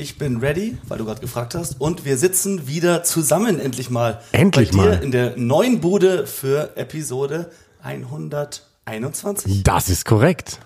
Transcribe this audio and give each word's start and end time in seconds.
Ich 0.00 0.16
bin 0.16 0.38
ready, 0.38 0.78
weil 0.88 0.96
du 0.96 1.04
gerade 1.04 1.20
gefragt 1.20 1.54
hast. 1.54 1.78
Und 1.78 2.06
wir 2.06 2.16
sitzen 2.16 2.66
wieder 2.66 3.04
zusammen 3.04 3.60
endlich 3.60 3.90
mal. 3.90 4.22
Endlich 4.32 4.72
mal. 4.72 4.98
in 5.02 5.10
der 5.10 5.36
neuen 5.36 5.82
Bude 5.82 6.26
für 6.26 6.74
Episode 6.74 7.50
121. 7.82 9.62
Das 9.62 9.90
ist 9.90 10.06
korrekt. 10.06 10.58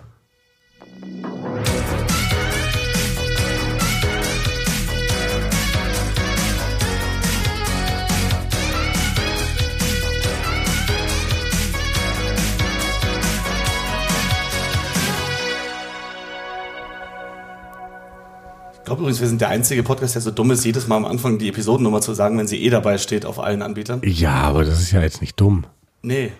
Glaube 18.95 19.03
übrigens, 19.03 19.21
wir 19.21 19.29
sind 19.29 19.41
der 19.41 19.49
einzige 19.49 19.83
Podcast, 19.83 20.15
der 20.15 20.23
so 20.23 20.31
dumm 20.31 20.53
ist, 20.53 20.65
jedes 20.65 20.87
Mal 20.87 20.97
am 20.97 21.05
Anfang 21.05 21.39
die 21.39 21.49
Episodennummer 21.49 22.01
zu 22.01 22.15
sagen, 22.15 22.39
wenn 22.39 22.47
sie 22.47 22.63
eh 22.63 22.71
dabei 22.71 22.99
steht 22.99 23.27
auf 23.27 23.41
allen 23.41 23.61
Anbietern. 23.61 24.01
Ja, 24.05 24.35
aber 24.35 24.65
das 24.65 24.81
ist 24.81 24.93
ja 24.93 25.03
jetzt 25.03 25.21
nicht 25.21 25.41
dumm. 25.41 25.67
Nee. 26.03 26.33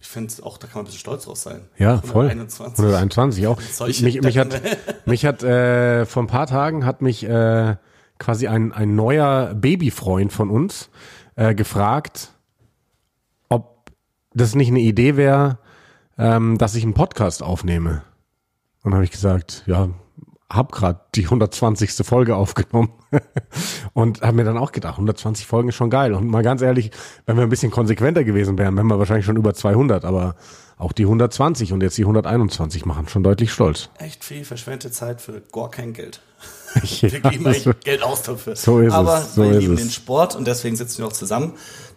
Ich 0.00 0.08
finde 0.08 0.32
auch, 0.44 0.58
da 0.58 0.66
kann 0.66 0.74
man 0.76 0.82
ein 0.82 0.86
bisschen 0.86 1.00
stolz 1.00 1.24
drauf 1.24 1.38
sein. 1.38 1.62
Ja, 1.78 1.98
voll. 1.98 2.26
121. 2.26 2.78
121 2.78 3.46
auch. 3.48 3.60
Solche 3.72 4.04
Mich, 4.04 4.22
mich 4.22 4.38
hat, 4.38 4.60
mich 5.06 5.24
hat 5.24 5.42
äh, 5.42 6.06
vor 6.06 6.22
ein 6.22 6.28
paar 6.28 6.46
Tagen 6.46 6.84
hat 6.86 7.02
mich 7.02 7.24
äh, 7.24 7.76
quasi 8.18 8.46
ein, 8.46 8.72
ein 8.72 8.94
neuer 8.94 9.54
Babyfreund 9.54 10.32
von 10.32 10.50
uns 10.50 10.88
äh, 11.34 11.54
gefragt, 11.54 12.32
ob 13.48 13.90
das 14.34 14.54
nicht 14.54 14.68
eine 14.68 14.80
Idee 14.80 15.16
wäre, 15.16 15.58
ähm, 16.16 16.58
dass 16.58 16.76
ich 16.76 16.84
einen 16.84 16.94
Podcast 16.94 17.42
aufnehme. 17.42 18.02
Und 18.82 18.90
dann 18.90 18.94
habe 18.94 19.04
ich 19.04 19.10
gesagt, 19.10 19.64
ja, 19.66 19.88
hab 20.54 20.72
gerade 20.72 21.00
die 21.14 21.24
120. 21.24 21.90
Folge 22.06 22.36
aufgenommen 22.36 22.92
und 23.94 24.22
habe 24.22 24.36
mir 24.36 24.44
dann 24.44 24.58
auch 24.58 24.72
gedacht, 24.72 24.94
120 24.94 25.46
Folgen 25.46 25.68
ist 25.70 25.74
schon 25.76 25.90
geil. 25.90 26.12
Und 26.14 26.26
mal 26.28 26.42
ganz 26.42 26.62
ehrlich, 26.62 26.90
wenn 27.26 27.36
wir 27.36 27.42
ein 27.44 27.48
bisschen 27.48 27.70
konsequenter 27.70 28.24
gewesen 28.24 28.58
wären, 28.58 28.76
wären 28.76 28.86
wir 28.86 28.98
wahrscheinlich 28.98 29.24
schon 29.26 29.36
über 29.36 29.54
200, 29.54 30.04
aber 30.04 30.36
auch 30.78 30.92
die 30.92 31.04
120 31.04 31.72
und 31.72 31.82
jetzt 31.82 31.96
die 31.96 32.02
121 32.02 32.84
machen 32.86 33.08
schon 33.08 33.22
deutlich 33.22 33.52
stolz. 33.52 33.88
Echt 33.98 34.24
viel 34.24 34.44
verschwendete 34.44 34.90
Zeit 34.90 35.20
für 35.20 35.40
gar 35.52 35.70
kein 35.70 35.92
Geld. 35.92 36.20
Ja, 36.74 37.12
Wir 37.12 37.20
geben 37.20 37.46
eigentlich 37.46 37.62
so- 37.64 37.72
Geld 37.84 38.02
aus 38.02 38.22
dafür. 38.22 38.56
so 38.56 38.80
ist 38.80 38.88
es, 38.88 38.94
Aber 38.94 39.20
so 39.20 39.42
wir 39.42 39.58
lieben 39.58 39.74
es. 39.74 39.80
den 39.80 39.90
Sport 39.90 40.34
und 40.34 40.46
deswegen 40.46 40.74
sitzen 40.74 40.98
wir 40.98 41.06
auch 41.06 41.12
zusammen. 41.12 41.52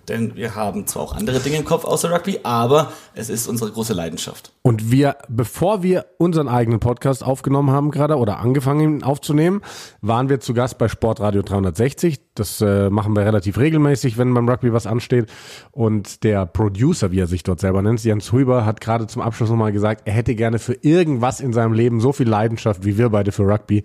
Denn 0.09 0.35
wir 0.35 0.55
haben 0.55 0.87
zwar 0.87 1.03
auch 1.03 1.15
andere 1.15 1.39
Dinge 1.39 1.57
im 1.57 1.65
Kopf 1.65 1.85
außer 1.85 2.11
Rugby, 2.11 2.39
aber 2.43 2.91
es 3.13 3.29
ist 3.29 3.47
unsere 3.47 3.71
große 3.71 3.93
Leidenschaft. 3.93 4.51
Und 4.61 4.91
wir, 4.91 5.17
bevor 5.27 5.83
wir 5.83 6.05
unseren 6.17 6.47
eigenen 6.47 6.79
Podcast 6.79 7.23
aufgenommen 7.23 7.71
haben 7.71 7.91
gerade 7.91 8.17
oder 8.17 8.39
angefangen 8.39 9.03
aufzunehmen, 9.03 9.61
waren 10.01 10.29
wir 10.29 10.39
zu 10.39 10.53
Gast 10.53 10.77
bei 10.77 10.87
Sportradio 10.87 11.41
360. 11.41 12.19
Das 12.35 12.61
äh, 12.61 12.89
machen 12.89 13.15
wir 13.15 13.25
relativ 13.25 13.57
regelmäßig, 13.57 14.17
wenn 14.17 14.33
beim 14.33 14.49
Rugby 14.49 14.73
was 14.73 14.87
ansteht. 14.87 15.31
Und 15.71 16.23
der 16.23 16.45
Producer, 16.45 17.11
wie 17.11 17.19
er 17.19 17.27
sich 17.27 17.43
dort 17.43 17.59
selber 17.59 17.81
nennt, 17.81 18.03
Jens 18.03 18.31
Huber, 18.31 18.65
hat 18.65 18.81
gerade 18.81 19.07
zum 19.07 19.21
Abschluss 19.21 19.49
nochmal 19.49 19.71
gesagt, 19.71 20.01
er 20.05 20.13
hätte 20.13 20.35
gerne 20.35 20.59
für 20.59 20.73
irgendwas 20.73 21.39
in 21.39 21.53
seinem 21.53 21.73
Leben 21.73 21.99
so 21.99 22.11
viel 22.11 22.27
Leidenschaft 22.27 22.85
wie 22.85 22.97
wir 22.97 23.09
beide 23.09 23.31
für 23.31 23.43
Rugby. 23.43 23.83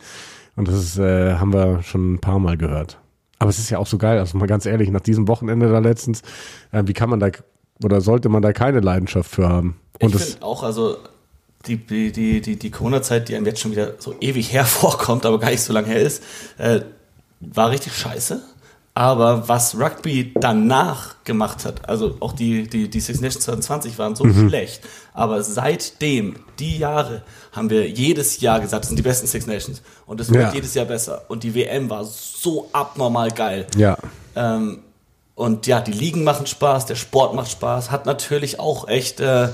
Und 0.57 0.69
das 0.69 0.99
äh, 0.99 1.35
haben 1.35 1.53
wir 1.53 1.83
schon 1.83 2.15
ein 2.15 2.19
paar 2.21 2.39
Mal 2.39 2.57
gehört. 2.57 2.99
Aber 3.41 3.49
es 3.49 3.59
ist 3.59 3.71
ja 3.71 3.79
auch 3.79 3.87
so 3.87 3.99
geil, 3.99 4.19
also 4.19 4.37
mal 4.37 4.47
ganz 4.47 4.67
ehrlich, 4.67 4.91
nach 4.91 5.01
diesem 5.01 5.27
Wochenende 5.27 5.69
da 5.73 5.79
letztens, 5.79 6.21
äh, 6.73 6.83
wie 6.85 6.93
kann 6.93 7.11
man 7.11 7.21
da 7.21 7.31
oder 7.83 8.03
sollte 8.03 8.29
man 8.29 8.43
da 8.43 8.53
keine 8.53 8.81
Leidenschaft 8.81 9.31
für 9.31 9.49
haben? 9.49 9.81
Und 9.99 10.15
ich 10.15 10.21
finde 10.21 10.43
auch, 10.45 10.63
also 10.63 10.99
die, 11.67 11.79
die, 11.79 12.13
die, 12.13 12.43
die, 12.43 12.57
die 12.57 12.71
Corona-Zeit, 12.71 13.29
die 13.29 13.37
einem 13.37 13.47
jetzt 13.47 13.61
schon 13.61 13.73
wieder 13.73 13.95
so 13.99 14.15
ewig 14.21 14.53
hervorkommt, 14.53 15.25
aber 15.25 15.39
gar 15.39 15.51
nicht 15.51 15.63
so 15.63 15.73
lange 15.73 15.89
her 15.89 16.01
ist, 16.01 16.23
äh, 16.59 16.83
war 17.41 17.71
richtig 17.71 17.95
scheiße. 17.95 18.43
Aber 18.93 19.49
was 19.49 19.79
Rugby 19.79 20.35
danach 20.35 21.15
gemacht 21.25 21.65
hat, 21.65 21.89
also 21.89 22.17
auch 22.21 22.33
die, 22.33 22.69
die, 22.69 22.91
die 22.91 23.01
Six 23.01 23.21
Nations 23.21 23.45
2020 23.45 23.99
waren 23.99 24.17
so 24.17 24.25
schlecht, 24.29 24.83
aber 25.15 25.43
seitdem, 25.45 26.37
die 26.59 26.79
Jahre, 26.79 27.23
haben 27.53 27.71
wir 27.71 27.89
jedes 27.89 28.41
Jahr 28.41 28.61
gesagt, 28.61 28.83
das 28.85 28.89
sind 28.89 28.97
die 28.97 29.03
besten 29.03 29.27
Six 29.29 29.47
Nations. 29.47 29.81
Und 30.07 30.21
es 30.21 30.31
wird 30.31 30.43
Ja. 30.43 30.53
jedes 30.53 30.75
Jahr 30.75 30.87
besser. 30.87 31.23
Und 31.29 31.45
die 31.45 31.55
WM 31.55 31.89
war 31.89 32.05
so 32.05 32.69
abnormal 32.73 33.31
geil. 33.31 33.67
ja. 33.77 33.97
Ähm, 34.37 34.81
und 35.35 35.67
ja, 35.67 35.81
die 35.81 35.93
Ligen 35.93 36.23
machen 36.23 36.47
Spaß, 36.47 36.85
der 36.85 36.97
Sport 36.97 37.35
macht 37.35 37.51
Spaß, 37.51 37.91
hat 37.91 38.05
natürlich 38.05 38.61
auch 38.61 38.89
echt 38.89 39.21
äh, 39.21 39.49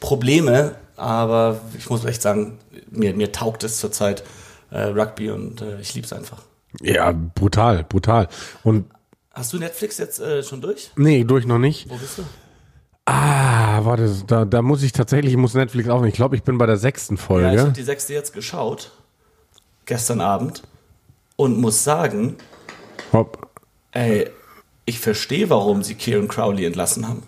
Probleme, 0.00 0.76
aber 0.96 1.60
ich 1.76 1.90
muss 1.90 2.04
echt 2.06 2.22
sagen, 2.22 2.58
mir, 2.90 3.12
mir 3.14 3.30
taugt 3.30 3.62
es 3.64 3.78
zurzeit 3.78 4.22
äh, 4.70 4.80
Rugby 4.84 5.30
und 5.30 5.60
äh, 5.60 5.78
ich 5.80 5.94
liebe 5.94 6.06
es 6.06 6.12
einfach. 6.14 6.38
Ja, 6.80 7.12
brutal, 7.12 7.84
brutal. 7.84 8.28
Und 8.62 8.86
Hast 9.32 9.52
du 9.52 9.58
Netflix 9.58 9.98
jetzt 9.98 10.20
äh, 10.20 10.42
schon 10.42 10.60
durch? 10.60 10.90
nee, 10.96 11.24
durch 11.24 11.46
noch 11.46 11.58
nicht. 11.58 11.88
Wo 11.88 11.96
bist 11.96 12.18
du? 12.18 12.24
Ah, 13.06 13.84
warte, 13.84 14.12
da, 14.26 14.44
da 14.44 14.62
muss 14.62 14.82
ich 14.82 14.92
tatsächlich, 14.92 15.32
ich 15.32 15.36
muss 15.38 15.54
Netflix 15.54 15.88
auch 15.88 16.00
nicht. 16.00 16.10
Ich 16.10 16.16
glaube, 16.16 16.36
ich 16.36 16.42
bin 16.42 16.58
bei 16.58 16.66
der 16.66 16.76
sechsten 16.76 17.14
Ja, 17.16 17.20
ich 17.20 17.26
Folge. 17.26 17.60
habe 17.60 17.72
die 17.72 17.82
sechste 17.82 18.12
jetzt 18.12 18.32
geschaut, 18.32 18.90
gestern 19.86 20.20
Abend, 20.20 20.62
und 21.36 21.58
muss 21.58 21.82
sagen, 21.82 22.36
Hopp. 23.12 23.48
ey, 23.92 24.28
ich 24.84 24.98
verstehe, 25.00 25.48
warum 25.50 25.82
sie 25.82 25.94
Kieran 25.94 26.28
Crowley 26.28 26.64
entlassen 26.66 27.08
haben. 27.08 27.22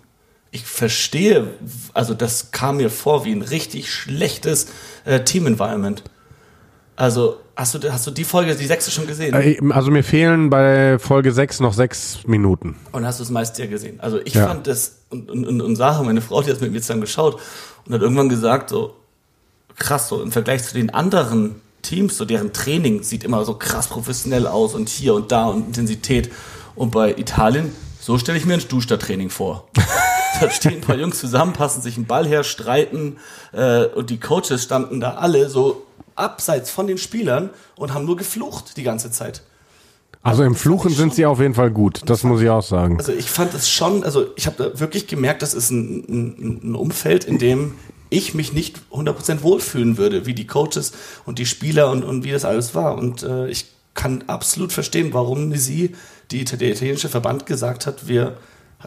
Ich 0.51 0.65
verstehe, 0.65 1.47
also 1.93 2.13
das 2.13 2.51
kam 2.51 2.77
mir 2.77 2.89
vor 2.91 3.25
wie 3.25 3.31
ein 3.33 3.41
richtig 3.41 3.91
schlechtes 3.91 4.67
äh, 5.05 5.23
Team-Environment. 5.23 6.03
Also, 6.95 7.39
hast 7.55 7.75
du, 7.75 7.91
hast 7.91 8.07
du 8.07 8.11
die 8.11 8.23
Folge, 8.23 8.55
die 8.55 8.65
sechste 8.65 8.91
schon 8.91 9.07
gesehen? 9.07 9.33
Äh, 9.33 9.57
Also 9.71 9.91
mir 9.91 10.03
fehlen 10.03 10.49
bei 10.49 10.97
Folge 10.99 11.31
6 11.31 11.59
noch 11.59 11.73
sechs 11.73 12.19
Minuten. 12.25 12.75
Und 12.91 13.05
hast 13.05 13.19
du 13.19 13.23
es 13.23 13.29
meist 13.29 13.57
ja 13.59 13.65
gesehen? 13.67 13.99
Also 13.99 14.19
ich 14.23 14.33
Ja. 14.33 14.47
fand 14.47 14.67
das, 14.67 14.97
und, 15.09 15.29
und, 15.29 15.61
und, 15.61 15.75
Sarah, 15.75 16.03
meine 16.03 16.21
Frau, 16.21 16.41
die 16.41 16.51
hat 16.51 16.61
mit 16.61 16.71
mir 16.71 16.81
zusammen 16.81 17.01
geschaut 17.01 17.39
und 17.85 17.93
hat 17.93 18.01
irgendwann 18.01 18.29
gesagt, 18.29 18.69
so 18.69 18.95
krass, 19.75 20.07
so 20.09 20.21
im 20.21 20.31
Vergleich 20.31 20.63
zu 20.63 20.73
den 20.73 20.89
anderen 20.91 21.55
Teams, 21.81 22.17
so 22.17 22.25
deren 22.25 22.53
Training 22.53 23.03
sieht 23.03 23.23
immer 23.23 23.43
so 23.45 23.55
krass 23.55 23.87
professionell 23.87 24.47
aus 24.47 24.73
und 24.73 24.89
hier 24.89 25.13
und 25.15 25.31
da 25.31 25.45
und 25.45 25.67
Intensität. 25.67 26.31
Und 26.75 26.91
bei 26.91 27.11
Italien, 27.17 27.73
so 27.99 28.17
stelle 28.17 28.37
ich 28.37 28.45
mir 28.45 28.53
ein 28.55 28.61
Stuster-Training 28.61 29.29
vor. 29.29 29.67
da 30.41 30.49
stehen 30.49 30.75
ein 30.75 30.81
paar 30.81 30.95
Jungs 30.97 31.19
zusammen, 31.19 31.53
passen 31.53 31.81
sich 31.81 31.97
einen 31.97 32.05
Ball 32.05 32.25
her, 32.27 32.43
streiten 32.43 33.17
äh, 33.51 33.85
und 33.85 34.09
die 34.09 34.19
Coaches 34.19 34.63
standen 34.63 34.99
da 34.99 35.15
alle 35.15 35.49
so 35.49 35.82
abseits 36.15 36.69
von 36.71 36.87
den 36.87 36.97
Spielern 36.97 37.49
und 37.75 37.93
haben 37.93 38.05
nur 38.05 38.17
geflucht 38.17 38.77
die 38.77 38.83
ganze 38.83 39.11
Zeit. 39.11 39.41
Also 40.21 40.43
im 40.43 40.55
Fluchen 40.55 40.91
ich 40.91 40.97
sind 40.97 41.09
schon- 41.09 41.15
sie 41.17 41.25
auf 41.25 41.39
jeden 41.39 41.53
Fall 41.53 41.69
gut. 41.71 42.01
Das 42.05 42.23
muss 42.23 42.41
ich 42.41 42.49
auch 42.49 42.63
sagen. 42.63 42.97
Also 42.97 43.11
ich 43.11 43.29
fand 43.29 43.53
es 43.53 43.69
schon, 43.69 44.03
also 44.03 44.27
ich 44.37 44.47
habe 44.47 44.79
wirklich 44.79 45.07
gemerkt, 45.07 45.41
das 45.41 45.53
ist 45.53 45.69
ein, 45.69 46.05
ein, 46.07 46.59
ein 46.71 46.75
Umfeld, 46.75 47.25
in 47.25 47.39
dem 47.39 47.75
ich 48.09 48.33
mich 48.33 48.53
nicht 48.53 48.79
100% 48.91 49.41
wohlfühlen 49.41 49.97
würde, 49.97 50.25
wie 50.25 50.33
die 50.33 50.47
Coaches 50.47 50.93
und 51.25 51.39
die 51.39 51.45
Spieler 51.45 51.91
und, 51.91 52.03
und 52.03 52.23
wie 52.23 52.31
das 52.31 52.45
alles 52.45 52.73
war. 52.73 52.95
Und 52.97 53.23
äh, 53.23 53.47
ich 53.49 53.65
kann 53.95 54.23
absolut 54.27 54.71
verstehen, 54.71 55.13
warum 55.13 55.53
sie, 55.55 55.95
die, 56.31 56.45
der 56.45 56.69
italienische 56.71 57.09
Verband, 57.09 57.45
gesagt 57.45 57.85
hat, 57.85 58.07
wir 58.07 58.37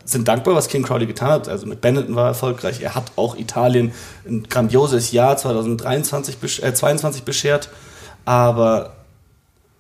sind 0.04 0.28
dankbar, 0.28 0.54
was 0.54 0.68
King 0.68 0.82
Crowley 0.82 1.06
getan 1.06 1.30
hat. 1.30 1.48
Also 1.48 1.66
mit 1.66 1.80
Benetton 1.80 2.14
war 2.14 2.24
er 2.24 2.28
erfolgreich. 2.28 2.80
Er 2.80 2.94
hat 2.94 3.12
auch 3.16 3.36
Italien 3.36 3.92
ein 4.26 4.44
grandioses 4.48 5.12
Jahr 5.12 5.36
2023, 5.36 6.36
besch- 6.42 6.62
äh, 6.62 6.74
22 6.74 7.22
beschert. 7.24 7.70
Aber 8.24 8.92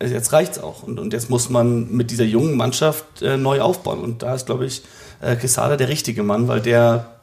jetzt 0.00 0.32
reicht's 0.32 0.58
auch. 0.58 0.82
Und, 0.82 0.98
und 0.98 1.12
jetzt 1.12 1.30
muss 1.30 1.50
man 1.50 1.90
mit 1.90 2.10
dieser 2.10 2.24
jungen 2.24 2.56
Mannschaft 2.56 3.22
äh, 3.22 3.36
neu 3.36 3.60
aufbauen. 3.60 4.00
Und 4.00 4.22
da 4.22 4.34
ist, 4.34 4.46
glaube 4.46 4.66
ich, 4.66 4.82
äh, 5.20 5.36
Quesada 5.36 5.76
der 5.76 5.88
richtige 5.88 6.22
Mann, 6.22 6.48
weil 6.48 6.60
der 6.60 7.15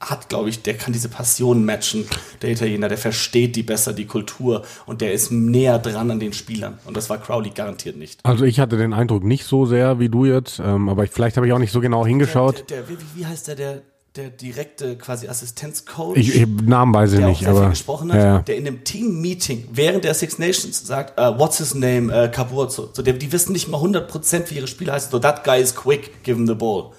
hat, 0.00 0.28
glaube 0.28 0.48
ich, 0.48 0.62
der 0.62 0.74
kann 0.74 0.92
diese 0.92 1.08
Passion 1.08 1.64
matchen, 1.64 2.06
der 2.42 2.50
Italiener, 2.50 2.88
der 2.88 2.98
versteht 2.98 3.56
die 3.56 3.62
besser, 3.62 3.92
die 3.92 4.06
Kultur 4.06 4.62
und 4.86 5.00
der 5.00 5.12
ist 5.12 5.32
näher 5.32 5.78
dran 5.78 6.10
an 6.10 6.20
den 6.20 6.32
Spielern. 6.32 6.78
Und 6.84 6.96
das 6.96 7.10
war 7.10 7.18
Crowley 7.18 7.50
garantiert 7.50 7.96
nicht. 7.96 8.20
Also 8.22 8.44
ich 8.44 8.60
hatte 8.60 8.76
den 8.76 8.92
Eindruck 8.92 9.24
nicht 9.24 9.44
so 9.44 9.66
sehr 9.66 9.98
wie 9.98 10.08
du 10.08 10.24
jetzt, 10.24 10.60
ähm, 10.60 10.88
aber 10.88 11.04
ich, 11.04 11.10
vielleicht 11.10 11.36
habe 11.36 11.46
ich 11.46 11.52
auch 11.52 11.58
nicht 11.58 11.72
so 11.72 11.80
genau 11.80 12.06
hingeschaut. 12.06 12.70
Der, 12.70 12.82
der, 12.82 12.88
wie, 12.88 12.96
wie 13.16 13.26
heißt 13.26 13.48
der, 13.48 13.56
der, 13.56 13.82
der 14.14 14.30
direkte 14.30 14.96
quasi 14.96 15.26
Assistenzcoach? 15.26 16.16
Ich, 16.16 16.34
ich 16.34 16.46
Namen 16.46 16.94
weiß 16.94 17.12
ich 17.14 17.18
der 17.18 17.28
nicht, 17.28 17.46
aber 17.46 17.70
gesprochen 17.70 18.12
hat, 18.12 18.20
ja. 18.20 18.38
der 18.40 18.56
in 18.56 18.68
einem 18.68 18.84
Team-Meeting 18.84 19.68
während 19.72 20.04
der 20.04 20.14
Six 20.14 20.38
Nations 20.38 20.86
sagt, 20.86 21.18
uh, 21.18 21.36
what's 21.36 21.58
his 21.58 21.74
name, 21.74 22.12
uh, 22.12 22.30
Capurzo. 22.30 22.90
So, 22.92 23.02
der, 23.02 23.14
die 23.14 23.32
wissen 23.32 23.52
nicht 23.52 23.68
mal 23.68 23.80
100% 23.80 24.50
wie 24.50 24.56
ihre 24.56 24.68
Spieler 24.68 24.92
heißen. 24.92 25.10
So, 25.10 25.18
that 25.18 25.42
guy 25.42 25.60
is 25.60 25.74
quick, 25.74 26.22
give 26.22 26.38
him 26.38 26.46
the 26.46 26.54
ball. 26.54 26.92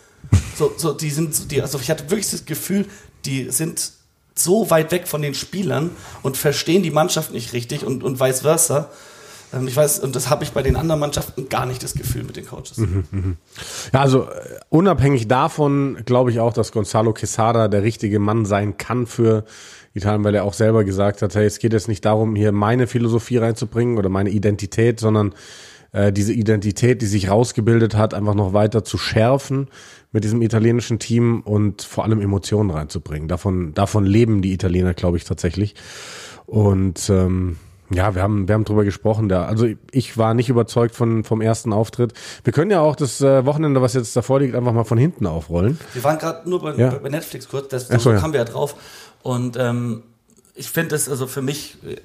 So, 0.56 0.74
so, 0.78 0.94
die 0.94 1.10
sind, 1.10 1.52
die, 1.52 1.62
also 1.62 1.80
ich 1.80 1.90
hatte 1.90 2.10
wirklich 2.10 2.30
das 2.30 2.46
Gefühl, 2.46 2.86
die 3.26 3.50
sind 3.50 3.92
so 4.36 4.70
weit 4.70 4.92
weg 4.92 5.08
von 5.08 5.22
den 5.22 5.34
Spielern 5.34 5.92
und 6.22 6.38
verstehen 6.38 6.84
die 6.84 6.92
Mannschaft 6.92 7.32
nicht 7.32 7.54
richtig 7.54 7.86
und, 7.86 8.04
und 8.04 8.20
vice 8.20 8.42
versa. 8.42 8.90
Ähm, 9.54 9.68
Ich 9.68 9.76
weiß, 9.76 10.00
und 10.00 10.16
das 10.16 10.30
habe 10.30 10.44
ich 10.44 10.52
bei 10.52 10.62
den 10.62 10.76
anderen 10.76 11.00
Mannschaften 11.00 11.50
gar 11.50 11.66
nicht 11.66 11.84
das 11.84 11.94
Gefühl 11.94 12.24
mit 12.24 12.36
den 12.36 12.46
Coaches. 12.46 12.78
Ja, 13.94 14.02
also 14.02 14.24
äh, 14.24 14.60
unabhängig 14.70 15.28
davon 15.28 15.98
glaube 16.06 16.32
ich 16.32 16.40
auch, 16.40 16.54
dass 16.54 16.72
Gonzalo 16.72 17.14
Quesada 17.14 17.68
der 17.68 17.84
richtige 17.84 18.20
Mann 18.20 18.46
sein 18.46 18.78
kann 18.78 19.08
für 19.08 19.46
Italien, 19.94 20.24
weil 20.24 20.36
er 20.36 20.44
auch 20.44 20.54
selber 20.54 20.84
gesagt 20.84 21.22
hat, 21.22 21.36
hey, 21.36 21.46
es 21.46 21.60
geht 21.60 21.74
jetzt 21.74 21.88
nicht 21.88 22.06
darum, 22.06 22.36
hier 22.36 22.52
meine 22.52 22.86
Philosophie 22.88 23.38
reinzubringen 23.38 23.98
oder 23.98 24.10
meine 24.10 24.30
Identität, 24.30 25.00
sondern 25.00 25.34
äh, 25.92 26.12
diese 26.12 26.34
Identität, 26.34 27.02
die 27.02 27.06
sich 27.08 27.30
rausgebildet 27.30 27.96
hat, 27.96 28.14
einfach 28.14 28.36
noch 28.36 28.54
weiter 28.54 28.84
zu 28.84 28.98
schärfen 28.98 29.68
mit 30.12 30.24
diesem 30.24 30.42
italienischen 30.42 31.00
Team 31.00 31.42
und 31.42 31.82
vor 31.82 32.04
allem 32.04 32.22
Emotionen 32.22 32.70
reinzubringen. 32.70 33.28
Davon, 33.28 33.74
davon 33.74 34.06
leben 34.06 34.42
die 34.42 34.54
Italiener, 34.54 34.94
glaube 34.94 35.18
ich, 35.18 35.24
tatsächlich. 35.24 35.76
Und 36.46 37.10
ähm, 37.10 37.58
ja, 37.92 38.14
wir 38.16 38.22
haben, 38.22 38.48
wir 38.48 38.54
haben 38.56 38.66
drüber 38.66 38.84
gesprochen. 38.86 39.30
Da. 39.30 39.46
Also 39.46 39.68
ich 39.92 40.18
war 40.18 40.34
nicht 40.34 40.50
überzeugt 40.50 40.96
von, 40.96 41.24
vom 41.24 41.42
ersten 41.42 41.74
Auftritt. 41.74 42.14
Wir 42.44 42.54
können 42.54 42.72
ja 42.72 42.82
auch 42.82 42.96
das 42.96 43.22
äh, 43.22 43.46
Wochenende, 43.46 43.82
was 43.82 43.94
jetzt 43.94 44.16
davor 44.16 44.40
liegt, 44.40 44.56
einfach 44.56 44.74
mal 44.74 44.84
von 44.84 44.98
hinten 44.98 45.26
aufrollen. 45.26 45.80
Wir 45.94 46.04
waren 46.04 46.18
gerade 46.18 46.48
nur 46.50 46.62
bei, 46.62 46.76
Ja. 46.76 46.90
bei 46.92 47.10
Netflix 47.10 47.48
kurz, 47.50 47.68
das, 47.70 47.88
so 47.88 48.12
ja. 48.12 48.20
kamen 48.20 48.34
wir 48.34 48.40
ja 48.42 48.46
drauf. 48.46 48.76
Und 49.24 49.58
ähm, 49.60 50.04
ich 50.60 50.70
finde 50.70 50.96
es, 50.96 51.08
also 51.08 51.26
für 51.26 51.42
mich 51.42 51.78
äh, 51.88 51.96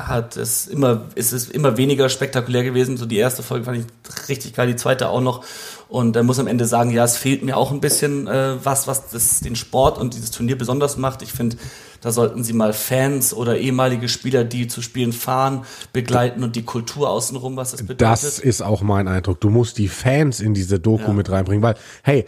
hat 0.00 0.38
es 0.38 0.66
immer, 0.66 1.02
ist 1.14 1.32
es 1.32 1.50
immer 1.50 1.76
weniger 1.76 2.08
spektakulär 2.08 2.64
gewesen. 2.64 2.96
So 2.96 3.04
die 3.04 3.18
erste 3.18 3.42
Folge 3.42 3.66
fand 3.66 3.78
ich 3.78 4.28
richtig 4.30 4.54
geil, 4.54 4.66
die 4.66 4.76
zweite 4.76 5.10
auch 5.10 5.20
noch. 5.20 5.44
Und 5.90 6.16
da 6.16 6.22
muss 6.22 6.38
am 6.38 6.46
Ende 6.46 6.64
sagen, 6.64 6.90
ja, 6.90 7.04
es 7.04 7.18
fehlt 7.18 7.42
mir 7.42 7.58
auch 7.58 7.70
ein 7.70 7.82
bisschen 7.82 8.26
äh, 8.26 8.54
was, 8.64 8.86
was 8.88 9.10
das, 9.10 9.40
den 9.40 9.56
Sport 9.56 9.98
und 9.98 10.14
dieses 10.14 10.30
Turnier 10.30 10.56
besonders 10.56 10.96
macht. 10.96 11.20
Ich 11.20 11.32
finde, 11.32 11.58
da 12.00 12.12
sollten 12.12 12.42
sie 12.42 12.54
mal 12.54 12.72
Fans 12.72 13.34
oder 13.34 13.58
ehemalige 13.58 14.08
Spieler, 14.08 14.42
die 14.44 14.68
zu 14.68 14.80
Spielen 14.80 15.12
fahren, 15.12 15.66
begleiten 15.92 16.42
und 16.44 16.56
die 16.56 16.62
Kultur 16.62 17.10
außenrum, 17.10 17.56
was 17.56 17.72
das 17.72 17.82
bedeutet. 17.82 18.00
Das 18.00 18.38
ist 18.38 18.62
auch 18.62 18.80
mein 18.80 19.06
Eindruck. 19.06 19.42
Du 19.42 19.50
musst 19.50 19.76
die 19.76 19.88
Fans 19.88 20.40
in 20.40 20.54
diese 20.54 20.80
Doku 20.80 21.08
Ja. 21.08 21.12
mit 21.12 21.30
reinbringen, 21.30 21.62
weil, 21.62 21.74
hey, 22.02 22.24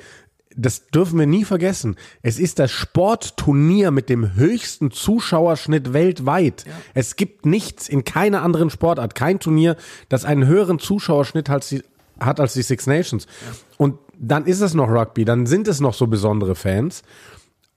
das 0.56 0.86
dürfen 0.86 1.18
wir 1.18 1.26
nie 1.26 1.44
vergessen. 1.44 1.96
Es 2.22 2.38
ist 2.38 2.58
das 2.58 2.70
Sportturnier 2.70 3.90
mit 3.90 4.08
dem 4.08 4.34
höchsten 4.34 4.90
Zuschauerschnitt 4.90 5.92
weltweit. 5.92 6.64
Es 6.94 7.16
gibt 7.16 7.46
nichts 7.46 7.88
in 7.88 8.04
keiner 8.04 8.42
anderen 8.42 8.70
Sportart, 8.70 9.14
kein 9.14 9.40
Turnier, 9.40 9.76
das 10.08 10.24
einen 10.24 10.46
höheren 10.46 10.78
Zuschauerschnitt 10.78 11.50
als 11.50 11.68
die, 11.68 11.82
hat 12.20 12.40
als 12.40 12.54
die 12.54 12.62
Six 12.62 12.86
Nations. 12.86 13.26
Und 13.76 13.98
dann 14.18 14.46
ist 14.46 14.60
es 14.60 14.74
noch 14.74 14.88
Rugby, 14.88 15.24
dann 15.24 15.46
sind 15.46 15.68
es 15.68 15.80
noch 15.80 15.94
so 15.94 16.06
besondere 16.06 16.54
Fans. 16.54 17.02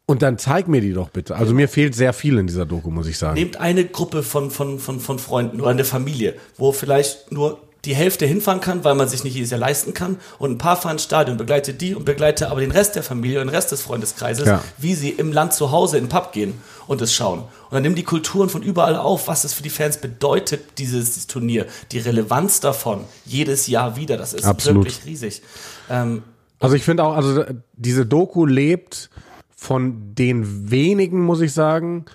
Und 0.10 0.22
dann 0.22 0.38
zeig 0.38 0.70
mir 0.70 0.80
die 0.80 0.94
doch 0.94 1.10
bitte. 1.10 1.36
Also 1.36 1.54
mir 1.54 1.68
fehlt 1.68 1.94
sehr 1.94 2.14
viel 2.14 2.38
in 2.38 2.48
dieser 2.48 2.66
Doku, 2.66 2.90
muss 2.90 3.08
ich 3.08 3.18
sagen. 3.18 3.34
Nehmt 3.34 3.58
eine 3.58 3.84
Gruppe 3.86 4.24
von, 4.24 4.52
von, 4.52 4.80
von, 4.80 5.02
von 5.02 5.20
Freunden 5.20 5.60
oder 5.60 5.72
eine 5.72 5.84
Familie, 5.84 6.36
wo 6.56 6.72
vielleicht 6.72 7.30
nur 7.34 7.60
die 7.88 7.96
Hälfte 7.96 8.26
hinfahren 8.26 8.62
kann, 8.62 8.84
weil 8.84 8.96
man 8.96 9.08
sich 9.08 9.24
nicht 9.24 9.34
jedes 9.34 9.50
Jahr 9.50 9.60
leisten 9.60 9.94
kann. 9.94 10.18
Und 10.38 10.52
ein 10.52 10.58
paar 10.58 10.76
fahren 10.76 10.94
ins 10.94 11.04
Stadion, 11.04 11.38
begleitet 11.38 11.80
die 11.82 11.96
und 11.96 12.04
begleite 12.06 12.52
aber 12.52 12.60
den 12.60 12.72
Rest 12.72 12.96
der 12.96 13.02
Familie 13.04 13.40
und 13.42 13.48
den 13.48 13.56
Rest 13.56 13.72
des 13.72 13.82
Freundeskreises, 13.82 14.46
Ja. 14.46 14.62
wie 14.78 14.94
sie 14.94 15.10
im 15.10 15.32
Land 15.32 15.54
zu 15.54 15.72
Hause 15.72 15.98
in 15.98 16.04
den 16.06 16.10
Pub 16.10 16.34
gehen 16.34 16.54
und 16.86 17.02
es 17.02 17.14
schauen. 17.14 17.40
Und 17.40 17.72
dann 17.72 17.82
nimm 17.84 17.96
die 17.96 18.04
Kulturen 18.04 18.50
von 18.50 18.62
überall 18.62 18.96
auf, 18.98 19.28
was 19.28 19.44
es 19.46 19.54
für 19.54 19.64
die 19.64 19.70
Fans 19.70 19.98
bedeutet, 19.98 20.78
dieses, 20.78 21.06
dieses 21.12 21.28
Turnier. 21.28 21.66
Die 21.92 22.00
Relevanz 22.00 22.60
davon, 22.60 23.06
jedes 23.26 23.68
Jahr 23.68 23.96
wieder, 23.96 24.18
das 24.18 24.34
ist 24.34 24.46
Absolut. 24.46 24.86
wirklich 24.86 25.06
riesig. 25.06 25.42
Ähm, 25.90 26.24
Also 26.60 26.76
ich 26.76 26.84
finde 26.84 27.04
auch, 27.04 27.16
also 27.16 27.46
diese 27.74 28.06
Doku 28.06 28.46
lebt 28.46 29.10
von 29.56 30.14
den 30.16 30.70
wenigen, 30.70 31.22
muss 31.24 31.42
ich 31.42 31.54
sagen, 31.54 32.06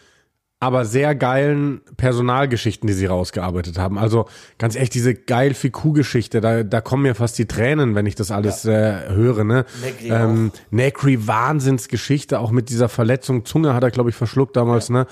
aber 0.62 0.85
sehr 0.85 1.17
geilen 1.17 1.81
Personalgeschichten, 1.97 2.87
die 2.87 2.93
sie 2.93 3.06
rausgearbeitet 3.06 3.79
haben. 3.79 3.99
Also 3.99 4.26
ganz 4.59 4.76
ehrlich, 4.76 4.91
diese 4.91 5.12
geil 5.12 5.55
Fiku-Geschichte, 5.55 6.41
da, 6.41 6.62
da 6.62 6.81
kommen 6.81 7.03
mir 7.03 7.17
fast 7.17 7.37
die 7.38 7.47
Tränen, 7.47 7.97
wenn 7.97 8.06
ich 8.06 8.14
das 8.14 8.31
alles 8.31 8.64
äh, 8.64 9.09
höre. 9.09 9.43
Ne? 9.43 9.64
Negri 9.82 10.09
ähm, 10.11 10.53
Negri, 10.70 11.26
Wahnsinnsgeschichte, 11.26 12.38
auch 12.38 12.53
mit 12.53 12.70
dieser 12.70 12.88
Verletzung. 12.88 13.44
Zunge 13.44 13.75
hat 13.75 13.82
er, 13.82 13.91
glaube 13.91 14.11
ich, 14.11 14.14
verschluckt 14.14 14.56
damals. 14.56 14.88
Ne? 14.88 15.09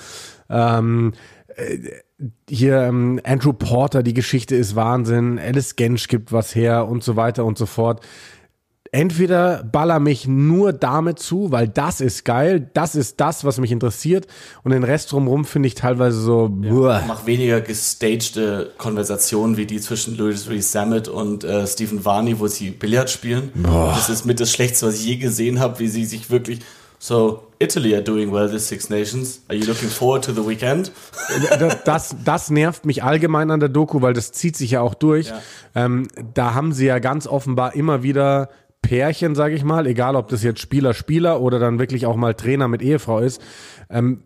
Ähm, 0.49 1.15
äh, 1.57 1.79
hier 2.49 2.83
ähm, 2.83 3.21
Andrew 3.25 3.53
Porter, 3.53 4.05
die 4.05 4.15
Geschichte 4.15 4.55
ist 4.55 4.77
Wahnsinn. 4.77 5.41
Alice 5.41 5.75
Gensch 5.75 6.07
gibt 6.07 6.31
was 6.31 6.55
her 6.55 6.87
und 6.87 7.03
so 7.03 7.17
weiter 7.17 7.45
und 7.45 7.59
so 7.59 7.67
fort 7.67 8.07
entweder 8.93 9.63
baller 9.63 10.01
mich 10.01 10.27
nur 10.27 10.73
damit 10.73 11.19
zu, 11.19 11.53
weil 11.53 11.69
das 11.69 12.01
ist 12.01 12.25
geil, 12.25 12.71
das 12.75 12.95
ist 12.95 13.21
das, 13.21 13.45
was 13.45 13.59
mich 13.59 13.71
interessiert 13.71 14.27
und 14.65 14.73
den 14.73 14.85
Rest 14.85 15.13
drumherum 15.13 15.45
finde 15.45 15.69
ich 15.69 15.75
teilweise 15.75 16.21
so, 16.21 16.49
buah. 16.49 17.03
mach 17.07 17.27
weniger 17.27 17.61
gestagte 17.61 18.73
Konversationen 18.79 19.57
wie 19.57 19.67
die 19.67 19.81
zwischen 19.81 20.17
Louis 20.17 20.49
Rees 20.49 20.73
Sammet 20.73 21.09
und 21.09 21.45
äh, 21.45 21.67
Stephen 21.67 22.05
Varney, 22.05 22.39
wo 22.39 22.49
sie 22.49 22.71
Billard 22.71 23.11
spielen. 23.11 23.51
Das 23.63 24.09
ist 24.09 24.27
mit 24.27 24.41
das 24.41 24.51
Schlechteste, 24.51 24.87
was 24.87 24.97
ich 24.97 25.07
je 25.07 25.17
gesehen 25.17 25.61
habe, 25.61 25.79
wie 25.79 25.89
sie 25.89 26.05
sich 26.05 26.31
wirklich 26.31 26.61
so 26.99 27.45
Italy 27.59 27.95
are 27.95 28.03
doing 28.03 28.33
well 28.33 28.49
this 28.49 28.69
Six 28.69 28.91
Nations. 28.91 29.43
Are 29.49 29.57
you 29.57 29.67
looking 29.67 29.89
forward 29.89 30.25
to 30.25 30.33
the 30.33 30.47
weekend? 30.47 30.93
das, 31.59 31.85
das, 31.85 32.17
das 32.25 32.51
nervt 32.51 32.85
mich 32.85 33.03
allgemein 33.03 33.51
an 33.51 33.61
der 33.61 33.69
Doku, 33.69 34.03
weil 34.03 34.13
das 34.13 34.33
zieht 34.33 34.57
sich 34.57 34.73
ja 34.73 34.81
auch 34.81 34.95
durch. 34.95 35.29
Ja. 35.29 35.41
Ähm, 35.75 36.09
da 36.35 36.55
haben 36.55 36.73
sie 36.73 36.87
ja 36.87 36.99
ganz 36.99 37.27
offenbar 37.27 37.75
immer 37.75 38.03
wieder 38.03 38.51
Pärchen, 38.83 39.35
sage 39.35 39.55
ich 39.55 39.65
mal, 39.65 39.87
egal 39.87 40.17
ob 40.17 40.29
das 40.29 40.43
jetzt 40.43 40.61
Spieler, 40.61 40.95
Spieler 40.95 41.41
oder 41.41 41.59
dann 41.59 41.79
wirklich 41.79 42.07
auch 42.07 42.17
mal 42.17 42.35
Trainer 42.35 42.69
mit 42.69 42.83
Ehefrau 42.83 43.19
ist, 43.21 43.41
ähm, 43.89 44.23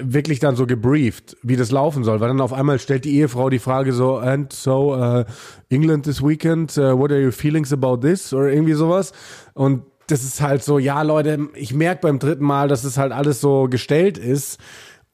wirklich 0.00 0.40
dann 0.40 0.56
so 0.56 0.66
gebrieft, 0.66 1.36
wie 1.42 1.56
das 1.56 1.70
laufen 1.70 2.02
soll, 2.02 2.20
weil 2.20 2.28
dann 2.28 2.40
auf 2.40 2.52
einmal 2.52 2.78
stellt 2.78 3.04
die 3.04 3.16
Ehefrau 3.18 3.50
die 3.50 3.58
Frage 3.60 3.92
so, 3.92 4.16
and 4.16 4.52
so, 4.52 4.96
uh, 4.96 5.24
England 5.68 6.04
this 6.04 6.22
weekend, 6.22 6.76
uh, 6.76 6.98
what 6.98 7.12
are 7.12 7.24
your 7.24 7.32
feelings 7.32 7.72
about 7.72 7.98
this? 7.98 8.32
Oder 8.32 8.48
irgendwie 8.50 8.72
sowas. 8.72 9.12
Und 9.54 9.82
das 10.08 10.24
ist 10.24 10.40
halt 10.40 10.62
so, 10.64 10.78
ja 10.78 11.02
Leute, 11.02 11.48
ich 11.54 11.72
merke 11.74 12.02
beim 12.02 12.18
dritten 12.18 12.44
Mal, 12.44 12.68
dass 12.68 12.84
es 12.84 12.98
halt 12.98 13.12
alles 13.12 13.40
so 13.40 13.68
gestellt 13.68 14.18
ist. 14.18 14.58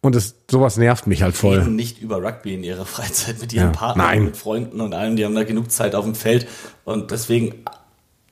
Und 0.04 0.16
das, 0.16 0.34
sowas 0.50 0.78
nervt 0.78 1.06
mich 1.06 1.22
halt 1.22 1.36
voll. 1.36 1.58
Reden 1.58 1.76
nicht 1.76 2.00
über 2.02 2.16
Rugby 2.22 2.54
in 2.54 2.64
ihrer 2.64 2.84
Freizeit 2.86 3.40
mit 3.40 3.52
ihren 3.52 3.68
Ja. 3.68 3.72
Partnern, 3.72 4.06
Nein. 4.06 4.24
mit 4.24 4.36
Freunden 4.36 4.80
und 4.80 4.94
allem. 4.94 5.16
Die 5.16 5.24
haben 5.24 5.34
da 5.34 5.44
genug 5.44 5.70
Zeit 5.70 5.94
auf 5.94 6.04
dem 6.04 6.14
Feld. 6.16 6.48
Und 6.84 7.10
deswegen, 7.12 7.54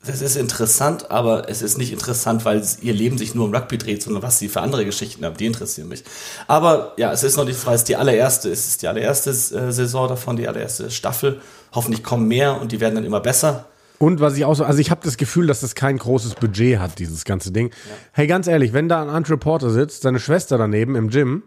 das 0.05 0.23
ist 0.23 0.37
interessant, 0.37 1.11
aber 1.11 1.51
es 1.51 1.61
ist 1.61 1.77
nicht 1.77 1.93
interessant, 1.93 2.47
weil 2.47 2.63
ihr 2.81 2.95
Leben 2.95 3.19
sich 3.19 3.35
nur 3.35 3.45
um 3.45 3.55
Rugby 3.55 3.77
dreht, 3.77 4.03
sondern 4.03 4.23
was 4.23 4.39
sie 4.39 4.49
für 4.49 4.63
andere 4.63 4.87
Geschichten 4.87 5.25
haben, 5.25 5.37
die 5.37 5.45
interessieren 5.45 5.89
mich. 5.89 6.05
Aber 6.47 6.95
ja, 6.97 7.13
es 7.13 7.23
ist 7.23 7.37
noch 7.37 7.45
nicht, 7.45 7.65
weil 7.67 7.75
es 7.75 7.85
die 7.85 7.97
allererste, 7.97 8.51
es 8.51 8.67
ist 8.67 8.83
die 8.83 8.89
allererste 8.89 9.31
äh, 9.31 9.73
Saison 9.73 10.09
davon, 10.09 10.37
die 10.37 10.49
allererste 10.49 10.91
Staffel. 10.91 11.41
Hoffentlich 11.73 12.03
kommen 12.03 12.29
mehr 12.29 12.59
und 12.61 12.73
die 12.73 12.81
werden 12.81 12.95
dann 12.95 13.05
immer 13.05 13.21
besser. 13.21 13.67
Und 13.99 14.21
was 14.21 14.39
ich 14.39 14.47
auch 14.47 14.55
so, 14.55 14.65
also 14.65 14.79
ich 14.79 14.91
habe 14.91 15.03
das 15.05 15.19
Gefühl, 15.19 15.47
dass 15.47 15.61
das 15.61 15.75
kein 15.75 15.99
großes 15.99 16.37
Budget 16.37 16.79
hat, 16.79 16.99
dieses 16.99 17.27
ganze 17.27 17.53
Ding. 17.53 17.71
Hey, 18.13 18.27
ganz 18.27 18.47
ehrlich, 18.47 18.73
wenn 18.73 18.89
da 18.89 19.03
ein 19.03 19.11
Andre 19.11 19.37
Porter 19.37 19.69
sitzt, 19.69 20.03
seine 20.03 20.19
Schwester 20.19 20.57
daneben 20.57 20.97
im 20.97 21.11
Gym, 21.11 21.43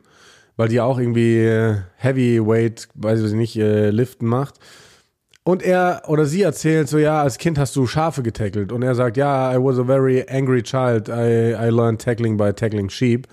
weil 0.58 0.68
die 0.68 0.80
auch 0.80 1.00
irgendwie 1.00 1.40
äh, 1.40 1.78
Heavyweight, 1.96 2.90
weiß 2.94 3.22
ich 3.22 3.34
nicht, 3.34 3.56
äh, 3.56 3.90
Liften 3.90 4.28
macht, 4.28 4.60
und 5.44 5.62
er 5.62 6.04
oder 6.07 6.25
sie 6.25 6.41
erzählt 6.41 6.88
so, 6.88 6.98
ja, 6.98 7.22
als 7.22 7.38
Kind 7.38 7.58
hast 7.58 7.75
du 7.75 7.86
Schafe 7.86 8.24
getackelt. 8.24 8.72
Und 8.72 8.82
er 8.82 8.96
sagt, 8.96 9.18
ja, 9.18 9.53
I 9.53 9.58
was 9.58 9.77
a 9.77 9.84
very 9.84 10.25
angry 10.29 10.63
child. 10.63 11.10
I, 11.10 11.53
I 11.53 11.70
learned 11.70 12.01
tackling 12.01 12.38
by 12.38 12.53
tackling 12.53 12.89
sheep. 12.89 13.27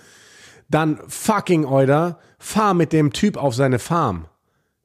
Dann 0.69 0.99
fucking 1.09 1.65
Euder, 1.65 2.19
fahr 2.39 2.75
mit 2.75 2.93
dem 2.93 3.13
Typ 3.13 3.37
auf 3.37 3.55
seine 3.55 3.79
Farm 3.79 4.27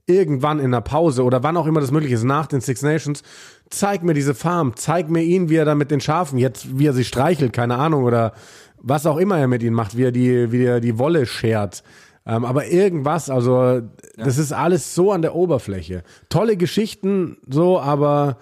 irgendwann 0.07 0.59
in 0.59 0.71
der 0.71 0.81
Pause 0.81 1.23
oder 1.23 1.43
wann 1.43 1.57
auch 1.57 1.65
immer 1.65 1.81
das 1.81 1.91
möglich 1.91 2.11
ist, 2.11 2.23
nach 2.23 2.47
den 2.47 2.61
Six 2.61 2.81
Nations, 2.83 3.23
zeig 3.69 4.03
mir 4.03 4.13
diese 4.13 4.35
Farm, 4.35 4.73
zeig 4.75 5.09
mir 5.09 5.23
ihn, 5.23 5.49
wie 5.49 5.55
er 5.55 5.65
da 5.65 5.75
mit 5.75 5.91
den 5.91 6.01
Schafen, 6.01 6.37
jetzt 6.37 6.77
wie 6.77 6.87
er 6.87 6.93
sie 6.93 7.03
streichelt, 7.03 7.53
keine 7.53 7.77
Ahnung, 7.77 8.03
oder 8.03 8.33
was 8.77 9.05
auch 9.05 9.17
immer 9.17 9.39
er 9.39 9.47
mit 9.47 9.63
ihnen 9.63 9.75
macht, 9.75 9.97
wie 9.97 10.03
er 10.03 10.11
die, 10.11 10.51
wie 10.51 10.63
er 10.63 10.79
die 10.79 10.99
Wolle 10.99 11.25
schert. 11.25 11.83
Ähm, 12.27 12.43
aber 12.43 12.67
irgendwas, 12.67 13.29
also 13.29 13.81
das 14.17 14.37
ist 14.37 14.51
alles 14.51 14.95
so 14.95 15.11
an 15.11 15.21
der 15.21 15.35
Oberfläche. 15.35 16.03
Tolle 16.29 16.57
Geschichten, 16.57 17.37
so, 17.47 17.79
aber 17.79 18.37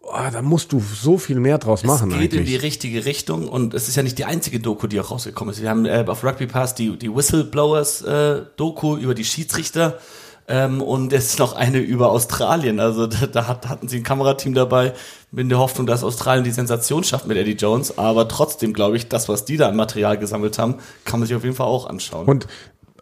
oh, 0.00 0.14
da 0.32 0.40
musst 0.40 0.72
du 0.72 0.80
so 0.80 1.18
viel 1.18 1.38
mehr 1.38 1.58
draus 1.58 1.84
machen 1.84 2.10
es 2.12 2.18
geht 2.18 2.32
in 2.32 2.44
die 2.44 2.52
eigentlich. 2.52 2.62
richtige 2.62 3.04
Richtung 3.04 3.48
und 3.48 3.74
es 3.74 3.88
ist 3.88 3.96
ja 3.96 4.02
nicht 4.02 4.18
die 4.18 4.24
einzige 4.24 4.58
Doku, 4.58 4.86
die 4.86 4.98
auch 5.00 5.10
rausgekommen 5.10 5.52
ist. 5.52 5.60
Wir 5.60 5.68
haben 5.68 5.84
äh, 5.84 6.04
auf 6.06 6.24
Rugby 6.24 6.46
Pass 6.46 6.74
die, 6.74 6.96
die 6.96 7.14
Whistleblowers 7.14 8.02
äh, 8.02 8.42
Doku 8.56 8.96
über 8.96 9.14
die 9.14 9.24
Schiedsrichter 9.24 9.98
ähm, 10.48 10.80
und 10.80 11.12
es 11.12 11.26
ist 11.26 11.38
noch 11.38 11.54
eine 11.54 11.78
über 11.78 12.10
Australien. 12.10 12.78
Also 12.78 13.06
da, 13.06 13.26
da 13.26 13.46
hat, 13.48 13.68
hatten 13.68 13.88
sie 13.88 13.98
ein 13.98 14.02
Kamerateam 14.02 14.54
dabei 14.54 14.92
in 15.36 15.48
der 15.48 15.58
Hoffnung, 15.58 15.86
dass 15.86 16.04
Australien 16.04 16.44
die 16.44 16.52
Sensation 16.52 17.02
schafft 17.04 17.26
mit 17.26 17.36
Eddie 17.36 17.52
Jones. 17.52 17.98
Aber 17.98 18.28
trotzdem 18.28 18.72
glaube 18.72 18.96
ich, 18.96 19.08
das, 19.08 19.28
was 19.28 19.44
die 19.44 19.56
da 19.56 19.68
an 19.68 19.76
Material 19.76 20.18
gesammelt 20.18 20.58
haben, 20.58 20.76
kann 21.04 21.20
man 21.20 21.26
sich 21.26 21.36
auf 21.36 21.44
jeden 21.44 21.56
Fall 21.56 21.66
auch 21.66 21.88
anschauen. 21.88 22.26
Und 22.26 22.46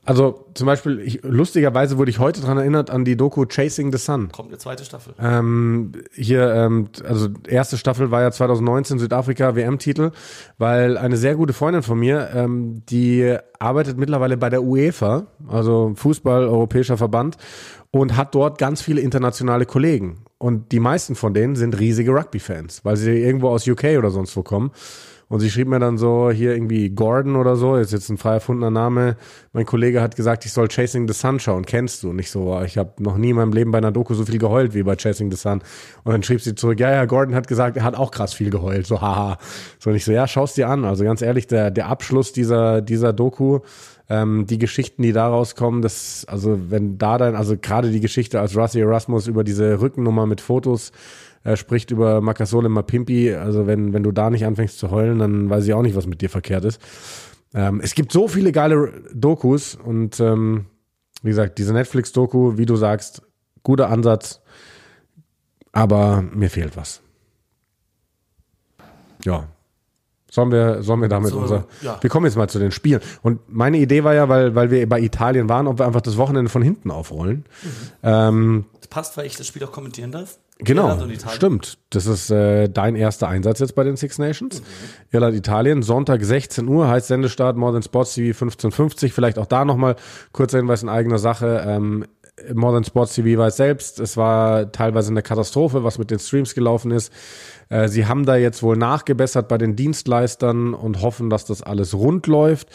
also 0.04 0.46
zum 0.54 0.66
Beispiel, 0.66 1.00
ich, 1.00 1.23
lustigerweise 1.23 1.96
wurde 1.96 2.11
ich 2.11 2.18
heute 2.18 2.40
dran 2.40 2.58
erinnert 2.58 2.90
an 2.90 3.04
die 3.04 3.16
Doku 3.16 3.46
Chasing 3.46 3.90
the 3.90 3.99
Sun. 3.99 4.30
kommt 4.32 4.50
eine 4.50 4.58
zweite 4.58 4.84
Staffel. 4.84 5.14
Ähm, 5.18 5.92
hier, 6.12 6.52
ähm, 6.54 6.88
also 7.06 7.28
erste 7.49 7.78
Staffel 7.78 8.11
war 8.11 8.20
ja 8.23 8.30
2019 8.30 8.99
Südafrika 8.99 9.56
WM-Titel, 9.56 10.11
weil 10.58 10.99
eine 10.99 11.16
sehr 11.16 11.37
gute 11.37 11.52
Freundin 11.52 11.82
von 11.82 11.99
mir, 11.99 12.30
ähm, 12.34 12.82
die 12.88 13.37
arbeitet 13.58 13.96
mittlerweile 13.96 14.37
bei 14.37 14.50
der 14.50 14.62
UEFA, 14.62 15.26
also 15.49 15.92
Fußball, 15.94 16.44
Europäischer 16.44 16.96
Verband, 16.96 17.37
und 17.90 18.16
hat 18.16 18.34
dort 18.34 18.58
ganz 18.58 18.82
viele 18.82 19.00
internationale 19.00 19.66
Kollegen. 19.66 20.25
Und 20.38 20.73
die 20.73 20.80
meisten 20.80 21.14
von 21.14 21.32
denen 21.32 21.56
sind 21.56 21.78
riesige 21.78 22.11
Rugby-Fans, 22.11 22.84
weil 22.84 22.96
sie 22.96 23.11
irgendwo 23.11 23.49
aus 23.49 23.66
UK 23.66 23.96
oder 23.96 24.11
sonst 24.11 24.37
wo 24.37 24.42
kommen. 24.42 24.73
Und 25.28 25.40
sie 25.40 25.50
schrieb 25.50 25.69
mir 25.69 25.78
dann 25.78 25.99
so, 25.99 26.31
hier 26.31 26.54
irgendwie 26.54 26.90
Gordon 26.90 27.37
oder 27.37 27.57
so, 27.57 27.76
ist 27.76 27.93
jetzt 27.93 28.09
ein 28.11 28.19
frei 28.19 28.35
erfundener 28.35 28.71
Name. 28.71 29.16
Mein 29.52 29.64
Kollege 29.66 30.00
hat 30.00 30.16
gesagt, 30.16 30.45
ich 30.45 30.52
soll 30.52 30.69
Chasing 30.69 31.09
the 31.09 31.14
Sun 31.14 31.40
schauen. 31.40 31.64
Kennst 31.64 32.02
du? 32.02 32.11
Und 32.11 32.19
ich 32.19 32.31
so, 32.31 32.61
ich 32.62 32.78
habe 32.78 33.02
noch 33.02 33.16
nie 33.16 33.31
in 33.31 33.37
meinem 33.37 33.52
Leben 33.52 33.71
bei 33.71 33.78
einer 33.78 33.93
Doku 33.93 34.14
so 34.14 34.25
viel 34.25 34.38
geheult 34.38 34.75
wie 34.75 34.83
bei 34.83 34.97
Chasing 34.97 35.31
the 35.31 35.37
Sun. 35.37 35.62
Und 36.04 36.12
dann 36.12 36.23
schrieb 36.23 36.40
sie 36.40 36.54
zurück, 36.54 36.78
ja, 36.78 36.90
ja, 36.90 37.04
Gordon 37.07 37.35
hat 37.35 37.49
gesagt, 37.49 37.76
er 37.76 37.85
hat 37.85 37.97
auch 37.97 38.11
krass 38.11 38.35
viel 38.35 38.50
geheult. 38.50 38.87
So, 38.87 39.00
haha. 39.00 39.38
So, 39.78 39.90
und 39.90 39.97
ich 39.97 40.04
so, 40.04 40.12
ja, 40.12 40.26
schau's 40.26 40.54
dir 40.54 40.69
an. 40.69 40.85
Also 40.85 41.04
ganz 41.04 41.23
ehrlich, 41.23 41.47
der, 41.47 41.71
der 41.71 41.88
Abschluss 41.88 42.33
dieser, 42.33 42.83
dieser 42.83 43.12
Doku, 43.12 43.61
ähm, 44.09 44.47
die 44.47 44.59
Geschichten, 44.59 45.02
die 45.02 45.12
daraus 45.12 45.54
kommen, 45.54 45.81
das, 45.83 46.26
also 46.28 46.59
wenn 46.69 46.99
da 46.99 47.19
dann, 47.19 47.35
also 47.35 47.57
gerade 47.57 47.90
die 47.90 48.00
Geschichte, 48.00 48.40
als 48.40 48.57
Rusty 48.57 48.81
Erasmus 48.81 49.26
über 49.26 49.45
diese 49.45 49.81
Rückennummer 49.81 50.26
mit 50.26 50.40
Fotos 50.40 50.93
er 51.44 51.56
spricht 51.56 51.90
über 51.90 52.22
Makasole 52.22 52.70
Mapimpi. 52.70 53.34
Also 53.34 53.66
wenn, 53.66 53.92
wenn 53.92 54.02
du 54.02 54.12
da 54.12 54.30
nicht 54.30 54.46
anfängst 54.46 54.78
zu 54.78 54.90
heulen, 54.90 55.18
dann 55.18 55.50
weiß 55.50 55.66
ich 55.66 55.74
auch 55.74 55.82
nicht, 55.82 55.94
was 55.94 56.06
mit 56.06 56.22
dir 56.22 56.30
verkehrt 56.30 56.64
ist. 56.64 56.80
Ähm, 57.54 57.80
es 57.82 57.94
gibt 57.94 58.10
so 58.10 58.26
viele 58.26 58.50
geile 58.50 58.92
Dokus 59.14 59.74
und 59.76 60.18
ähm, 60.20 60.66
wie 61.22 61.28
gesagt, 61.28 61.58
diese 61.58 61.72
Netflix-Doku, 61.72 62.58
wie 62.58 62.66
du 62.66 62.76
sagst, 62.76 63.22
guter 63.62 63.90
Ansatz, 63.90 64.40
aber 65.72 66.22
mir 66.22 66.50
fehlt 66.50 66.76
was. 66.76 67.00
Ja. 69.24 69.48
Sollen 70.30 70.50
wir, 70.50 70.82
sollen 70.82 71.00
wir 71.00 71.08
damit 71.08 71.30
so, 71.30 71.38
unser. 71.38 71.66
Ja. 71.80 71.98
Wir 72.00 72.10
kommen 72.10 72.26
jetzt 72.26 72.36
mal 72.36 72.48
zu 72.48 72.58
den 72.58 72.72
Spielen. 72.72 73.00
Und 73.22 73.40
meine 73.48 73.78
Idee 73.78 74.02
war 74.02 74.14
ja, 74.14 74.28
weil, 74.28 74.54
weil 74.56 74.70
wir 74.70 74.88
bei 74.88 75.00
Italien 75.00 75.48
waren, 75.48 75.68
ob 75.68 75.78
wir 75.78 75.86
einfach 75.86 76.00
das 76.00 76.16
Wochenende 76.16 76.50
von 76.50 76.60
hinten 76.60 76.90
aufrollen. 76.90 77.44
Mhm. 77.62 77.68
Ähm, 78.02 78.64
das 78.80 78.88
passt, 78.88 79.16
weil 79.16 79.26
ich 79.26 79.36
das 79.36 79.46
Spiel 79.46 79.62
auch 79.62 79.70
kommentieren 79.70 80.10
darf. 80.10 80.38
Genau, 80.58 80.96
stimmt. 81.32 81.78
Das 81.90 82.06
ist 82.06 82.30
äh, 82.30 82.68
dein 82.68 82.94
erster 82.94 83.28
Einsatz 83.28 83.58
jetzt 83.58 83.75
bei 83.75 83.82
den 83.82 83.96
Six 83.96 84.18
Nations. 84.18 84.61
Mhm. 84.61 84.64
Irland, 85.11 85.37
Italien, 85.37 85.82
Sonntag 85.82 86.25
16 86.25 86.68
Uhr, 86.68 86.87
heißt 86.87 87.08
Sendestart 87.08 87.56
More 87.56 87.73
Than 87.73 87.82
Sports 87.82 88.14
TV 88.14 88.28
1550. 88.28 89.12
Vielleicht 89.12 89.38
auch 89.38 89.46
da 89.46 89.64
nochmal 89.64 89.96
kurzer 90.32 90.58
Hinweis 90.58 90.82
in 90.82 90.88
eigener 90.88 91.18
Sache. 91.18 91.64
Ähm, 91.66 92.04
More 92.52 92.75
Than 92.75 92.84
Sports 92.84 93.14
TV 93.14 93.38
weiß 93.38 93.56
selbst, 93.56 94.00
es 94.00 94.16
war 94.16 94.73
teilweise 94.73 95.11
eine 95.11 95.23
Katastrophe, 95.23 95.84
was 95.84 95.99
mit 95.99 96.11
den 96.11 96.18
Streams 96.18 96.54
gelaufen 96.54 96.90
ist. 96.90 97.12
Äh, 97.68 97.88
sie 97.88 98.06
haben 98.06 98.26
da 98.26 98.37
jetzt 98.37 98.62
wohl 98.62 98.76
nachgebessert 98.76 99.49
bei 99.49 99.56
den 99.56 99.76
Dienstleistern 99.76 100.75
und 100.75 101.00
hoffen, 101.00 101.30
dass 101.30 101.44
das 101.44 101.62
alles 101.62 101.94
rund 101.94 102.26
läuft. 102.26 102.68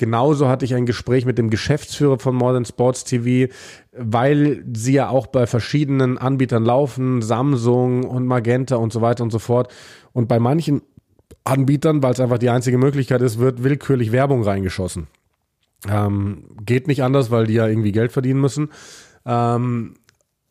Genauso 0.00 0.48
hatte 0.48 0.64
ich 0.64 0.74
ein 0.74 0.86
Gespräch 0.86 1.26
mit 1.26 1.36
dem 1.36 1.50
Geschäftsführer 1.50 2.18
von 2.18 2.34
Modern 2.34 2.64
Sports 2.64 3.04
TV, 3.04 3.52
weil 3.92 4.64
sie 4.72 4.94
ja 4.94 5.10
auch 5.10 5.26
bei 5.26 5.46
verschiedenen 5.46 6.16
Anbietern 6.16 6.64
laufen, 6.64 7.20
Samsung 7.20 8.04
und 8.04 8.24
Magenta 8.24 8.76
und 8.76 8.94
so 8.94 9.02
weiter 9.02 9.22
und 9.22 9.30
so 9.30 9.38
fort. 9.38 9.70
Und 10.14 10.26
bei 10.26 10.38
manchen 10.38 10.80
Anbietern, 11.44 12.02
weil 12.02 12.14
es 12.14 12.20
einfach 12.20 12.38
die 12.38 12.48
einzige 12.48 12.78
Möglichkeit 12.78 13.20
ist, 13.20 13.40
wird 13.40 13.62
willkürlich 13.62 14.10
Werbung 14.10 14.42
reingeschossen. 14.42 15.06
Ähm, 15.86 16.44
geht 16.64 16.88
nicht 16.88 17.02
anders, 17.02 17.30
weil 17.30 17.46
die 17.46 17.52
ja 17.52 17.66
irgendwie 17.66 17.92
Geld 17.92 18.10
verdienen 18.10 18.40
müssen. 18.40 18.70
Ähm, 19.26 19.96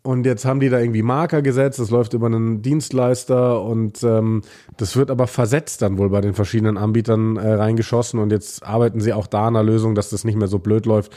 und 0.02 0.26
jetzt 0.26 0.46
haben 0.46 0.60
die 0.60 0.70
da 0.70 0.80
irgendwie 0.80 1.02
Marker 1.02 1.42
gesetzt, 1.42 1.80
das 1.80 1.90
läuft 1.90 2.14
über 2.14 2.28
einen 2.28 2.62
Dienstleister 2.62 3.62
und 3.62 4.02
ähm, 4.04 4.44
das 4.78 4.96
wird 4.96 5.12
aber 5.12 5.28
versetzt 5.28 5.82
dann 5.82 5.98
wohl 5.98 6.10
bei 6.10 6.22
den 6.22 6.34
verschiedenen 6.34 6.78
Anbietern 6.78 7.36
äh, 7.36 7.54
reingeschossen 7.54 8.20
und 8.20 8.32
jetzt 8.32 8.64
arbeiten 8.64 9.02
sie 9.02 9.12
auch 9.12 9.28
da 9.28 9.48
an 9.48 9.58
einer 9.58 9.64
Lösung, 9.64 9.96
dass 9.96 10.10
das 10.10 10.24
nicht 10.24 10.38
mehr 10.38 10.48
so 10.48 10.60
blöd 10.60 10.86
läuft. 10.86 11.12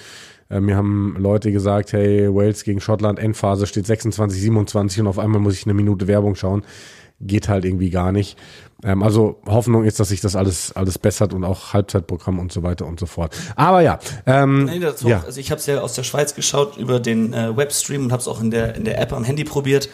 Äh, 0.51 0.61
mir 0.61 0.77
haben 0.77 1.15
Leute 1.17 1.53
gesagt, 1.53 1.93
hey, 1.93 2.35
Wales 2.35 2.65
gegen 2.65 2.81
Schottland, 2.81 3.21
Endphase 3.21 3.67
steht 3.67 3.87
26, 3.87 4.41
27 4.41 5.01
und 5.01 5.07
auf 5.07 5.19
einmal 5.19 5.41
muss 5.41 5.55
ich 5.55 5.65
eine 5.65 5.75
Minute 5.75 6.09
Werbung 6.09 6.35
schauen. 6.35 6.63
Geht 7.21 7.49
halt 7.49 7.65
irgendwie 7.65 7.91
gar 7.91 8.11
nicht. 8.11 8.37
Ähm, 8.85 9.03
also 9.03 9.41
Hoffnung 9.47 9.85
ist, 9.85 10.01
dass 10.01 10.09
sich 10.09 10.21
das 10.21 10.37
alles, 10.37 10.73
alles 10.73 10.99
bessert 10.99 11.33
und 11.33 11.45
auch 11.45 11.73
Halbzeitprogramm 11.73 12.39
und 12.39 12.53
so 12.53 12.63
weiter 12.63 12.87
und 12.87 12.99
so 12.99 13.07
fort. 13.07 13.35
Aber 13.57 13.81
ja. 13.81 13.99
Ähm, 14.27 14.65
nee, 14.65 14.79
das 14.79 15.03
ja. 15.03 15.23
Also 15.25 15.41
ich 15.41 15.51
habe 15.51 15.61
es 15.61 15.67
ja 15.67 15.81
aus 15.81 15.95
der 15.95 16.03
Schweiz 16.03 16.35
geschaut 16.35 16.77
über 16.77 17.01
den 17.01 17.33
äh, 17.33 17.57
Webstream 17.57 18.05
und 18.05 18.13
habe 18.13 18.21
es 18.21 18.29
auch 18.29 18.41
in 18.41 18.51
der, 18.51 18.75
in 18.75 18.85
der 18.85 19.01
App 19.01 19.13
am 19.13 19.25
Handy 19.25 19.45
probiert. 19.45 19.89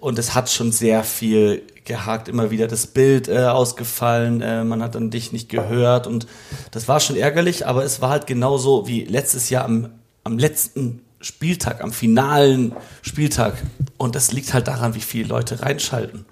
Und 0.00 0.18
es 0.18 0.34
hat 0.34 0.50
schon 0.50 0.72
sehr 0.72 1.04
viel 1.04 1.62
gehakt, 1.84 2.28
immer 2.28 2.50
wieder 2.50 2.66
das 2.66 2.88
Bild 2.88 3.28
äh, 3.28 3.44
ausgefallen, 3.44 4.40
äh, 4.40 4.64
man 4.64 4.82
hat 4.82 4.96
dann 4.96 5.10
dich 5.10 5.32
nicht 5.32 5.48
gehört 5.48 6.06
und 6.08 6.26
das 6.72 6.88
war 6.88 6.98
schon 6.98 7.16
ärgerlich, 7.16 7.66
aber 7.66 7.84
es 7.84 8.00
war 8.00 8.10
halt 8.10 8.26
genauso 8.26 8.88
wie 8.88 9.04
letztes 9.04 9.48
Jahr 9.50 9.64
am, 9.64 9.90
am 10.24 10.38
letzten 10.38 11.02
Spieltag, 11.20 11.82
am 11.82 11.92
finalen 11.92 12.74
Spieltag. 13.02 13.54
Und 13.96 14.16
das 14.16 14.32
liegt 14.32 14.52
halt 14.52 14.66
daran, 14.66 14.94
wie 14.94 15.00
viele 15.00 15.28
Leute 15.28 15.62
reinschalten. 15.62 16.24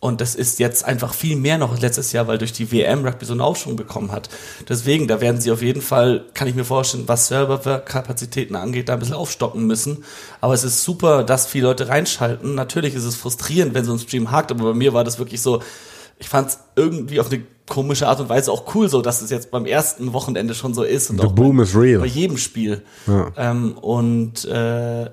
Und 0.00 0.22
das 0.22 0.34
ist 0.34 0.58
jetzt 0.58 0.86
einfach 0.86 1.12
viel 1.12 1.36
mehr 1.36 1.58
noch 1.58 1.72
als 1.72 1.82
letztes 1.82 2.12
Jahr, 2.12 2.26
weil 2.26 2.38
durch 2.38 2.54
die 2.54 2.72
WM 2.72 3.04
Rugby 3.04 3.26
so 3.26 3.34
einen 3.34 3.42
Aufschwung 3.42 3.76
bekommen 3.76 4.12
hat. 4.12 4.30
Deswegen, 4.66 5.06
da 5.06 5.20
werden 5.20 5.42
sie 5.42 5.52
auf 5.52 5.60
jeden 5.60 5.82
Fall, 5.82 6.24
kann 6.32 6.48
ich 6.48 6.54
mir 6.54 6.64
vorstellen, 6.64 7.04
was 7.06 7.28
Serverkapazitäten 7.28 8.56
angeht, 8.56 8.88
da 8.88 8.94
ein 8.94 8.98
bisschen 8.98 9.14
aufstocken 9.14 9.66
müssen. 9.66 10.04
Aber 10.40 10.54
es 10.54 10.64
ist 10.64 10.84
super, 10.84 11.22
dass 11.22 11.46
viele 11.46 11.66
Leute 11.66 11.88
reinschalten. 11.88 12.54
Natürlich 12.54 12.94
ist 12.94 13.04
es 13.04 13.14
frustrierend, 13.14 13.74
wenn 13.74 13.84
so 13.84 13.92
ein 13.92 13.98
Stream 13.98 14.30
hakt, 14.30 14.50
aber 14.50 14.70
bei 14.70 14.74
mir 14.74 14.94
war 14.94 15.04
das 15.04 15.18
wirklich 15.18 15.42
so, 15.42 15.60
ich 16.18 16.30
fand 16.30 16.48
es 16.48 16.58
irgendwie 16.76 17.20
auf 17.20 17.30
eine 17.30 17.42
komische 17.68 18.08
Art 18.08 18.20
und 18.20 18.30
Weise 18.30 18.52
auch 18.52 18.74
cool, 18.74 18.88
so 18.88 19.02
dass 19.02 19.20
es 19.20 19.30
jetzt 19.30 19.50
beim 19.50 19.66
ersten 19.66 20.14
Wochenende 20.14 20.54
schon 20.54 20.72
so 20.72 20.82
ist. 20.82 21.10
Und 21.10 21.20
The 21.20 21.26
auch 21.26 21.32
boom 21.32 21.58
bei, 21.58 21.62
is 21.62 21.76
real. 21.76 22.00
Bei 22.00 22.06
jedem 22.06 22.38
Spiel. 22.38 22.82
Ja. 23.06 23.32
Ähm, 23.36 23.72
und 23.78 24.46
äh, 24.46 25.10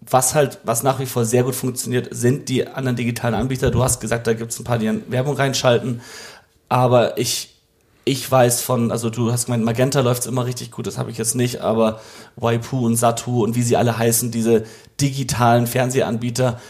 was 0.00 0.34
halt, 0.34 0.58
was 0.64 0.82
nach 0.82 0.98
wie 0.98 1.06
vor 1.06 1.24
sehr 1.24 1.42
gut 1.42 1.54
funktioniert, 1.54 2.08
sind 2.10 2.48
die 2.48 2.66
anderen 2.66 2.96
digitalen 2.96 3.34
Anbieter. 3.34 3.70
Du 3.70 3.82
hast 3.82 4.00
gesagt, 4.00 4.26
da 4.26 4.34
gibt 4.34 4.52
es 4.52 4.60
ein 4.60 4.64
paar, 4.64 4.78
die 4.78 4.90
Werbung 5.08 5.36
reinschalten. 5.36 6.00
Aber 6.68 7.18
ich, 7.18 7.56
ich 8.04 8.30
weiß 8.30 8.62
von, 8.62 8.92
also 8.92 9.10
du 9.10 9.32
hast 9.32 9.46
gemeint, 9.46 9.64
Magenta 9.64 10.00
läuft 10.00 10.26
immer 10.26 10.46
richtig 10.46 10.70
gut, 10.70 10.86
das 10.86 10.98
habe 10.98 11.10
ich 11.10 11.18
jetzt 11.18 11.34
nicht, 11.34 11.60
aber 11.60 12.00
Waipu 12.36 12.84
und 12.84 12.96
Satu 12.96 13.42
und 13.42 13.54
wie 13.54 13.62
sie 13.62 13.76
alle 13.76 13.98
heißen, 13.98 14.30
diese 14.30 14.64
digitalen 15.00 15.66
Fernsehanbieter, 15.66 16.60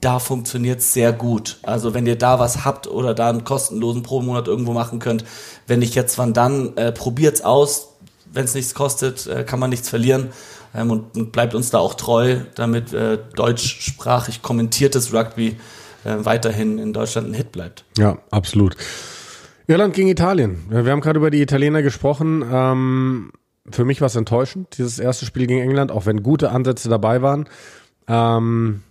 da 0.00 0.18
funktioniert 0.18 0.80
es 0.80 0.92
sehr 0.92 1.12
gut. 1.12 1.58
Also 1.62 1.94
wenn 1.94 2.06
ihr 2.06 2.16
da 2.16 2.38
was 2.38 2.64
habt 2.64 2.86
oder 2.86 3.14
da 3.14 3.28
einen 3.28 3.44
kostenlosen 3.44 4.02
pro 4.02 4.20
Monat 4.22 4.48
irgendwo 4.48 4.72
machen 4.72 4.98
könnt, 4.98 5.24
wenn 5.66 5.80
nicht 5.80 5.94
jetzt, 5.94 6.16
wann 6.16 6.32
dann, 6.32 6.76
äh, 6.76 6.90
probiert's 6.90 7.42
aus. 7.42 7.88
Wenn 8.32 8.44
es 8.44 8.54
nichts 8.54 8.74
kostet, 8.74 9.26
äh, 9.26 9.44
kann 9.44 9.58
man 9.58 9.70
nichts 9.70 9.88
verlieren 9.88 10.30
ähm, 10.74 10.90
und, 10.90 11.16
und, 11.16 11.32
bleibt 11.32 11.54
uns 11.54 11.70
da 11.70 11.78
auch 11.78 11.94
treu, 11.94 12.38
damit 12.54 12.92
äh, 12.92 13.18
deutschsprachig 13.34 14.42
kommentiertes 14.42 15.12
Rugby 15.12 15.56
äh, 16.04 16.16
weiterhin 16.18 16.78
in 16.78 16.92
Deutschland 16.92 17.28
ein 17.28 17.34
Hit 17.34 17.52
bleibt. 17.52 17.84
Ja, 17.98 18.18
absolut. 18.30 18.76
Irland 19.66 19.94
gegen 19.94 20.08
Italien. 20.08 20.64
Wir 20.68 20.90
haben 20.90 21.00
gerade 21.00 21.18
über 21.18 21.30
die 21.30 21.40
Italiener 21.42 21.82
gesprochen. 21.82 22.44
Ähm, 22.50 23.32
für 23.70 23.84
mich 23.84 24.00
war 24.00 24.06
es 24.06 24.16
enttäuschend, 24.16 24.78
dieses 24.78 24.98
erste 24.98 25.26
Spiel 25.26 25.46
gegen 25.46 25.60
England, 25.60 25.92
auch 25.92 26.06
wenn 26.06 26.22
gute 26.22 26.50
Ansätze 26.50 26.88
dabei 26.88 27.22
waren. 27.22 27.48
Ähm, 28.08 28.82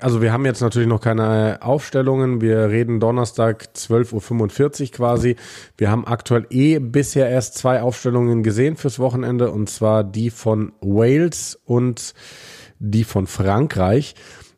also 0.00 0.22
wir 0.22 0.32
haben 0.32 0.46
jetzt 0.46 0.60
natürlich 0.60 0.88
noch 0.88 1.00
keine 1.00 1.58
Aufstellungen. 1.60 2.40
Wir 2.40 2.70
reden 2.70 3.00
Donnerstag 3.00 3.68
12.45 3.74 4.82
Uhr 4.82 4.90
quasi. 4.92 5.36
Wir 5.76 5.90
haben 5.90 6.06
aktuell 6.06 6.46
eh 6.50 6.78
bisher 6.78 7.28
erst 7.28 7.56
zwei 7.58 7.82
Aufstellungen 7.82 8.42
gesehen 8.42 8.76
fürs 8.76 8.98
Wochenende 8.98 9.50
und 9.50 9.68
zwar 9.68 10.02
die 10.02 10.30
von 10.30 10.72
Wales 10.80 11.58
und 11.64 12.14
die 12.78 13.04
von 13.04 13.26
Frankreich. 13.26 14.14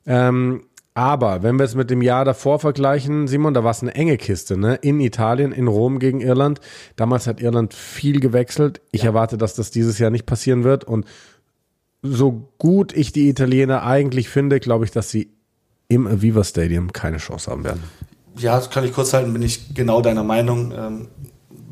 Ähm, 0.06 0.62
aber 0.94 1.44
wenn 1.44 1.58
wir 1.58 1.64
es 1.64 1.76
mit 1.76 1.90
dem 1.90 2.02
Jahr 2.02 2.24
davor 2.24 2.58
vergleichen, 2.58 3.28
Simon, 3.28 3.54
da 3.54 3.62
war 3.62 3.70
es 3.70 3.82
eine 3.82 3.94
enge 3.94 4.16
Kiste, 4.16 4.56
ne? 4.56 4.74
In 4.82 4.98
Italien, 4.98 5.52
in 5.52 5.68
Rom 5.68 6.00
gegen 6.00 6.20
Irland. 6.20 6.60
Damals 6.96 7.28
hat 7.28 7.40
Irland 7.40 7.72
viel 7.72 8.18
gewechselt. 8.18 8.80
Ich 8.90 9.02
ja. 9.02 9.10
erwarte, 9.10 9.38
dass 9.38 9.54
das 9.54 9.70
dieses 9.70 10.00
Jahr 10.00 10.10
nicht 10.10 10.26
passieren 10.26 10.64
wird 10.64 10.82
und 10.82 11.06
so 12.02 12.48
gut 12.58 12.92
ich 12.92 13.12
die 13.12 13.28
Italiener 13.28 13.82
eigentlich 13.82 14.28
finde, 14.28 14.60
glaube 14.60 14.84
ich, 14.84 14.90
dass 14.90 15.10
sie 15.10 15.30
im 15.88 16.06
Aviva 16.06 16.44
Stadium 16.44 16.92
keine 16.92 17.16
Chance 17.16 17.50
haben 17.50 17.64
werden. 17.64 17.82
Ja, 18.36 18.56
das 18.56 18.70
kann 18.70 18.84
ich 18.84 18.92
kurz 18.92 19.12
halten, 19.12 19.32
bin 19.32 19.42
ich 19.42 19.74
genau 19.74 20.00
deiner 20.00 20.22
Meinung. 20.22 20.72
Ähm, 20.72 21.08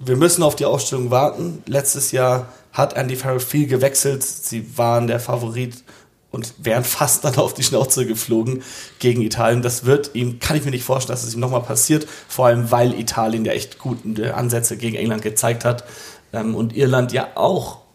wir 0.04 0.16
müssen 0.16 0.42
auf 0.42 0.56
die 0.56 0.64
Aufstellung 0.64 1.11
warten. 1.11 1.62
Letztes 1.66 2.12
Jahr 2.12 2.49
hat 2.73 2.95
Andy 2.97 3.16
Farrell 3.16 3.40
viel 3.40 3.66
gewechselt. 3.66 4.23
Sie 4.23 4.76
waren 4.76 5.06
der 5.06 5.21
Favorit 5.21 5.85
und 6.30 6.54
wären 6.59 6.85
fast 6.85 7.25
dann 7.25 7.37
auf 7.37 7.54
die 7.54 7.62
Schnauze 7.62 8.06
geflogen 8.06 8.62
gegen 8.99 9.23
Italien. 9.23 9.62
Das 9.62 9.85
wird 9.85 10.11
ihm, 10.14 10.40
kann 10.40 10.56
ich 10.56 10.64
mir 10.64 10.71
nicht 10.71 10.85
vorstellen, 10.85 11.14
dass 11.14 11.25
es 11.25 11.35
ihm 11.35 11.40
nochmal 11.40 11.62
passiert. 11.62 12.06
Vor 12.28 12.47
allem, 12.47 12.71
weil 12.71 12.99
Italien 12.99 13.45
ja 13.45 13.52
echt 13.52 13.78
gute 13.78 14.35
Ansätze 14.35 14.76
gegen 14.76 14.97
England 14.97 15.23
gezeigt 15.23 15.64
hat. 15.64 15.85
Ähm, 16.33 16.54
und 16.54 16.76
Irland 16.76 17.12
ja 17.12 17.28
auch 17.37 17.86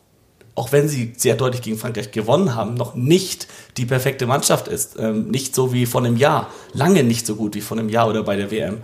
auch 0.55 0.71
wenn 0.71 0.87
sie 0.87 1.13
sehr 1.15 1.35
deutlich 1.35 1.61
gegen 1.61 1.77
Frankreich 1.77 2.11
gewonnen 2.11 2.55
haben, 2.55 2.73
noch 2.73 2.95
nicht 2.95 3.47
die 3.77 3.85
perfekte 3.85 4.27
Mannschaft 4.27 4.67
ist. 4.67 4.97
Ähm, 4.99 5.29
nicht 5.29 5.55
so 5.55 5.73
wie 5.73 5.85
vor 5.85 6.03
einem 6.03 6.17
Jahr. 6.17 6.49
Lange 6.73 7.03
nicht 7.03 7.25
so 7.25 7.35
gut 7.35 7.55
wie 7.55 7.61
vor 7.61 7.77
einem 7.77 7.89
Jahr 7.89 8.09
oder 8.09 8.23
bei 8.23 8.35
der 8.35 8.51
WM. 8.51 8.79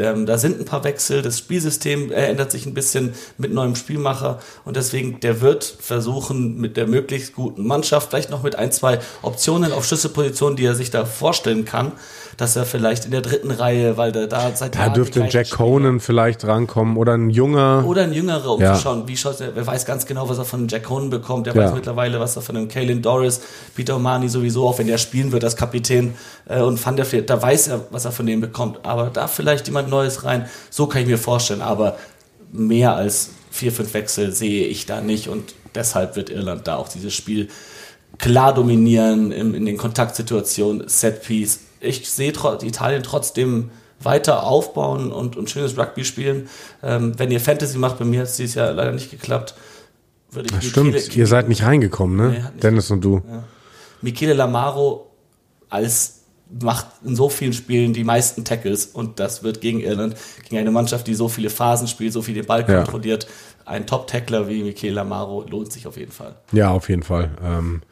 Ähm, 0.00 0.26
da 0.26 0.38
sind 0.38 0.58
ein 0.58 0.64
paar 0.64 0.84
Wechsel, 0.84 1.22
das 1.22 1.38
Spielsystem 1.38 2.10
ändert 2.12 2.50
sich 2.50 2.66
ein 2.66 2.74
bisschen 2.74 3.12
mit 3.38 3.52
neuem 3.52 3.76
Spielmacher 3.76 4.38
und 4.64 4.76
deswegen, 4.76 5.20
der 5.20 5.40
wird 5.40 5.64
versuchen, 5.64 6.60
mit 6.60 6.76
der 6.76 6.86
möglichst 6.86 7.34
guten 7.34 7.66
Mannschaft, 7.66 8.10
vielleicht 8.10 8.30
noch 8.30 8.42
mit 8.42 8.56
ein, 8.56 8.72
zwei 8.72 8.98
Optionen 9.22 9.72
auf 9.72 9.84
Schlüsselpositionen, 9.84 10.56
die 10.56 10.64
er 10.64 10.74
sich 10.74 10.90
da 10.90 11.04
vorstellen 11.04 11.64
kann, 11.64 11.92
dass 12.40 12.56
er 12.56 12.64
vielleicht 12.64 13.04
in 13.04 13.10
der 13.10 13.20
dritten 13.20 13.50
Reihe, 13.50 13.98
weil 13.98 14.12
der 14.12 14.26
da 14.26 14.50
seit 14.54 14.74
Da 14.74 14.88
dürfte 14.88 15.26
Jack 15.28 15.50
Conan 15.50 16.00
vielleicht 16.00 16.46
rankommen 16.46 16.96
oder 16.96 17.12
ein 17.12 17.28
junger. 17.28 17.84
Oder 17.86 18.04
ein 18.04 18.14
jüngerer, 18.14 18.52
um 18.54 18.60
ja. 18.60 18.74
zu 18.74 18.80
schauen, 18.80 19.06
wie 19.06 19.16
schaut 19.16 19.40
er, 19.42 19.54
wer 19.54 19.66
weiß 19.66 19.84
ganz 19.84 20.06
genau, 20.06 20.26
was 20.26 20.38
er 20.38 20.46
von 20.46 20.66
Jack 20.66 20.84
Conan 20.84 21.10
bekommt, 21.10 21.46
der 21.46 21.54
ja. 21.54 21.64
weiß 21.64 21.74
mittlerweile, 21.74 22.18
was 22.18 22.36
er 22.36 22.42
von 22.42 22.54
dem 22.54 22.68
Kalen 22.68 23.02
Doris, 23.02 23.42
Peter 23.74 23.96
Omani 23.96 24.30
sowieso, 24.30 24.66
auch 24.66 24.78
wenn 24.78 24.86
der 24.86 24.96
spielen 24.96 25.32
wird 25.32 25.44
als 25.44 25.54
Kapitän 25.54 26.14
äh, 26.48 26.62
und 26.62 26.84
Van 26.84 26.96
der 26.96 27.04
Fleet, 27.04 27.28
da 27.28 27.42
weiß 27.42 27.68
er, 27.68 27.80
was 27.90 28.06
er 28.06 28.12
von 28.12 28.24
dem 28.24 28.40
bekommt, 28.40 28.80
aber 28.84 29.10
da 29.12 29.28
vielleicht 29.28 29.66
jemand 29.66 29.89
Neues 29.90 30.24
rein, 30.24 30.48
so 30.70 30.86
kann 30.86 31.02
ich 31.02 31.08
mir 31.08 31.18
vorstellen, 31.18 31.62
aber 31.62 31.98
mehr 32.52 32.94
als 32.94 33.30
vier, 33.50 33.72
fünf 33.72 33.92
Wechsel 33.94 34.32
sehe 34.32 34.66
ich 34.66 34.86
da 34.86 35.00
nicht 35.00 35.28
und 35.28 35.54
deshalb 35.74 36.16
wird 36.16 36.30
Irland 36.30 36.66
da 36.66 36.76
auch 36.76 36.88
dieses 36.88 37.14
Spiel 37.14 37.48
klar 38.18 38.54
dominieren 38.54 39.32
in, 39.32 39.54
in 39.54 39.66
den 39.66 39.76
Kontaktsituationen, 39.76 40.88
Setpiece, 40.88 41.60
ich 41.80 42.10
sehe 42.10 42.28
Italien 42.28 43.02
trotzdem 43.02 43.70
weiter 44.02 44.44
aufbauen 44.44 45.12
und, 45.12 45.36
und 45.36 45.50
schönes 45.50 45.76
Rugby 45.76 46.04
spielen. 46.04 46.48
Ähm, 46.82 47.18
wenn 47.18 47.30
ihr 47.30 47.40
Fantasy 47.40 47.78
macht, 47.78 47.98
bei 47.98 48.04
mir 48.04 48.20
hat 48.20 48.28
es 48.28 48.36
dieses 48.36 48.54
Jahr 48.54 48.72
leider 48.72 48.92
nicht 48.92 49.10
geklappt. 49.10 49.54
Würde 50.30 50.48
ich 50.48 50.54
das 50.54 50.64
stimmt, 50.64 50.92
Michele, 50.92 51.14
ihr 51.16 51.26
seid 51.26 51.48
nicht 51.48 51.64
reingekommen, 51.64 52.16
ne? 52.16 52.30
Nee, 52.30 52.60
Dennis 52.60 52.90
und 52.90 53.02
du. 53.02 53.22
Ja. 53.28 53.44
Michele 54.00 54.34
Lamaro 54.34 55.10
als 55.68 56.19
macht 56.62 56.86
in 57.04 57.14
so 57.16 57.28
vielen 57.28 57.52
Spielen 57.52 57.92
die 57.92 58.04
meisten 58.04 58.44
Tackles 58.44 58.86
und 58.86 59.20
das 59.20 59.42
wird 59.42 59.60
gegen 59.60 59.80
Irland, 59.80 60.16
gegen 60.44 60.58
eine 60.58 60.70
Mannschaft, 60.70 61.06
die 61.06 61.14
so 61.14 61.28
viele 61.28 61.50
Phasen 61.50 61.86
spielt, 61.86 62.12
so 62.12 62.22
viel 62.22 62.34
den 62.34 62.46
Ball 62.46 62.64
ja. 62.68 62.82
kontrolliert. 62.82 63.26
Ein 63.64 63.86
Top-Tackler 63.86 64.48
wie 64.48 64.64
Michele 64.64 64.94
Lamaro 64.94 65.46
lohnt 65.48 65.72
sich 65.72 65.86
auf 65.86 65.96
jeden 65.96 66.12
Fall. 66.12 66.34
Ja, 66.52 66.70
auf 66.70 66.88
jeden 66.88 67.02
Fall. 67.02 67.30
Ähm 67.42 67.82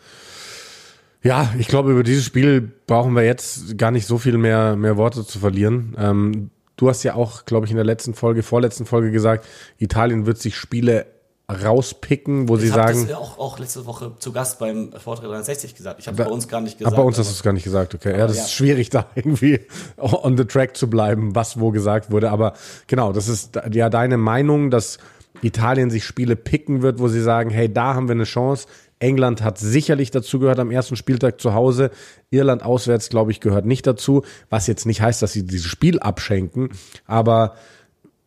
ja, 1.23 1.53
ich 1.59 1.69
glaube, 1.69 1.91
über 1.93 2.03
dieses 2.03 2.25
Spiel 2.25 2.73
brauchen 2.87 3.15
wir 3.15 3.25
jetzt 3.25 3.77
gar 3.77 3.91
nicht 3.91 4.07
so 4.07 4.19
viel 4.19 4.39
mehr, 4.39 4.77
mehr 4.77 4.97
Worte 4.97 5.27
zu 5.27 5.39
verlieren. 5.39 5.97
Ähm, 5.99 6.51
du 6.77 6.89
hast 6.89 7.03
ja 7.03 7.15
auch, 7.15 7.45
glaube 7.45 7.67
ich, 7.67 7.71
in 7.71 7.77
der 7.77 7.85
letzten 7.85 8.15
Folge, 8.15 8.43
vorletzten 8.43 8.87
Folge 8.87 9.11
gesagt, 9.11 9.47
Italien 9.79 10.27
wird 10.27 10.39
sich 10.39 10.57
Spiele 10.57 11.07
rauspicken, 11.51 12.49
wo 12.49 12.57
ich 12.57 12.63
sie 12.63 12.69
sagen. 12.69 13.05
Ich 13.05 13.15
habe 13.15 13.19
auch, 13.19 13.39
auch 13.39 13.59
letzte 13.59 13.87
Woche 13.87 14.13
zu 14.19 14.33
Gast 14.33 14.59
beim 14.59 14.93
Vortrag 14.93 15.25
360 15.27 15.75
gesagt. 15.75 15.99
Ich 15.99 16.07
habe 16.07 16.23
bei 16.23 16.29
uns 16.29 16.47
gar 16.47 16.61
nicht 16.61 16.77
gesagt. 16.77 16.95
Aber 16.95 17.03
bei 17.03 17.07
uns 17.07 17.19
hast 17.19 17.31
du 17.31 17.33
es 17.33 17.43
gar 17.43 17.55
nicht 17.55 17.65
gesagt, 17.65 17.95
okay. 17.95 18.19
Ja, 18.19 18.27
das 18.27 18.37
ja. 18.37 18.43
ist 18.45 18.53
schwierig, 18.53 18.91
da 18.91 19.07
irgendwie 19.15 19.61
on 19.97 20.37
the 20.37 20.45
track 20.45 20.77
zu 20.77 20.91
bleiben, 20.91 21.35
was 21.35 21.59
wo 21.59 21.71
gesagt 21.71 22.11
wurde. 22.11 22.31
Aber 22.31 22.53
genau, 22.87 23.13
das 23.13 23.29
ist 23.29 23.59
ja 23.73 23.89
deine 23.89 24.19
Meinung, 24.19 24.71
dass 24.71 24.99
Italien 25.41 25.91
sich 25.91 26.05
Spiele 26.05 26.37
picken 26.37 26.83
wird, 26.83 26.99
wo 26.99 27.09
sie 27.09 27.23
sagen, 27.23 27.49
hey, 27.49 27.73
da 27.73 27.95
haben 27.95 28.09
wir 28.09 28.15
eine 28.15 28.25
Chance. 28.25 28.67
England 28.99 29.43
hat 29.43 29.59
sicherlich 29.59 30.11
dazu 30.11 30.41
gehört 30.41 30.59
am 30.59 30.71
ersten 30.71 30.97
Spieltag 30.97 31.41
zu 31.41 31.55
Hause. 31.55 31.91
Irland 32.31 32.63
auswärts, 32.63 33.09
glaube 33.09 33.31
ich, 33.31 33.41
gehört 33.41 33.65
nicht 33.65 33.87
dazu. 33.87 34.23
Was 34.51 34.67
jetzt 34.67 34.87
nicht 34.87 35.01
heißt, 35.01 35.23
dass 35.23 35.33
sie 35.33 35.47
dieses 35.47 35.67
Spiel 35.67 36.01
abschenken. 36.01 36.71
Aber 37.07 37.55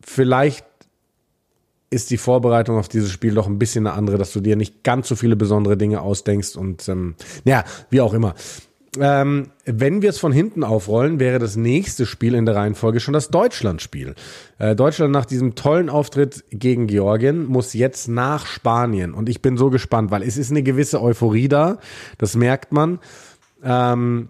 vielleicht 0.00 0.64
ist 1.92 2.10
die 2.10 2.16
Vorbereitung 2.16 2.78
auf 2.78 2.88
dieses 2.88 3.10
Spiel 3.10 3.34
doch 3.34 3.46
ein 3.46 3.58
bisschen 3.58 3.86
eine 3.86 3.96
andere, 3.96 4.18
dass 4.18 4.32
du 4.32 4.40
dir 4.40 4.56
nicht 4.56 4.82
ganz 4.82 5.08
so 5.08 5.16
viele 5.16 5.36
besondere 5.36 5.76
Dinge 5.76 6.00
ausdenkst 6.00 6.56
und 6.56 6.88
ähm, 6.88 7.14
ja, 7.44 7.64
wie 7.90 8.00
auch 8.00 8.14
immer. 8.14 8.34
Ähm, 8.98 9.48
wenn 9.64 10.02
wir 10.02 10.10
es 10.10 10.18
von 10.18 10.32
hinten 10.32 10.64
aufrollen, 10.64 11.18
wäre 11.18 11.38
das 11.38 11.56
nächste 11.56 12.04
Spiel 12.04 12.34
in 12.34 12.44
der 12.44 12.56
Reihenfolge 12.56 13.00
schon 13.00 13.14
das 13.14 13.30
Deutschlandspiel. 13.30 14.14
Äh, 14.58 14.76
Deutschland 14.76 15.12
nach 15.12 15.24
diesem 15.24 15.54
tollen 15.54 15.88
Auftritt 15.88 16.44
gegen 16.50 16.88
Georgien 16.88 17.46
muss 17.46 17.72
jetzt 17.72 18.08
nach 18.08 18.44
Spanien. 18.44 19.14
Und 19.14 19.30
ich 19.30 19.40
bin 19.40 19.56
so 19.56 19.70
gespannt, 19.70 20.10
weil 20.10 20.22
es 20.22 20.36
ist 20.36 20.50
eine 20.50 20.62
gewisse 20.62 21.00
Euphorie 21.00 21.48
da. 21.48 21.78
Das 22.18 22.36
merkt 22.36 22.72
man. 22.72 22.98
Ähm, 23.64 24.28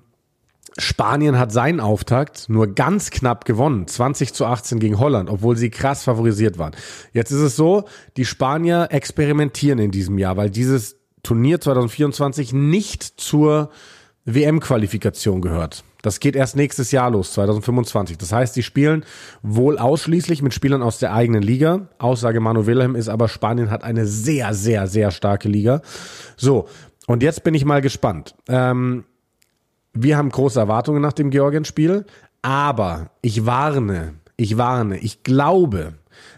Spanien 0.79 1.39
hat 1.39 1.53
seinen 1.53 1.81
Auftakt 1.81 2.49
nur 2.49 2.75
ganz 2.75 3.11
knapp 3.11 3.45
gewonnen. 3.45 3.87
20 3.87 4.33
zu 4.33 4.47
18 4.47 4.79
gegen 4.79 4.99
Holland, 4.99 5.29
obwohl 5.29 5.57
sie 5.57 5.71
krass 5.71 6.05
favorisiert 6.05 6.59
waren. 6.59 6.73
Jetzt 7.13 7.31
ist 7.31 7.41
es 7.41 7.57
so, 7.57 7.85
die 8.17 8.25
Spanier 8.25 8.89
experimentieren 8.91 9.79
in 9.79 9.91
diesem 9.91 10.19
Jahr, 10.19 10.37
weil 10.37 10.51
dieses 10.51 10.97
Turnier 11.23 11.61
2024 11.61 12.53
nicht 12.53 13.03
zur 13.03 13.71
WM-Qualifikation 14.25 15.41
gehört. 15.41 15.85
Das 16.03 16.19
geht 16.19 16.35
erst 16.35 16.57
nächstes 16.57 16.91
Jahr 16.91 17.11
los, 17.11 17.33
2025. 17.33 18.19
Das 18.19 18.33
heißt, 18.33 18.57
die 18.57 18.65
spielen 18.65 19.05
wohl 19.43 19.79
ausschließlich 19.79 20.43
mit 20.43 20.53
Spielern 20.53 20.83
aus 20.83 20.99
der 20.99 21.15
eigenen 21.15 21.43
Liga. 21.43 21.89
Aussage 21.99 22.41
Manu 22.41 22.67
Wilhelm 22.67 22.97
ist 22.97 23.09
aber, 23.09 23.29
Spanien 23.29 23.71
hat 23.71 23.85
eine 23.85 24.07
sehr, 24.07 24.53
sehr, 24.53 24.89
sehr 24.89 25.13
starke 25.13 25.49
Liga. 25.49 25.81
So, 26.37 26.67
und 27.07 27.23
jetzt 27.23 27.45
bin 27.45 27.55
ich 27.55 27.65
mal 27.65 27.81
gespannt. 27.81 28.35
Ähm, 28.49 29.05
wir 29.95 30.17
haben 30.17 30.31
große 30.31 30.59
Erwartungen 30.59 31.03
nach 31.03 31.13
dem 31.13 31.31
Georgien-Spiel, 31.31 32.05
aber 32.43 33.11
ich 33.21 33.47
warne, 33.47 34.15
ich 34.37 34.57
warne, 34.57 34.99
ich 34.99 35.23
glaube, 35.23 35.95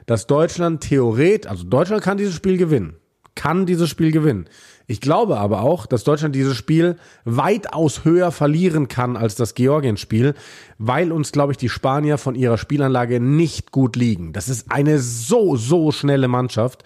dass 0.06 0.26
Deutschland 0.26 0.82
theoretisch, 0.82 1.50
also 1.50 1.64
Deutschland 1.64 2.02
kann 2.02 2.18
dieses 2.18 2.34
Spiel 2.34 2.56
gewinnen, 2.56 2.96
kann 3.34 3.66
dieses 3.66 3.88
Spiel 3.88 4.12
gewinnen. 4.12 4.48
Ich 4.86 5.00
glaube 5.00 5.38
aber 5.38 5.62
auch, 5.62 5.86
dass 5.86 6.04
Deutschland 6.04 6.34
dieses 6.34 6.56
Spiel 6.56 6.96
weitaus 7.24 8.04
höher 8.04 8.30
verlieren 8.32 8.88
kann 8.88 9.16
als 9.16 9.34
das 9.34 9.54
Georgien-Spiel, 9.54 10.34
weil 10.78 11.10
uns, 11.10 11.32
glaube 11.32 11.52
ich, 11.52 11.56
die 11.56 11.70
Spanier 11.70 12.18
von 12.18 12.34
ihrer 12.34 12.58
Spielanlage 12.58 13.18
nicht 13.18 13.72
gut 13.72 13.96
liegen. 13.96 14.34
Das 14.34 14.50
ist 14.50 14.70
eine 14.70 14.98
so, 14.98 15.56
so 15.56 15.90
schnelle 15.90 16.28
Mannschaft. 16.28 16.84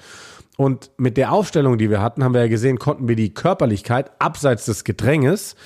Und 0.56 0.90
mit 0.96 1.16
der 1.16 1.32
Aufstellung, 1.32 1.78
die 1.78 1.90
wir 1.90 2.00
hatten, 2.00 2.22
haben 2.22 2.34
wir 2.34 2.42
ja 2.42 2.48
gesehen, 2.48 2.78
konnten 2.78 3.08
wir 3.08 3.16
die 3.16 3.34
Körperlichkeit 3.34 4.10
abseits 4.20 4.64
des 4.64 4.84
Gedränges 4.84 5.56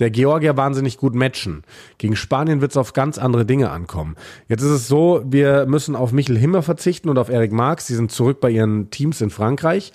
der 0.00 0.10
Georgier 0.10 0.56
wahnsinnig 0.56 0.96
gut 0.96 1.14
matchen. 1.14 1.62
Gegen 1.98 2.16
Spanien 2.16 2.60
wird 2.60 2.72
es 2.72 2.76
auf 2.76 2.92
ganz 2.92 3.18
andere 3.18 3.46
Dinge 3.46 3.70
ankommen. 3.70 4.16
Jetzt 4.48 4.62
ist 4.62 4.70
es 4.70 4.88
so, 4.88 5.22
wir 5.24 5.66
müssen 5.66 5.94
auf 5.94 6.12
Michel 6.12 6.36
Himmer 6.36 6.62
verzichten 6.62 7.08
und 7.08 7.18
auf 7.18 7.28
Eric 7.28 7.52
Marx. 7.52 7.86
Sie 7.86 7.94
sind 7.94 8.10
zurück 8.10 8.40
bei 8.40 8.50
ihren 8.50 8.90
Teams 8.90 9.20
in 9.20 9.30
Frankreich 9.30 9.92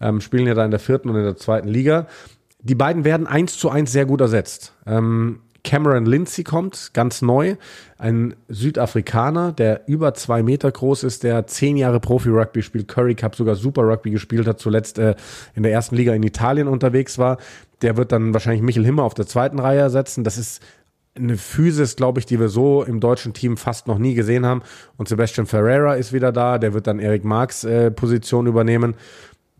ähm, 0.00 0.20
spielen 0.20 0.46
ja 0.46 0.54
da 0.54 0.64
in 0.64 0.70
der 0.70 0.80
vierten 0.80 1.08
und 1.10 1.16
in 1.16 1.24
der 1.24 1.36
zweiten 1.36 1.68
Liga. 1.68 2.06
Die 2.60 2.74
beiden 2.74 3.04
werden 3.04 3.26
eins 3.26 3.56
zu 3.56 3.70
eins 3.70 3.92
sehr 3.92 4.06
gut 4.06 4.20
ersetzt. 4.20 4.74
Ähm, 4.86 5.40
Cameron 5.64 6.06
Lindsay 6.06 6.44
kommt, 6.44 6.90
ganz 6.94 7.20
neu, 7.20 7.56
ein 7.98 8.36
Südafrikaner, 8.48 9.52
der 9.52 9.88
über 9.88 10.14
zwei 10.14 10.42
Meter 10.42 10.70
groß 10.70 11.02
ist, 11.02 11.24
der 11.24 11.46
zehn 11.46 11.76
Jahre 11.76 12.00
Profi-Rugby 12.00 12.62
spielt, 12.62 12.88
Curry 12.88 13.14
Cup 13.14 13.34
sogar 13.34 13.56
Super 13.56 13.82
Rugby 13.82 14.10
gespielt 14.10 14.46
hat, 14.46 14.60
zuletzt 14.60 14.98
äh, 14.98 15.14
in 15.54 15.62
der 15.62 15.72
ersten 15.72 15.96
Liga 15.96 16.14
in 16.14 16.22
Italien 16.22 16.68
unterwegs 16.68 17.18
war. 17.18 17.38
Der 17.82 17.96
wird 17.96 18.12
dann 18.12 18.32
wahrscheinlich 18.32 18.62
Michel 18.62 18.84
Himmer 18.84 19.02
auf 19.02 19.14
der 19.14 19.26
zweiten 19.26 19.58
Reihe 19.58 19.80
ersetzen. 19.80 20.24
Das 20.24 20.38
ist 20.38 20.62
eine 21.16 21.36
Physis, 21.36 21.96
glaube 21.96 22.20
ich, 22.20 22.26
die 22.26 22.38
wir 22.38 22.48
so 22.48 22.84
im 22.84 23.00
deutschen 23.00 23.34
Team 23.34 23.56
fast 23.56 23.88
noch 23.88 23.98
nie 23.98 24.14
gesehen 24.14 24.46
haben. 24.46 24.62
Und 24.96 25.08
Sebastian 25.08 25.46
Ferreira 25.46 25.94
ist 25.94 26.12
wieder 26.12 26.32
da, 26.32 26.58
der 26.58 26.74
wird 26.74 26.86
dann 26.86 27.00
Eric 27.00 27.24
Marks 27.24 27.64
äh, 27.64 27.90
Position 27.90 28.46
übernehmen 28.46 28.94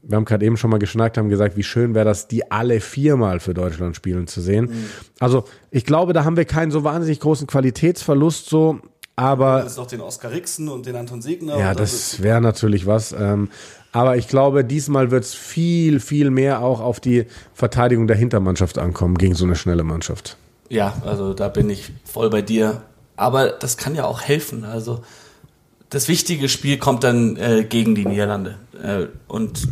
wir 0.03 0.17
haben 0.17 0.25
gerade 0.25 0.45
eben 0.45 0.57
schon 0.57 0.71
mal 0.71 0.79
geschnackt, 0.79 1.19
haben 1.19 1.29
gesagt, 1.29 1.57
wie 1.57 1.63
schön 1.63 1.95
wäre 1.95 2.05
das, 2.05 2.29
die 2.29 2.51
alle 2.51 2.81
viermal 2.81 3.41
für 3.41 3.55
Deutschland 3.55 3.97
spielen 3.97 4.27
zu 4.27 4.41
sehen. 4.41 4.67
Mhm. 4.67 4.85
Also 5.21 5.45
ich 5.71 5.85
glaube, 5.85 6.13
da 6.13 6.25
haben 6.25 6.37
wir 6.37 6.45
keinen 6.45 6.71
so 6.71 6.85
wahnsinnig 6.85 7.21
großen 7.21 7.47
Qualitätsverlust 7.47 8.49
so, 8.49 8.81
aber... 9.17 9.63
Das 9.63 9.73
ist 9.73 9.79
auch 9.79 9.87
den 9.87 10.01
Oskar 10.01 10.31
Rixen 10.31 10.69
und 10.69 10.87
den 10.87 10.97
Anton 10.97 11.21
Segner. 11.21 11.59
Ja, 11.59 11.75
das 11.75 12.23
wäre 12.23 12.41
natürlich 12.41 12.87
was. 12.87 13.13
Ähm, 13.13 13.51
aber 13.93 14.17
ich 14.17 14.29
glaube, 14.29 14.65
diesmal 14.65 15.11
wird 15.11 15.25
es 15.25 15.35
viel, 15.35 15.99
viel 15.99 16.31
mehr 16.31 16.61
auch 16.63 16.81
auf 16.81 17.01
die 17.01 17.27
Verteidigung 17.55 18.07
der 18.07 18.17
Hintermannschaft 18.17 18.79
ankommen 18.79 19.17
gegen 19.17 19.35
so 19.35 19.45
eine 19.45 19.57
schnelle 19.57 19.83
Mannschaft. 19.83 20.37
Ja, 20.69 21.01
also 21.05 21.35
da 21.35 21.49
bin 21.49 21.69
ich 21.71 21.93
voll 22.05 22.31
bei 22.31 22.43
dir. 22.43 22.83
Aber 23.17 23.49
das 23.49 23.77
kann 23.77 23.97
ja 23.97 24.05
auch 24.05 24.21
helfen. 24.23 24.65
Also 24.65 25.03
das 25.91 26.07
wichtige 26.07 26.49
Spiel 26.49 26.79
kommt 26.79 27.03
dann 27.03 27.37
äh, 27.37 27.65
gegen 27.69 27.95
die 27.95 28.05
Niederlande. 28.05 28.57
Äh, 28.81 29.07
und 29.27 29.67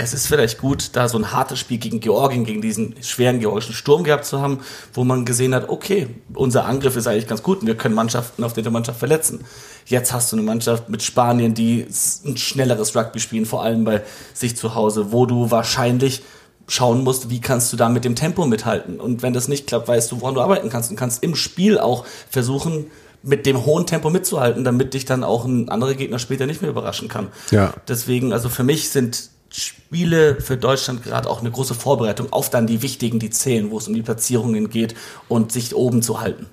es 0.00 0.14
ist 0.14 0.28
vielleicht 0.28 0.58
gut, 0.58 0.90
da 0.92 1.08
so 1.08 1.18
ein 1.18 1.32
hartes 1.32 1.58
Spiel 1.58 1.78
gegen 1.78 1.98
Georgien, 1.98 2.44
gegen 2.44 2.62
diesen 2.62 2.94
schweren 3.02 3.40
georgischen 3.40 3.74
Sturm 3.74 4.04
gehabt 4.04 4.24
zu 4.24 4.40
haben, 4.40 4.60
wo 4.94 5.02
man 5.02 5.24
gesehen 5.24 5.52
hat, 5.56 5.68
okay, 5.68 6.06
unser 6.34 6.66
Angriff 6.66 6.94
ist 6.96 7.08
eigentlich 7.08 7.26
ganz 7.26 7.42
gut 7.42 7.62
und 7.62 7.66
wir 7.66 7.76
können 7.76 7.96
Mannschaften 7.96 8.44
auf 8.44 8.52
der 8.52 8.70
Mannschaft 8.70 9.00
verletzen. 9.00 9.44
Jetzt 9.86 10.12
hast 10.12 10.30
du 10.30 10.36
eine 10.36 10.44
Mannschaft 10.44 10.88
mit 10.88 11.02
Spanien, 11.02 11.52
die 11.52 11.84
ein 12.24 12.36
schnelleres 12.36 12.94
Rugby 12.94 13.18
spielen, 13.18 13.44
vor 13.44 13.64
allem 13.64 13.84
bei 13.84 14.02
sich 14.34 14.56
zu 14.56 14.76
Hause, 14.76 15.10
wo 15.10 15.26
du 15.26 15.50
wahrscheinlich 15.50 16.22
schauen 16.68 17.02
musst, 17.02 17.28
wie 17.28 17.40
kannst 17.40 17.72
du 17.72 17.76
da 17.76 17.88
mit 17.88 18.04
dem 18.04 18.14
Tempo 18.14 18.46
mithalten. 18.46 19.00
Und 19.00 19.22
wenn 19.22 19.32
das 19.32 19.48
nicht 19.48 19.66
klappt, 19.66 19.88
weißt 19.88 20.12
du, 20.12 20.20
woran 20.20 20.34
du 20.34 20.40
arbeiten 20.40 20.68
kannst 20.68 20.90
und 20.90 20.96
kannst 20.96 21.24
im 21.24 21.34
Spiel 21.34 21.76
auch 21.76 22.04
versuchen, 22.30 22.86
mit 23.24 23.46
dem 23.46 23.66
hohen 23.66 23.84
Tempo 23.84 24.10
mitzuhalten, 24.10 24.62
damit 24.62 24.94
dich 24.94 25.06
dann 25.06 25.24
auch 25.24 25.44
ein 25.44 25.68
anderer 25.70 25.94
Gegner 25.94 26.20
später 26.20 26.46
nicht 26.46 26.62
mehr 26.62 26.70
überraschen 26.70 27.08
kann. 27.08 27.28
Ja. 27.50 27.74
Deswegen, 27.88 28.32
also 28.32 28.48
für 28.48 28.62
mich 28.62 28.90
sind 28.90 29.30
Spiele 29.58 30.40
für 30.40 30.56
Deutschland 30.56 31.02
gerade 31.02 31.28
auch 31.28 31.40
eine 31.40 31.50
große 31.50 31.74
Vorbereitung 31.74 32.32
auf 32.32 32.50
dann 32.50 32.66
die 32.66 32.82
wichtigen, 32.82 33.18
die 33.18 33.30
zählen, 33.30 33.70
wo 33.70 33.78
es 33.78 33.88
um 33.88 33.94
die 33.94 34.02
Platzierungen 34.02 34.70
geht 34.70 34.94
und 35.28 35.52
sich 35.52 35.74
oben 35.74 36.02
zu 36.02 36.20
halten. 36.20 36.46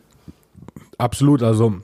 Absolut, 0.98 1.44
also 1.44 1.82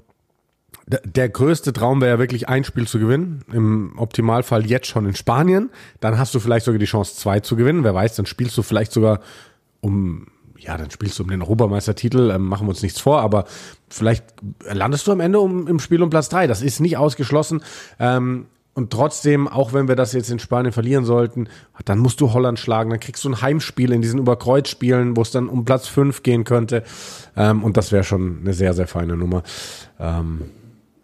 der 0.88 1.30
größte 1.30 1.74
Traum 1.74 2.02
wäre 2.02 2.12
ja 2.12 2.20
wirklich 2.20 2.50
ein 2.50 2.64
Spiel 2.64 2.88
zu 2.88 3.00
gewinnen. 3.00 3.44
Im 3.52 3.94
Optimalfall 3.98 4.66
jetzt 4.66 4.88
schon 4.88 5.06
in 5.06 5.16
Spanien. 5.16 5.70
Dann 6.00 6.18
hast 6.18 6.36
du 6.36 6.40
vielleicht 6.40 6.66
sogar 6.66 6.80
die 6.80 6.86
Chance, 6.86 7.16
zwei 7.16 7.40
zu 7.40 7.56
gewinnen. 7.56 7.84
Wer 7.84 7.94
weiß, 7.94 8.16
dann 8.16 8.26
spielst 8.26 8.58
du 8.58 8.62
vielleicht 8.62 8.92
sogar 8.92 9.22
um, 9.80 10.28
ja, 10.58 10.78
dann 10.78 10.92
spielst 10.92 11.18
du 11.18 11.24
um 11.24 11.30
den 11.30 11.42
Europameistertitel. 11.42 12.32
Ähm, 12.32 12.46
machen 12.46 12.68
wir 12.68 12.72
uns 12.72 12.82
nichts 12.82 13.00
vor, 13.00 13.22
aber 13.22 13.46
vielleicht 13.90 14.26
landest 14.70 15.08
du 15.08 15.12
am 15.12 15.22
Ende 15.22 15.40
um, 15.40 15.68
im 15.68 15.80
Spiel 15.80 16.02
um 16.04 16.10
Platz 16.10 16.30
drei. 16.30 16.48
Das 16.48 16.62
ist 16.62 16.80
nicht 16.80 16.98
ausgeschlossen. 16.98 17.64
Ähm, 18.00 18.48
und 18.74 18.92
trotzdem, 18.92 19.50
auch 19.50 19.74
wenn 19.74 19.90
wir 19.90 19.96
das 19.96 20.14
jetzt 20.14 20.32
in 20.32 20.40
Spanien 20.40 20.72
verlieren 20.72 21.04
sollten, 21.04 21.50
dann 21.84 22.00
musst 22.00 22.22
du 22.22 22.32
Holland 22.32 22.58
schlagen. 22.58 22.90
Dann 22.90 23.02
kriegst 23.02 23.24
du 23.26 23.30
ein 23.30 23.42
Heimspiel 23.42 23.92
in 23.92 24.02
diesen 24.02 24.20
Überkreuzspielen, 24.20 25.18
wo 25.18 25.22
es 25.22 25.32
dann 25.32 25.50
um 25.50 25.66
Platz 25.66 25.88
fünf 25.88 26.24
gehen 26.24 26.46
könnte. 26.46 26.84
Ähm, 27.36 27.64
und 27.64 27.76
das 27.76 27.92
wäre 27.92 28.06
schon 28.06 28.40
eine 28.42 28.54
sehr, 28.54 28.74
sehr 28.74 28.88
feine 28.88 29.18
Nummer. 29.18 29.44
Ähm, 30.00 30.44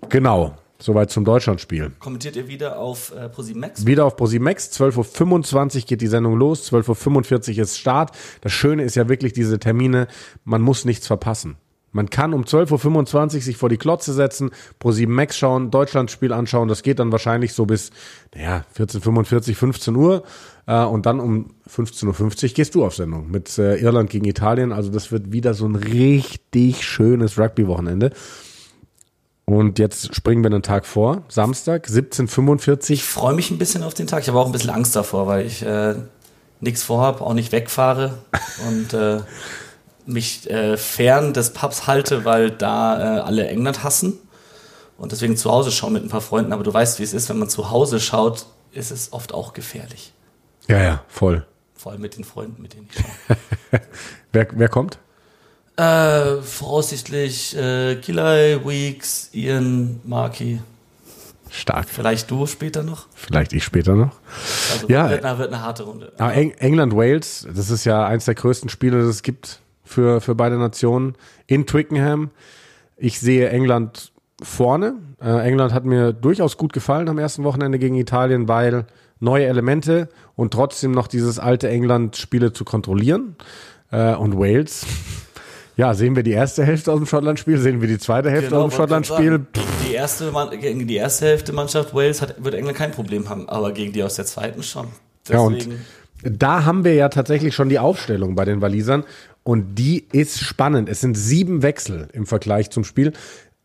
genau. 0.09 0.55
Soweit 0.79 1.09
zum 1.09 1.25
Deutschlandspiel. 1.25 1.91
Kommentiert 1.99 2.35
ihr 2.35 2.47
wieder 2.47 2.77
auf 2.77 3.11
äh, 3.11 3.29
ProSimax? 3.29 3.87
Wieder 3.87 4.05
auf 4.05 4.15
ProSimax. 4.15 4.71
12.25 4.79 5.75
Uhr 5.75 5.81
geht 5.87 6.01
die 6.01 6.07
Sendung 6.07 6.37
los. 6.37 6.71
12.45 6.71 7.55
Uhr 7.55 7.63
ist 7.63 7.79
Start. 7.79 8.11
Das 8.41 8.51
Schöne 8.51 8.83
ist 8.83 8.95
ja 8.95 9.09
wirklich 9.09 9.33
diese 9.33 9.57
Termine. 9.57 10.07
Man 10.45 10.61
muss 10.61 10.85
nichts 10.85 11.07
verpassen. 11.07 11.57
Man 11.97 12.11
kann 12.11 12.35
um 12.35 12.43
12.25 12.43 13.33
Uhr 13.35 13.41
sich 13.41 13.57
vor 13.57 13.69
die 13.69 13.77
Klotze 13.77 14.13
setzen, 14.13 14.51
pro 14.77 14.91
7 14.91 15.11
Max 15.11 15.35
schauen, 15.35 15.71
Deutschlandspiel 15.71 16.31
anschauen. 16.31 16.67
Das 16.67 16.83
geht 16.83 16.99
dann 16.99 17.11
wahrscheinlich 17.11 17.53
so 17.53 17.65
bis 17.65 17.89
naja, 18.35 18.63
14.45 18.77 19.55
15 19.55 19.95
Uhr. 19.95 20.21
Äh, 20.67 20.83
und 20.83 21.07
dann 21.07 21.19
um 21.19 21.55
15.50 21.67 22.43
Uhr 22.43 22.49
gehst 22.53 22.75
du 22.75 22.85
auf 22.85 22.93
Sendung 22.93 23.31
mit 23.31 23.57
äh, 23.57 23.77
Irland 23.77 24.11
gegen 24.11 24.25
Italien. 24.25 24.71
Also 24.71 24.91
das 24.91 25.11
wird 25.11 25.31
wieder 25.31 25.55
so 25.55 25.65
ein 25.65 25.75
richtig 25.75 26.85
schönes 26.85 27.39
Rugby-Wochenende. 27.39 28.11
Und 29.45 29.79
jetzt 29.79 30.13
springen 30.13 30.43
wir 30.43 30.51
einen 30.51 30.61
Tag 30.61 30.85
vor, 30.85 31.23
Samstag, 31.29 31.87
17.45 31.87 32.91
Ich 32.91 33.03
freue 33.03 33.33
mich 33.33 33.49
ein 33.49 33.57
bisschen 33.57 33.81
auf 33.81 33.95
den 33.95 34.05
Tag. 34.05 34.21
Ich 34.21 34.27
habe 34.27 34.37
auch 34.37 34.45
ein 34.45 34.51
bisschen 34.51 34.69
Angst 34.69 34.95
davor, 34.95 35.25
weil 35.25 35.47
ich 35.47 35.63
äh, 35.63 35.95
nichts 36.59 36.83
vorhabe, 36.83 37.21
auch 37.21 37.33
nicht 37.33 37.51
wegfahre. 37.51 38.19
und 38.67 38.93
äh, 38.93 39.21
mich 40.07 40.49
äh, 40.49 40.77
fern 40.77 41.33
des 41.33 41.53
Pubs 41.53 41.87
halte, 41.87 42.25
weil 42.25 42.51
da 42.51 43.17
äh, 43.17 43.19
alle 43.21 43.47
England 43.47 43.83
hassen 43.83 44.17
und 44.97 45.11
deswegen 45.11 45.37
zu 45.37 45.51
Hause 45.51 45.71
schaue 45.71 45.91
mit 45.91 46.03
ein 46.03 46.09
paar 46.09 46.21
Freunden. 46.21 46.53
Aber 46.53 46.63
du 46.63 46.73
weißt, 46.73 46.99
wie 46.99 47.03
es 47.03 47.13
ist, 47.13 47.29
wenn 47.29 47.37
man 47.37 47.49
zu 47.49 47.69
Hause 47.69 47.99
schaut, 47.99 48.45
ist 48.71 48.91
es 48.91 49.13
oft 49.13 49.33
auch 49.33 49.53
gefährlich. 49.53 50.13
Ja, 50.67 50.81
ja, 50.81 51.03
voll. 51.07 51.45
Vor 51.75 51.91
allem 51.91 52.01
mit 52.01 52.17
den 52.17 52.23
Freunden, 52.23 52.61
mit 52.61 52.73
denen 52.73 52.89
ich 52.91 53.01
schaue. 53.01 53.81
wer, 54.31 54.47
wer 54.51 54.69
kommt? 54.69 54.97
Äh, 55.77 56.41
voraussichtlich 56.41 57.55
äh, 57.55 57.95
Kilai, 57.97 58.59
Weeks, 58.65 59.29
Ian, 59.33 60.01
Marky. 60.03 60.59
Stark. 61.49 61.87
Vielleicht 61.87 62.29
du 62.29 62.45
später 62.45 62.83
noch? 62.83 63.07
Vielleicht 63.15 63.53
ich 63.53 63.63
später 63.63 63.95
noch. 63.95 64.11
Also 64.73 64.89
ja. 64.89 65.09
wird, 65.09 65.23
eine, 65.23 65.37
wird 65.37 65.53
eine 65.53 65.61
harte 65.61 65.83
Runde. 65.83 66.11
Aber 66.17 66.33
England-Wales, 66.33 67.47
das 67.55 67.69
ist 67.69 67.85
ja 67.85 68.05
eins 68.05 68.25
der 68.25 68.35
größten 68.35 68.69
Spiele, 68.69 68.99
das 68.99 69.07
es 69.07 69.23
gibt 69.23 69.61
für, 69.87 70.21
für 70.21 70.35
beide 70.35 70.57
Nationen 70.57 71.15
in 71.47 71.65
Twickenham. 71.65 72.29
Ich 72.97 73.19
sehe 73.19 73.49
England 73.49 74.11
vorne. 74.41 74.95
Äh, 75.21 75.47
England 75.47 75.73
hat 75.73 75.85
mir 75.85 76.13
durchaus 76.13 76.57
gut 76.57 76.73
gefallen 76.73 77.09
am 77.09 77.17
ersten 77.17 77.43
Wochenende 77.43 77.79
gegen 77.79 77.95
Italien, 77.95 78.47
weil 78.47 78.85
neue 79.19 79.45
Elemente 79.45 80.09
und 80.35 80.53
trotzdem 80.53 80.91
noch 80.91 81.07
dieses 81.07 81.39
alte 81.39 81.69
England-Spiele 81.69 82.53
zu 82.53 82.65
kontrollieren. 82.65 83.35
Äh, 83.91 84.15
und 84.15 84.37
Wales. 84.37 84.85
Ja, 85.77 85.93
sehen 85.93 86.15
wir 86.15 86.23
die 86.23 86.31
erste 86.31 86.65
Hälfte 86.65 86.91
aus 86.91 86.97
dem 86.97 87.05
Schottland-Spiel, 87.05 87.59
sehen 87.59 87.81
wir 87.81 87.87
die 87.87 87.99
zweite 87.99 88.31
Hälfte 88.31 88.49
genau, 88.49 88.63
aus 88.63 88.73
dem 88.73 88.77
Schottland-Spiel. 88.77 89.45
Die 89.87 89.93
erste, 89.93 90.33
gegen 90.59 90.87
die 90.87 90.95
erste 90.95 91.27
Hälfte 91.27 91.53
Mannschaft 91.53 91.93
Wales 91.93 92.19
hat, 92.19 92.43
wird 92.43 92.55
England 92.55 92.75
kein 92.75 92.91
Problem 92.91 93.29
haben, 93.29 93.47
aber 93.47 93.71
gegen 93.73 93.93
die 93.93 94.01
aus 94.01 94.15
der 94.15 94.25
zweiten 94.25 94.63
schon. 94.63 94.87
Deswegen. 95.29 95.71
Ja, 95.71 95.77
und 96.23 96.41
da 96.41 96.65
haben 96.65 96.83
wir 96.83 96.95
ja 96.95 97.09
tatsächlich 97.09 97.53
schon 97.53 97.69
die 97.69 97.77
Aufstellung 97.77 98.33
bei 98.33 98.43
den 98.43 98.59
Walisern 98.59 99.03
und 99.47 99.75
die 99.75 100.05
ist 100.11 100.41
spannend. 100.41 100.89
Es 100.89 100.99
sind 100.99 101.15
sieben 101.15 101.63
Wechsel 101.63 102.09
im 102.11 102.25
Vergleich 102.25 102.69
zum 102.69 102.83
Spiel. 102.83 103.13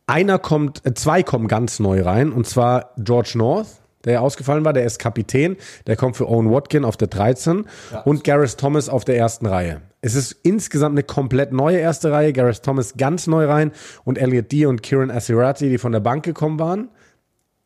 Einer 0.06 0.38
kommt, 0.38 0.86
äh, 0.86 0.94
zwei 0.94 1.24
kommen 1.24 1.48
ganz 1.48 1.80
neu 1.80 2.02
rein 2.02 2.30
und 2.30 2.46
zwar 2.46 2.90
George 2.98 3.32
North, 3.34 3.66
der 4.04 4.22
ausgefallen 4.22 4.64
war, 4.64 4.72
der 4.72 4.84
ist 4.84 5.00
Kapitän, 5.00 5.56
der 5.88 5.96
kommt 5.96 6.16
für 6.16 6.28
Owen 6.28 6.52
Watkin 6.52 6.84
auf 6.84 6.96
der 6.96 7.08
13 7.08 7.64
ja. 7.90 8.00
und 8.02 8.22
Gareth 8.22 8.58
Thomas 8.58 8.88
auf 8.88 9.04
der 9.04 9.16
ersten 9.16 9.46
Reihe. 9.46 9.80
Es 10.00 10.14
ist 10.14 10.36
insgesamt 10.44 10.94
eine 10.94 11.02
komplett 11.02 11.52
neue 11.52 11.78
erste 11.78 12.12
Reihe, 12.12 12.32
Gareth 12.32 12.62
Thomas 12.62 12.94
ganz 12.96 13.26
neu 13.26 13.46
rein 13.46 13.72
und 14.04 14.18
Elliot 14.18 14.52
D 14.52 14.66
und 14.66 14.84
Kieran 14.84 15.10
Assirati, 15.10 15.68
die 15.68 15.78
von 15.78 15.90
der 15.90 16.00
Bank 16.00 16.24
gekommen 16.24 16.60
waren 16.60 16.90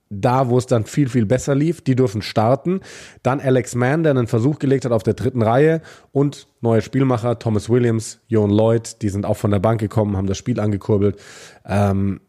da, 0.09 0.49
wo 0.49 0.59
es 0.59 0.67
dann 0.67 0.85
viel, 0.85 1.09
viel 1.09 1.27
besser 1.27 1.55
lief, 1.55 1.81
die 1.81 1.97
dürfen 1.97 2.23
starten. 2.23 2.81
Dann 3.23 3.41
Alex 3.41 3.75
Mann, 3.75 4.03
der 4.03 4.11
einen 4.11 4.27
Versuch 4.27 4.59
gelegt 4.59 4.85
hat 4.85 4.93
auf 4.93 5.03
der 5.03 5.15
dritten 5.15 5.43
Reihe 5.43 5.83
und 6.13 6.47
neue 6.61 6.83
Spielmacher, 6.83 7.39
Thomas 7.39 7.69
Williams, 7.69 8.21
Jon 8.29 8.51
Lloyd, 8.51 9.03
die 9.03 9.09
sind 9.09 9.27
auch 9.27 9.37
von 9.37 9.51
der 9.51 9.59
Bank 9.59 9.81
gekommen, 9.81 10.17
haben 10.17 10.27
das 10.27 10.39
Spiel 10.39 10.61
angekurbelt. 10.61 11.19
Ähm, 11.65 12.21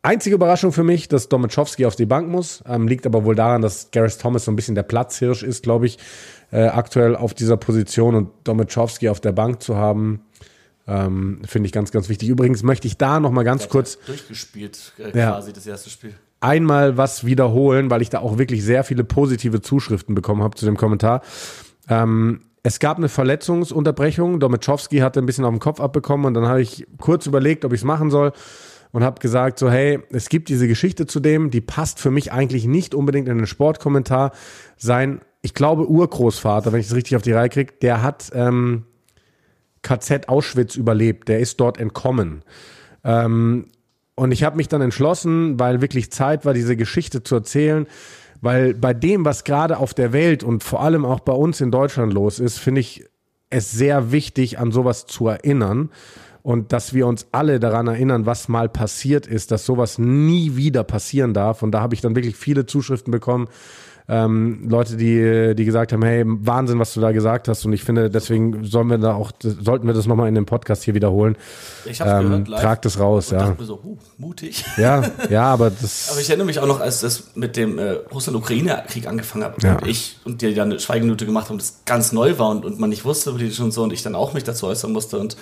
einzige 0.00 0.34
Überraschung 0.34 0.72
für 0.72 0.84
mich, 0.84 1.08
dass 1.08 1.28
Domachowski 1.28 1.84
auf 1.84 1.96
die 1.96 2.06
Bank 2.06 2.28
muss, 2.28 2.64
ähm, 2.66 2.88
liegt 2.88 3.06
aber 3.06 3.24
wohl 3.24 3.34
daran, 3.34 3.60
dass 3.60 3.90
Gareth 3.90 4.18
Thomas 4.18 4.46
so 4.46 4.52
ein 4.52 4.56
bisschen 4.56 4.74
der 4.74 4.82
Platzhirsch 4.82 5.42
ist, 5.42 5.62
glaube 5.62 5.86
ich, 5.86 5.98
äh, 6.50 6.64
aktuell 6.64 7.14
auf 7.14 7.34
dieser 7.34 7.58
Position 7.58 8.14
und 8.14 8.30
Domachowski 8.44 9.10
auf 9.10 9.20
der 9.20 9.32
Bank 9.32 9.62
zu 9.62 9.76
haben, 9.76 10.22
ähm, 10.86 11.42
finde 11.46 11.66
ich 11.66 11.72
ganz, 11.72 11.92
ganz 11.92 12.08
wichtig. 12.08 12.30
Übrigens 12.30 12.62
möchte 12.62 12.88
ich 12.88 12.96
da 12.96 13.20
noch 13.20 13.30
mal 13.30 13.44
ganz 13.44 13.68
kurz 13.68 13.98
durchgespielt 14.06 14.92
äh, 14.98 15.12
quasi 15.12 15.50
ja. 15.50 15.54
das 15.54 15.66
erste 15.66 15.90
Spiel 15.90 16.14
einmal 16.42 16.96
was 16.96 17.24
wiederholen, 17.24 17.90
weil 17.90 18.02
ich 18.02 18.10
da 18.10 18.20
auch 18.20 18.38
wirklich 18.38 18.64
sehr 18.64 18.84
viele 18.84 19.04
positive 19.04 19.60
Zuschriften 19.60 20.14
bekommen 20.14 20.42
habe 20.42 20.56
zu 20.56 20.64
dem 20.64 20.76
Kommentar. 20.76 21.22
Ähm, 21.88 22.40
es 22.62 22.78
gab 22.78 22.98
eine 22.98 23.08
Verletzungsunterbrechung. 23.08 24.38
Domachowski 24.38 24.98
hatte 24.98 25.20
ein 25.20 25.26
bisschen 25.26 25.44
auf 25.44 25.52
den 25.52 25.60
Kopf 25.60 25.80
abbekommen 25.80 26.26
und 26.26 26.34
dann 26.34 26.46
habe 26.46 26.62
ich 26.62 26.86
kurz 26.98 27.26
überlegt, 27.26 27.64
ob 27.64 27.72
ich 27.72 27.80
es 27.80 27.84
machen 27.84 28.10
soll 28.10 28.32
und 28.92 29.02
habe 29.02 29.20
gesagt 29.20 29.58
so 29.58 29.70
hey, 29.70 29.98
es 30.10 30.28
gibt 30.28 30.48
diese 30.48 30.68
Geschichte 30.68 31.06
zu 31.06 31.18
dem, 31.18 31.50
die 31.50 31.60
passt 31.60 31.98
für 31.98 32.10
mich 32.10 32.32
eigentlich 32.32 32.66
nicht 32.66 32.94
unbedingt 32.94 33.28
in 33.28 33.38
den 33.38 33.46
Sportkommentar. 33.46 34.32
Sein, 34.76 35.20
ich 35.40 35.54
glaube 35.54 35.88
Urgroßvater, 35.88 36.72
wenn 36.72 36.80
ich 36.80 36.86
es 36.86 36.94
richtig 36.94 37.16
auf 37.16 37.22
die 37.22 37.32
Reihe 37.32 37.48
kriege, 37.48 37.72
der 37.82 38.02
hat 38.02 38.30
ähm, 38.34 38.84
KZ 39.82 40.28
Auschwitz 40.28 40.76
überlebt. 40.76 41.28
Der 41.28 41.40
ist 41.40 41.58
dort 41.58 41.78
entkommen. 41.78 42.42
Ähm, 43.04 43.66
und 44.22 44.30
ich 44.30 44.44
habe 44.44 44.56
mich 44.56 44.68
dann 44.68 44.80
entschlossen, 44.82 45.58
weil 45.58 45.80
wirklich 45.80 46.12
Zeit 46.12 46.44
war, 46.44 46.54
diese 46.54 46.76
Geschichte 46.76 47.24
zu 47.24 47.34
erzählen, 47.34 47.88
weil 48.40 48.72
bei 48.72 48.94
dem, 48.94 49.24
was 49.24 49.42
gerade 49.42 49.78
auf 49.78 49.94
der 49.94 50.12
Welt 50.12 50.44
und 50.44 50.62
vor 50.62 50.80
allem 50.80 51.04
auch 51.04 51.18
bei 51.18 51.32
uns 51.32 51.60
in 51.60 51.72
Deutschland 51.72 52.12
los 52.12 52.38
ist, 52.38 52.58
finde 52.58 52.82
ich 52.82 53.04
es 53.50 53.72
sehr 53.72 54.12
wichtig, 54.12 54.60
an 54.60 54.70
sowas 54.70 55.06
zu 55.06 55.26
erinnern 55.26 55.90
und 56.42 56.72
dass 56.72 56.94
wir 56.94 57.08
uns 57.08 57.26
alle 57.32 57.58
daran 57.58 57.88
erinnern, 57.88 58.24
was 58.24 58.46
mal 58.48 58.68
passiert 58.68 59.26
ist, 59.26 59.50
dass 59.50 59.66
sowas 59.66 59.98
nie 59.98 60.54
wieder 60.54 60.84
passieren 60.84 61.34
darf. 61.34 61.64
Und 61.64 61.72
da 61.72 61.80
habe 61.80 61.96
ich 61.96 62.00
dann 62.00 62.14
wirklich 62.14 62.36
viele 62.36 62.64
Zuschriften 62.64 63.10
bekommen, 63.10 63.48
ähm, 64.12 64.68
Leute, 64.68 64.98
die, 64.98 65.54
die 65.54 65.64
gesagt 65.64 65.92
haben, 65.92 66.02
hey, 66.02 66.22
Wahnsinn, 66.26 66.78
was 66.78 66.92
du 66.92 67.00
da 67.00 67.12
gesagt 67.12 67.48
hast. 67.48 67.64
Und 67.64 67.72
ich 67.72 67.82
finde, 67.82 68.10
deswegen 68.10 68.62
sollen 68.64 68.88
wir 68.88 68.98
da 68.98 69.14
auch, 69.14 69.32
sollten 69.40 69.86
wir 69.86 69.94
das 69.94 70.06
nochmal 70.06 70.28
in 70.28 70.34
dem 70.34 70.44
Podcast 70.44 70.82
hier 70.82 70.92
wiederholen. 70.92 71.34
Ich 71.86 71.98
hab's 72.02 72.10
ähm, 72.10 72.28
gehört 72.28 72.48
live. 72.48 72.60
Trag 72.60 72.82
das 72.82 72.98
raus, 72.98 73.32
und 73.32 73.38
ja. 73.38 73.46
Dachte 73.46 73.60
mir 73.62 73.66
so, 73.66 73.80
huh, 73.82 73.96
mutig. 74.18 74.66
Ja, 74.76 75.02
ja, 75.30 75.44
aber 75.44 75.70
das. 75.70 76.10
aber 76.10 76.20
ich 76.20 76.28
erinnere 76.28 76.46
mich 76.46 76.58
auch 76.58 76.66
noch, 76.66 76.80
als 76.80 77.00
das 77.00 77.34
mit 77.36 77.56
dem 77.56 77.78
äh, 77.78 77.92
Russland-Ukraine-Krieg 78.12 79.06
angefangen 79.06 79.44
hat 79.44 79.62
ja. 79.62 79.78
und 79.78 79.86
ich 79.86 80.18
und 80.26 80.42
dir 80.42 80.50
ja 80.50 80.62
eine 80.64 80.78
Schweigeminute 80.78 81.24
gemacht 81.24 81.48
haben, 81.48 81.56
das 81.56 81.80
ganz 81.86 82.12
neu 82.12 82.38
war 82.38 82.50
und, 82.50 82.66
und 82.66 82.78
man 82.78 82.90
nicht 82.90 83.06
wusste, 83.06 83.40
wie 83.40 83.50
schon 83.50 83.72
so 83.72 83.82
und 83.82 83.94
ich 83.94 84.02
dann 84.02 84.14
auch 84.14 84.34
mich 84.34 84.44
dazu 84.44 84.66
äußern 84.66 84.92
musste 84.92 85.18
und 85.18 85.38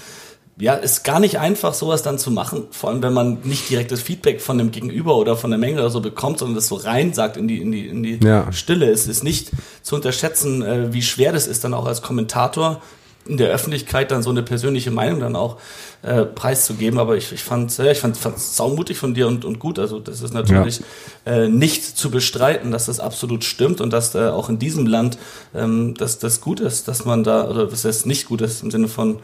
ja, 0.61 0.75
ist 0.75 1.05
gar 1.05 1.21
nicht 1.21 1.39
einfach, 1.39 1.75
sowas 1.75 2.03
dann 2.03 2.19
zu 2.19 2.31
machen. 2.31 2.65
Vor 2.71 2.91
allem, 2.91 3.03
wenn 3.03 3.15
man 3.15 3.39
nicht 3.45 3.71
direktes 3.71 4.03
Feedback 4.03 4.41
von 4.41 4.59
dem 4.59 4.71
Gegenüber 4.71 5.17
oder 5.17 5.37
von 5.37 5.51
der 5.51 5.59
Menge 5.59 5.81
oder 5.81 5.91
so 5.91 6.01
bekommt, 6.01 6.39
sondern 6.39 6.55
das 6.55 6.69
so 6.69 6.77
rein 6.77 7.15
sagt 7.15 7.37
in 7.39 7.49
die, 7.49 7.61
in 7.61 7.73
die, 7.73 7.87
in 7.89 8.03
die 8.03 8.21
ja. 8.23 8.53
Stille. 8.53 8.91
Es 8.91 9.07
ist 9.07 9.25
nicht 9.25 9.51
zu 9.83 9.95
unterschätzen, 9.97 10.63
äh, 10.63 10.93
wie 10.93 11.03
schwer 11.03 11.33
das 11.33 11.47
ist, 11.47 11.65
dann 11.65 11.73
auch 11.73 11.87
als 11.87 12.03
Kommentator 12.03 12.83
in 13.27 13.37
der 13.37 13.51
Öffentlichkeit 13.51 14.11
dann 14.11 14.23
so 14.23 14.31
eine 14.31 14.43
persönliche 14.43 14.91
Meinung 14.91 15.21
dann 15.21 15.37
auch 15.37 15.59
äh, 16.03 16.25
preiszugeben. 16.25 16.99
Aber 16.99 17.17
ich, 17.17 17.33
ich 17.33 17.43
fand 17.43 17.77
ja, 17.79 17.91
ich 17.91 18.01
fand, 18.01 18.17
fand 18.17 18.39
saumutig 18.39 18.99
von 18.99 19.15
dir 19.15 19.29
und, 19.29 19.45
und 19.45 19.59
gut. 19.59 19.79
Also 19.79 19.99
das 19.99 20.21
ist 20.21 20.35
natürlich 20.35 20.81
ja. 21.27 21.33
äh, 21.33 21.49
nicht 21.49 21.85
zu 21.85 22.11
bestreiten, 22.11 22.71
dass 22.71 22.87
das 22.87 23.01
absolut 23.01 23.45
stimmt 23.45 23.81
und 23.81 23.93
dass 23.93 24.15
äh, 24.15 24.29
auch 24.29 24.49
in 24.49 24.59
diesem 24.59 24.87
Land 24.87 25.17
ähm, 25.55 25.95
dass 25.95 26.19
das 26.19 26.41
gut 26.41 26.61
ist, 26.61 26.89
dass 26.89 27.05
man 27.05 27.25
da, 27.25 27.49
oder 27.49 27.67
dass 27.67 27.83
das 27.83 28.05
nicht 28.05 28.27
gut 28.27 28.41
ist 28.41 28.63
im 28.63 28.71
Sinne 28.71 28.89
von 28.89 29.21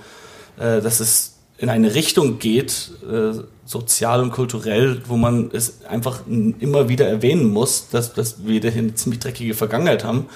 dass 0.57 1.01
es 1.01 1.37
in 1.59 1.69
eine 1.69 1.95
Richtung 1.95 2.38
geht, 2.38 2.90
äh, 3.11 3.33
sozial 3.67 4.23
und 4.23 4.31
kulturell, 4.31 5.03
wo 5.07 5.17
man 5.17 5.51
es 5.53 5.85
einfach 5.85 6.21
immer 6.27 6.89
wieder 6.89 7.07
erwähnen 7.07 7.53
muss, 7.53 7.89
dass, 7.91 8.15
dass 8.15 8.47
wir 8.47 8.61
hier 8.61 8.73
eine 8.73 8.95
ziemlich 8.95 9.21
dreckige 9.21 9.55
Vergangenheit 9.55 10.05
haben 10.05 10.27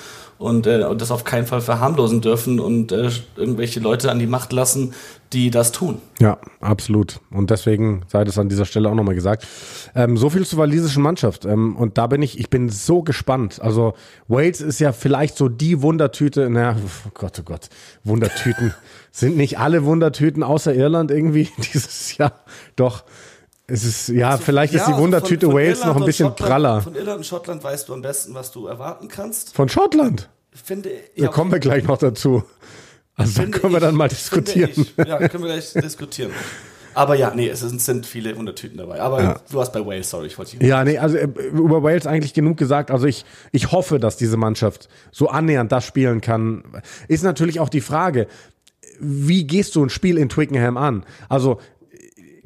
und, 0.40 0.66
äh, 0.66 0.96
das 0.96 1.10
auf 1.10 1.24
keinen 1.24 1.46
Fall 1.46 1.60
verharmlosen 1.60 2.22
dürfen 2.22 2.60
und 2.60 2.92
äh, 2.92 3.10
irgendwelche 3.36 3.78
Leute 3.78 4.10
an 4.10 4.18
die 4.18 4.26
Macht 4.26 4.52
lassen, 4.52 4.94
die 5.34 5.50
das 5.50 5.70
tun. 5.70 6.00
Ja, 6.18 6.38
absolut. 6.60 7.20
Und 7.30 7.50
deswegen 7.50 8.02
sei 8.08 8.24
das 8.24 8.38
an 8.38 8.48
dieser 8.48 8.64
Stelle 8.64 8.88
auch 8.88 8.94
nochmal 8.94 9.14
gesagt. 9.14 9.46
Ähm, 9.94 10.16
so 10.16 10.30
viel 10.30 10.46
zur 10.46 10.58
walisischen 10.58 11.02
Mannschaft. 11.02 11.44
Ähm, 11.44 11.76
und 11.76 11.98
da 11.98 12.06
bin 12.06 12.22
ich, 12.22 12.38
ich 12.38 12.48
bin 12.48 12.70
so 12.70 13.02
gespannt. 13.02 13.60
Also 13.60 13.92
Wales 14.28 14.62
ist 14.62 14.80
ja 14.80 14.92
vielleicht 14.92 15.36
so 15.36 15.50
die 15.50 15.82
Wundertüte, 15.82 16.48
naja, 16.48 16.74
oh 17.06 17.10
Gott, 17.12 17.38
oh 17.38 17.44
Gott, 17.44 17.68
Wundertüten. 18.02 18.74
Sind 19.12 19.36
nicht 19.36 19.58
alle 19.58 19.84
Wundertüten 19.84 20.42
außer 20.42 20.74
Irland 20.74 21.10
irgendwie 21.10 21.48
dieses 21.74 22.16
Jahr? 22.16 22.32
Doch. 22.76 23.04
Es 23.70 23.84
ist, 23.84 24.08
ja, 24.08 24.30
also, 24.30 24.42
vielleicht 24.42 24.74
ja, 24.74 24.80
ist 24.80 24.88
die 24.88 24.96
Wundertüte 24.96 25.46
von, 25.46 25.54
von 25.54 25.62
Wales 25.62 25.84
noch 25.84 25.96
ein 25.96 26.04
bisschen 26.04 26.34
praller. 26.34 26.82
Von 26.82 26.94
Irland 26.94 27.18
und 27.18 27.24
Schottland 27.24 27.62
weißt 27.62 27.88
du 27.88 27.94
am 27.94 28.02
besten, 28.02 28.34
was 28.34 28.50
du 28.50 28.66
erwarten 28.66 29.08
kannst. 29.08 29.54
Von 29.54 29.68
Schottland? 29.68 30.28
Finde, 30.52 30.90
ja, 31.14 31.26
da 31.26 31.32
kommen 31.32 31.52
wir 31.52 31.60
gleich 31.60 31.84
noch 31.84 31.98
dazu. 31.98 32.42
Also 33.14 33.42
da 33.42 33.48
können 33.48 33.72
wir 33.72 33.80
dann 33.80 33.94
mal 33.94 34.08
diskutieren. 34.08 34.70
Ich, 34.74 34.96
ja, 34.96 35.28
können 35.28 35.44
wir 35.44 35.50
gleich 35.50 35.72
diskutieren. 35.74 36.32
Aber 36.94 37.14
ja, 37.14 37.32
nee, 37.34 37.48
es 37.48 37.60
sind 37.60 38.06
viele 38.06 38.36
Wundertüten 38.36 38.78
dabei. 38.78 39.00
Aber 39.00 39.22
ja. 39.22 39.40
du 39.48 39.56
warst 39.56 39.72
bei 39.72 39.84
Wales, 39.84 40.10
sorry, 40.10 40.26
ich 40.26 40.38
wollte 40.38 40.56
dich. 40.56 40.68
Ja, 40.68 40.82
nee, 40.82 40.98
also 40.98 41.16
äh, 41.16 41.24
über 41.24 41.82
Wales 41.82 42.06
eigentlich 42.06 42.34
genug 42.34 42.56
gesagt. 42.56 42.90
Also 42.90 43.06
ich, 43.06 43.24
ich 43.52 43.70
hoffe, 43.70 44.00
dass 44.00 44.16
diese 44.16 44.36
Mannschaft 44.36 44.88
so 45.12 45.28
annähernd 45.28 45.70
das 45.70 45.84
spielen 45.84 46.20
kann. 46.20 46.64
Ist 47.06 47.22
natürlich 47.22 47.60
auch 47.60 47.68
die 47.68 47.80
Frage, 47.80 48.26
wie 48.98 49.46
gehst 49.46 49.76
du 49.76 49.84
ein 49.84 49.90
Spiel 49.90 50.18
in 50.18 50.28
Twickenham 50.28 50.76
an? 50.76 51.04
Also 51.28 51.60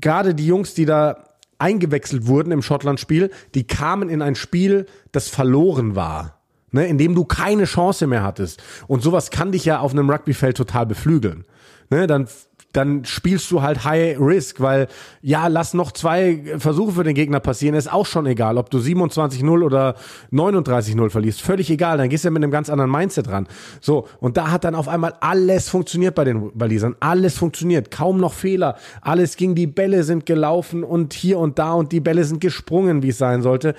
gerade 0.05 0.37
die 0.37 0.47
Jungs, 0.47 0.75
die 0.75 0.85
da 0.85 1.25
eingewechselt 1.59 2.29
wurden 2.29 2.53
im 2.53 2.63
Schottland-Spiel, 2.63 3.31
die 3.57 3.67
kamen 3.67 4.09
in 4.09 4.23
ein 4.23 4.37
Spiel, 4.37 4.87
das 5.11 5.29
verloren 5.29 5.97
war 5.97 6.39
ne, 6.75 6.87
in 6.87 6.99
dem 6.99 7.15
du 7.15 7.25
keine 7.25 7.65
Chance 7.65 8.07
mehr 8.07 8.23
hattest. 8.23 8.63
Und 8.89 9.03
sowas 9.03 9.31
kann 9.31 9.53
dich 9.53 9.65
ja 9.65 9.79
auf 9.79 9.93
einem 9.93 10.11
Rugbyfeld 10.11 10.57
total 10.57 10.85
beflügeln. 10.85 11.45
Ne, 11.89 12.07
dann 12.07 12.27
dann 12.75 13.05
spielst 13.05 13.51
du 13.51 13.63
halt 13.63 13.85
High 13.85 14.19
Risk, 14.21 14.61
weil 14.61 14.89
ja, 15.23 15.47
lass 15.47 15.75
noch 15.75 15.93
zwei 15.93 16.43
Versuche 16.59 16.93
für 16.93 17.05
den 17.05 17.15
Gegner 17.15 17.41
passieren, 17.41 17.75
ist 17.75 17.93
auch 17.93 18.07
schon 18.07 18.27
egal, 18.27 18.59
ob 18.59 18.71
du 18.71 18.79
27-0 18.79 19.65
oder 19.65 19.95
39-0 20.33 21.11
verlierst, 21.11 21.41
völlig 21.41 21.71
egal, 21.71 21.99
dann 21.99 22.09
gehst 22.09 22.25
du 22.25 22.29
ja 22.29 22.33
mit 22.33 22.43
einem 22.43 22.53
ganz 22.53 22.69
anderen 22.69 22.91
Mindset 22.91 23.29
ran. 23.29 23.47
So, 23.81 24.09
und 24.21 24.37
da 24.37 24.51
hat 24.51 24.65
dann 24.65 24.75
auf 24.75 24.89
einmal 24.89 25.15
alles 25.21 25.69
funktioniert 25.69 26.15
bei 26.15 26.25
den 26.25 26.51
Walisern, 26.55 26.97
alles 27.01 27.39
funktioniert, 27.39 27.91
kaum 27.91 28.19
noch 28.19 28.33
Fehler, 28.33 28.77
alles 29.01 29.37
ging, 29.37 29.55
die 29.55 29.67
Bälle 29.67 30.03
sind 30.03 30.27
gelaufen 30.27 30.85
und 30.85 31.15
hier 31.15 31.39
und 31.39 31.59
da 31.59 31.73
und 31.73 31.93
die 31.93 32.01
Bälle 32.01 32.25
sind 32.25 32.41
gesprungen, 32.41 33.03
wie 33.03 33.11
es 33.11 33.19
sein 33.19 33.43
sollte. 33.43 33.75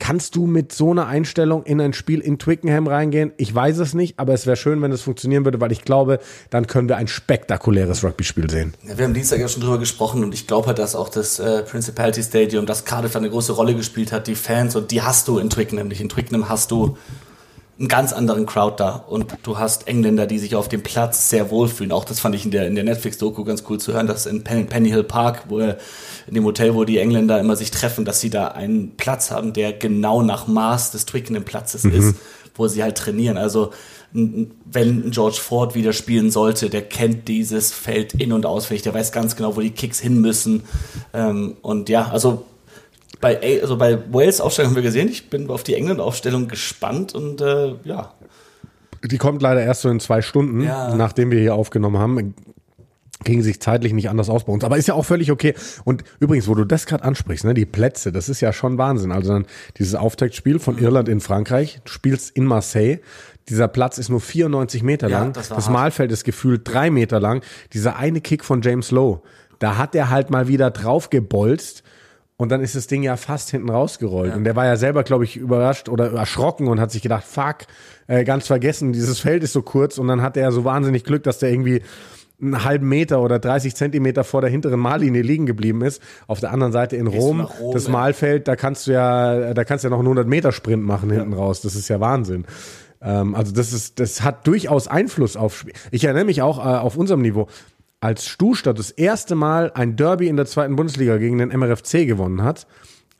Kannst 0.00 0.34
du 0.34 0.46
mit 0.46 0.72
so 0.72 0.90
einer 0.90 1.06
Einstellung 1.06 1.62
in 1.62 1.80
ein 1.80 1.92
Spiel 1.92 2.20
in 2.20 2.38
Twickenham 2.38 2.88
reingehen? 2.88 3.32
Ich 3.36 3.54
weiß 3.54 3.78
es 3.78 3.94
nicht, 3.94 4.18
aber 4.18 4.32
es 4.32 4.46
wäre 4.46 4.56
schön, 4.56 4.80
wenn 4.82 4.90
es 4.90 5.02
funktionieren 5.02 5.44
würde, 5.44 5.60
weil 5.60 5.70
ich 5.70 5.82
glaube, 5.82 6.18
dann 6.48 6.66
können 6.66 6.88
wir 6.88 6.96
ein 6.96 7.06
spektakuläres 7.06 8.02
Rugby-Spiel 8.02 8.50
sehen. 8.50 8.74
Ja, 8.82 8.96
wir 8.96 9.04
haben 9.04 9.14
Dienstag 9.14 9.38
ja 9.38 9.46
schon 9.46 9.62
drüber 9.62 9.78
gesprochen 9.78 10.24
und 10.24 10.34
ich 10.34 10.46
glaube 10.46 10.68
halt, 10.68 10.78
dass 10.78 10.96
auch 10.96 11.10
das 11.10 11.38
äh, 11.38 11.62
Principality 11.62 12.22
Stadium, 12.22 12.64
das 12.64 12.86
Cardiff 12.86 13.14
eine 13.14 13.28
große 13.28 13.52
Rolle 13.52 13.74
gespielt 13.74 14.10
hat, 14.10 14.26
die 14.26 14.34
Fans 14.34 14.74
und 14.74 14.90
die 14.90 15.02
hast 15.02 15.28
du 15.28 15.38
in 15.38 15.50
Twickenham 15.50 15.88
nicht. 15.88 16.00
In 16.00 16.08
Twickenham 16.08 16.48
hast 16.48 16.70
du 16.70 16.96
einen 17.80 17.88
ganz 17.88 18.12
anderen 18.12 18.44
Crowd 18.44 18.74
da 18.76 18.94
und 19.08 19.34
du 19.42 19.58
hast 19.58 19.88
Engländer, 19.88 20.26
die 20.26 20.38
sich 20.38 20.54
auf 20.54 20.68
dem 20.68 20.82
Platz 20.82 21.30
sehr 21.30 21.50
wohlfühlen. 21.50 21.92
Auch 21.92 22.04
das 22.04 22.20
fand 22.20 22.34
ich 22.34 22.44
in 22.44 22.50
der, 22.50 22.66
in 22.66 22.74
der 22.74 22.84
Netflix-Doku 22.84 23.42
ganz 23.42 23.64
cool 23.70 23.80
zu 23.80 23.94
hören, 23.94 24.06
dass 24.06 24.26
in 24.26 24.44
Penny 24.44 24.90
Hill 24.90 25.02
Park, 25.02 25.44
wo 25.48 25.60
in 25.60 25.76
dem 26.28 26.44
Hotel, 26.44 26.74
wo 26.74 26.84
die 26.84 26.98
Engländer 26.98 27.40
immer 27.40 27.56
sich 27.56 27.70
treffen, 27.70 28.04
dass 28.04 28.20
sie 28.20 28.28
da 28.28 28.48
einen 28.48 28.96
Platz 28.98 29.30
haben, 29.30 29.54
der 29.54 29.72
genau 29.72 30.20
nach 30.20 30.46
Maß 30.46 30.90
des 30.90 31.06
Twickenham 31.06 31.44
Platzes 31.44 31.84
mhm. 31.84 31.94
ist, 31.94 32.16
wo 32.54 32.68
sie 32.68 32.82
halt 32.82 32.98
trainieren. 32.98 33.38
Also 33.38 33.70
wenn 34.12 35.10
George 35.10 35.38
Ford 35.40 35.74
wieder 35.74 35.94
spielen 35.94 36.30
sollte, 36.30 36.68
der 36.68 36.82
kennt 36.82 37.28
dieses 37.28 37.72
Feld 37.72 38.12
in- 38.12 38.34
und 38.34 38.44
auswendig, 38.44 38.82
der 38.82 38.92
weiß 38.92 39.10
ganz 39.10 39.36
genau, 39.36 39.56
wo 39.56 39.60
die 39.62 39.70
Kicks 39.70 40.00
hin 40.00 40.20
müssen. 40.20 40.64
Ähm, 41.14 41.56
und 41.62 41.88
ja, 41.88 42.10
also 42.10 42.44
bei, 43.20 43.60
also 43.60 43.76
bei 43.76 43.98
Wales 44.12 44.40
Aufstellung 44.40 44.70
haben 44.70 44.76
wir 44.76 44.82
gesehen. 44.82 45.08
Ich 45.08 45.30
bin 45.30 45.50
auf 45.50 45.62
die 45.62 45.74
England-Aufstellung 45.74 46.48
gespannt 46.48 47.14
und 47.14 47.40
äh, 47.40 47.74
ja. 47.84 48.14
Die 49.04 49.18
kommt 49.18 49.42
leider 49.42 49.62
erst 49.62 49.82
so 49.82 49.88
in 49.88 50.00
zwei 50.00 50.22
Stunden, 50.22 50.62
ja. 50.62 50.94
nachdem 50.94 51.30
wir 51.30 51.40
hier 51.40 51.54
aufgenommen 51.54 51.98
haben. 51.98 52.34
Ging 53.22 53.42
sich 53.42 53.60
zeitlich 53.60 53.92
nicht 53.92 54.08
anders 54.08 54.30
aus 54.30 54.44
bei 54.44 54.52
uns. 54.52 54.64
Aber 54.64 54.78
ist 54.78 54.88
ja 54.88 54.94
auch 54.94 55.04
völlig 55.04 55.30
okay. 55.30 55.54
Und 55.84 56.04
übrigens, 56.20 56.48
wo 56.48 56.54
du 56.54 56.64
das 56.64 56.86
gerade 56.86 57.04
ansprichst, 57.04 57.44
ne, 57.44 57.52
die 57.52 57.66
Plätze, 57.66 58.12
das 58.12 58.30
ist 58.30 58.40
ja 58.40 58.54
schon 58.54 58.78
Wahnsinn. 58.78 59.12
Also 59.12 59.34
dann 59.34 59.46
dieses 59.76 59.94
Auftaktspiel 59.94 60.58
von 60.58 60.76
mhm. 60.76 60.82
Irland 60.82 61.08
in 61.10 61.20
Frankreich, 61.20 61.80
du 61.84 61.92
spielst 61.92 62.34
in 62.34 62.46
Marseille. 62.46 63.00
Dieser 63.50 63.68
Platz 63.68 63.98
ist 63.98 64.08
nur 64.08 64.20
94 64.20 64.82
Meter 64.82 65.08
ja, 65.08 65.18
lang. 65.18 65.32
Das, 65.34 65.50
das 65.50 65.68
Mahlfeld 65.68 66.12
ist 66.12 66.24
gefühlt 66.24 66.62
drei 66.64 66.90
Meter 66.90 67.20
lang. 67.20 67.42
Dieser 67.74 67.96
eine 67.96 68.22
Kick 68.22 68.42
von 68.42 68.62
James 68.62 68.90
Lowe, 68.90 69.20
da 69.58 69.76
hat 69.76 69.94
er 69.94 70.08
halt 70.08 70.30
mal 70.30 70.48
wieder 70.48 70.70
draufgebolzt 70.70 71.82
und 72.40 72.48
dann 72.48 72.62
ist 72.62 72.74
das 72.74 72.86
Ding 72.86 73.02
ja 73.02 73.18
fast 73.18 73.50
hinten 73.50 73.68
rausgerollt. 73.68 74.30
Ja. 74.30 74.36
Und 74.36 74.44
der 74.44 74.56
war 74.56 74.64
ja 74.64 74.76
selber, 74.76 75.02
glaube 75.02 75.24
ich, 75.24 75.36
überrascht 75.36 75.90
oder 75.90 76.10
erschrocken 76.12 76.68
und 76.68 76.80
hat 76.80 76.90
sich 76.90 77.02
gedacht, 77.02 77.22
fuck, 77.22 77.66
äh, 78.06 78.24
ganz 78.24 78.46
vergessen, 78.46 78.94
dieses 78.94 79.20
Feld 79.20 79.42
ist 79.42 79.52
so 79.52 79.60
kurz. 79.60 79.98
Und 79.98 80.08
dann 80.08 80.22
hatte 80.22 80.40
er 80.40 80.50
so 80.50 80.64
wahnsinnig 80.64 81.04
Glück, 81.04 81.22
dass 81.22 81.38
der 81.38 81.50
irgendwie 81.50 81.82
einen 82.40 82.64
halben 82.64 82.88
Meter 82.88 83.20
oder 83.20 83.38
30 83.38 83.76
Zentimeter 83.76 84.24
vor 84.24 84.40
der 84.40 84.48
hinteren 84.48 84.80
Mallinie 84.80 85.20
liegen 85.20 85.44
geblieben 85.44 85.82
ist. 85.82 86.00
Auf 86.28 86.40
der 86.40 86.50
anderen 86.50 86.72
Seite 86.72 86.96
in 86.96 87.08
Rom, 87.08 87.42
Rom, 87.42 87.74
das 87.74 87.88
Malfeld, 87.88 88.48
da 88.48 88.56
kannst 88.56 88.86
du 88.86 88.92
ja, 88.92 89.52
da 89.52 89.64
kannst 89.64 89.84
du 89.84 89.88
ja 89.88 89.90
noch 89.90 89.98
einen 89.98 90.06
100 90.06 90.26
Meter 90.26 90.50
Sprint 90.52 90.82
machen 90.82 91.10
hinten 91.10 91.32
ja. 91.32 91.36
raus. 91.38 91.60
Das 91.60 91.74
ist 91.74 91.88
ja 91.88 92.00
Wahnsinn. 92.00 92.46
Ähm, 93.02 93.34
also 93.34 93.52
das 93.52 93.74
ist, 93.74 94.00
das 94.00 94.22
hat 94.22 94.46
durchaus 94.46 94.88
Einfluss 94.88 95.36
auf 95.36 95.56
Spiel. 95.56 95.74
Ich 95.90 96.04
erinnere 96.04 96.24
mich 96.24 96.40
auch 96.40 96.58
äh, 96.58 96.78
auf 96.78 96.96
unserem 96.96 97.20
Niveau 97.20 97.48
als 98.00 98.26
Stuhlstadt 98.26 98.78
das 98.78 98.90
erste 98.90 99.34
Mal 99.34 99.70
ein 99.74 99.96
Derby 99.96 100.28
in 100.28 100.36
der 100.36 100.46
zweiten 100.46 100.76
Bundesliga 100.76 101.18
gegen 101.18 101.38
den 101.38 101.50
MRFC 101.50 102.06
gewonnen 102.06 102.42
hat, 102.42 102.66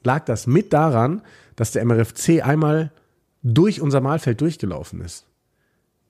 lag 0.03 0.25
das 0.25 0.47
mit 0.47 0.73
daran, 0.73 1.23
dass 1.57 1.73
der 1.73 1.85
MRFC 1.85 2.43
einmal 2.43 2.93
durch 3.43 3.81
unser 3.81 4.01
Mahlfeld 4.01 4.41
durchgelaufen 4.41 5.03
ist. 5.03 5.27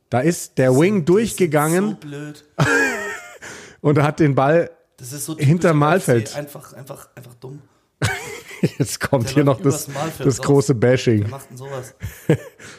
Da 0.08 0.20
ist 0.20 0.58
der 0.58 0.76
Wing 0.76 1.04
durchgegangen. 1.04 1.96
So 2.02 2.64
und 3.80 4.02
hat 4.02 4.20
den 4.20 4.34
Ball 4.34 4.70
so 5.00 5.36
hinter 5.36 5.74
Mahlfeld. 5.74 6.36
Einfach, 6.36 6.72
einfach, 6.72 7.08
einfach 7.14 7.34
dumm. 7.34 7.62
Jetzt 8.78 9.00
kommt 9.00 9.28
der 9.28 9.34
hier 9.34 9.44
noch 9.44 9.60
das, 9.60 9.88
das 10.18 10.40
große 10.40 10.74
Bashing. 10.74 11.22
Wer 11.22 11.30
macht 11.30 11.50
denn 11.50 11.56
sowas? 11.56 11.94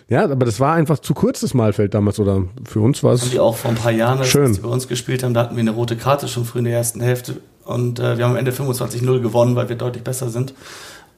ja, 0.09 0.23
aber 0.23 0.45
das 0.45 0.59
war 0.59 0.73
einfach 0.73 0.99
zu 0.99 1.13
kurz, 1.13 1.41
das 1.41 1.53
Malfeld 1.53 1.93
damals, 1.93 2.19
oder 2.19 2.43
für 2.67 2.81
uns 2.81 3.03
war 3.03 3.13
es. 3.13 3.21
Haben 3.21 3.31
die 3.31 3.39
auch 3.39 3.57
vor 3.57 3.71
ein 3.71 3.77
paar 3.77 3.91
Jahren, 3.91 4.19
als 4.19 4.27
schön. 4.27 4.53
die 4.53 4.59
bei 4.59 4.69
uns 4.69 4.87
gespielt 4.87 5.23
haben, 5.23 5.33
da 5.33 5.41
hatten 5.41 5.55
wir 5.55 5.61
eine 5.61 5.71
rote 5.71 5.97
Karte 5.97 6.27
schon 6.27 6.45
früh 6.45 6.59
in 6.59 6.65
der 6.65 6.75
ersten 6.75 7.01
Hälfte. 7.01 7.37
Und 7.63 7.99
äh, 7.99 8.17
wir 8.17 8.25
haben 8.25 8.31
am 8.31 8.37
Ende 8.37 8.51
25-0 8.51 9.21
gewonnen, 9.21 9.55
weil 9.55 9.69
wir 9.69 9.75
deutlich 9.75 10.03
besser 10.03 10.29
sind. 10.29 10.53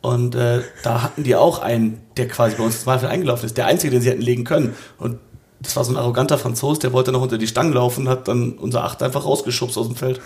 Und 0.02 0.36
äh, 0.36 0.62
da 0.84 1.02
hatten 1.02 1.23
die 1.23 1.36
auch 1.36 1.60
einen, 1.60 2.02
der 2.17 2.28
quasi 2.28 2.58
bei 2.58 2.63
uns 2.63 2.76
ins 2.76 2.86
Malfeld 2.86 3.12
eingelaufen 3.12 3.45
ist. 3.45 3.58
Der 3.58 3.67
einzige, 3.67 3.91
den 3.91 4.02
sie 4.02 4.10
hätten 4.10 4.21
legen 4.21 4.43
können. 4.43 4.76
Und 4.97 5.17
das 5.62 5.76
war 5.78 5.86
so 5.86 5.93
ein 5.93 5.97
arroganter 5.97 6.38
Franzos, 6.38 6.80
der 6.80 6.91
wollte 6.91 7.12
noch 7.13 7.21
unter 7.21 7.38
die 7.38 7.47
Stangen 7.47 7.73
laufen, 7.73 8.10
hat 8.10 8.28
dann 8.28 8.54
unser 8.54 8.84
Acht 8.84 9.02
einfach 9.02 9.26
rausgeschubst 9.26 9.78
aus 9.78 9.88
dem 9.88 9.95
Feld. 9.95 10.19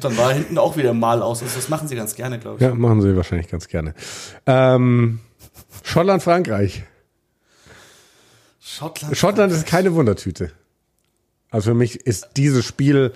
Dann 0.00 0.16
war 0.16 0.32
hinten 0.32 0.58
auch 0.58 0.76
wieder 0.76 0.94
mal 0.94 1.22
aus. 1.22 1.42
Also 1.42 1.56
das 1.56 1.68
machen 1.68 1.88
sie 1.88 1.96
ganz 1.96 2.14
gerne, 2.14 2.38
glaube 2.38 2.56
ich. 2.56 2.62
Ja, 2.62 2.74
machen 2.74 3.00
sie 3.02 3.16
wahrscheinlich 3.16 3.48
ganz 3.48 3.68
gerne. 3.68 3.94
Ähm, 4.46 5.20
Schottland, 5.82 6.22
Frankreich. 6.22 6.84
Schottland. 8.60 9.16
Schottland 9.16 9.52
ist 9.52 9.66
keine 9.66 9.94
Wundertüte. 9.94 10.52
Also 11.50 11.70
für 11.70 11.74
mich 11.74 12.06
ist 12.06 12.30
dieses 12.36 12.64
Spiel 12.64 13.12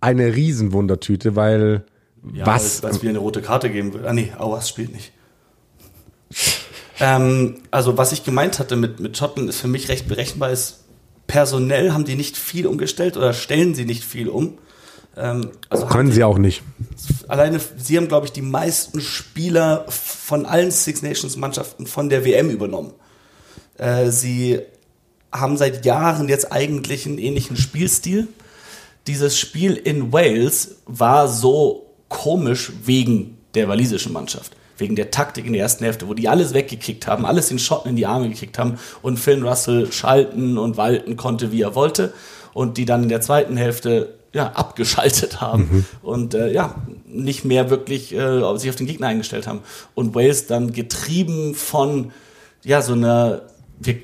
eine 0.00 0.34
Riesenwundertüte, 0.34 1.36
weil 1.36 1.84
ja, 2.32 2.46
was. 2.46 2.82
Weil 2.82 2.90
es 2.90 3.02
wieder 3.02 3.10
eine 3.10 3.18
rote 3.18 3.42
Karte 3.42 3.70
geben 3.70 3.92
wird. 3.92 4.06
Ah 4.06 4.12
nee, 4.12 4.32
Auas 4.38 4.68
spielt 4.68 4.92
nicht. 4.92 5.12
ähm, 7.00 7.62
also 7.70 7.96
was 7.98 8.12
ich 8.12 8.24
gemeint 8.24 8.58
hatte 8.58 8.76
mit, 8.76 9.00
mit 9.00 9.16
Schottland 9.16 9.48
ist 9.48 9.60
für 9.60 9.68
mich 9.68 9.88
recht 9.88 10.08
berechenbar, 10.08 10.50
ist 10.50 10.84
personell 11.26 11.92
haben 11.92 12.04
die 12.04 12.16
nicht 12.16 12.36
viel 12.36 12.66
umgestellt 12.66 13.16
oder 13.16 13.32
stellen 13.32 13.74
sie 13.74 13.84
nicht 13.84 14.04
viel 14.04 14.28
um. 14.28 14.58
Ähm, 15.16 15.50
also 15.68 15.86
Können 15.86 16.12
sie 16.12 16.24
auch 16.24 16.38
nicht. 16.38 16.62
Alleine, 17.28 17.60
sie 17.76 17.96
haben, 17.96 18.08
glaube 18.08 18.26
ich, 18.26 18.32
die 18.32 18.42
meisten 18.42 19.00
Spieler 19.00 19.84
von 19.88 20.46
allen 20.46 20.70
Six 20.70 21.02
Nations 21.02 21.36
Mannschaften 21.36 21.86
von 21.86 22.08
der 22.08 22.24
WM 22.24 22.50
übernommen. 22.50 22.92
Äh, 23.78 24.10
sie 24.10 24.60
haben 25.30 25.56
seit 25.56 25.84
Jahren 25.84 26.28
jetzt 26.28 26.52
eigentlich 26.52 27.06
einen 27.06 27.18
ähnlichen 27.18 27.56
Spielstil. 27.56 28.28
Dieses 29.06 29.38
Spiel 29.38 29.74
in 29.74 30.12
Wales 30.12 30.76
war 30.86 31.28
so 31.28 31.86
komisch 32.08 32.72
wegen 32.84 33.38
der 33.54 33.68
walisischen 33.68 34.12
Mannschaft. 34.12 34.52
Wegen 34.78 34.96
der 34.96 35.10
Taktik 35.10 35.46
in 35.46 35.52
der 35.52 35.62
ersten 35.62 35.84
Hälfte, 35.84 36.08
wo 36.08 36.14
die 36.14 36.28
alles 36.28 36.54
weggekickt 36.54 37.06
haben, 37.06 37.26
alles 37.26 37.48
den 37.48 37.58
Schotten 37.58 37.90
in 37.90 37.96
die 37.96 38.06
Arme 38.06 38.28
gekickt 38.28 38.58
haben 38.58 38.78
und 39.02 39.18
Phil 39.18 39.46
Russell 39.46 39.92
schalten 39.92 40.58
und 40.58 40.76
walten 40.76 41.16
konnte, 41.16 41.52
wie 41.52 41.62
er 41.62 41.74
wollte. 41.74 42.12
Und 42.54 42.76
die 42.76 42.84
dann 42.84 43.04
in 43.04 43.08
der 43.08 43.20
zweiten 43.20 43.56
Hälfte 43.56 44.18
ja, 44.32 44.52
abgeschaltet 44.52 45.40
haben. 45.40 45.68
Mhm. 45.70 45.84
Und 46.02 46.34
äh, 46.34 46.52
ja, 46.52 46.74
nicht 47.06 47.44
mehr 47.44 47.70
wirklich 47.70 48.14
äh, 48.14 48.58
sich 48.58 48.70
auf 48.70 48.76
den 48.76 48.86
Gegner 48.86 49.08
eingestellt 49.08 49.46
haben. 49.46 49.60
Und 49.94 50.14
Wales 50.14 50.46
dann 50.46 50.72
getrieben 50.72 51.54
von 51.54 52.12
ja 52.64 52.80
so 52.80 52.92
einer 52.92 53.42
wir 53.84 53.98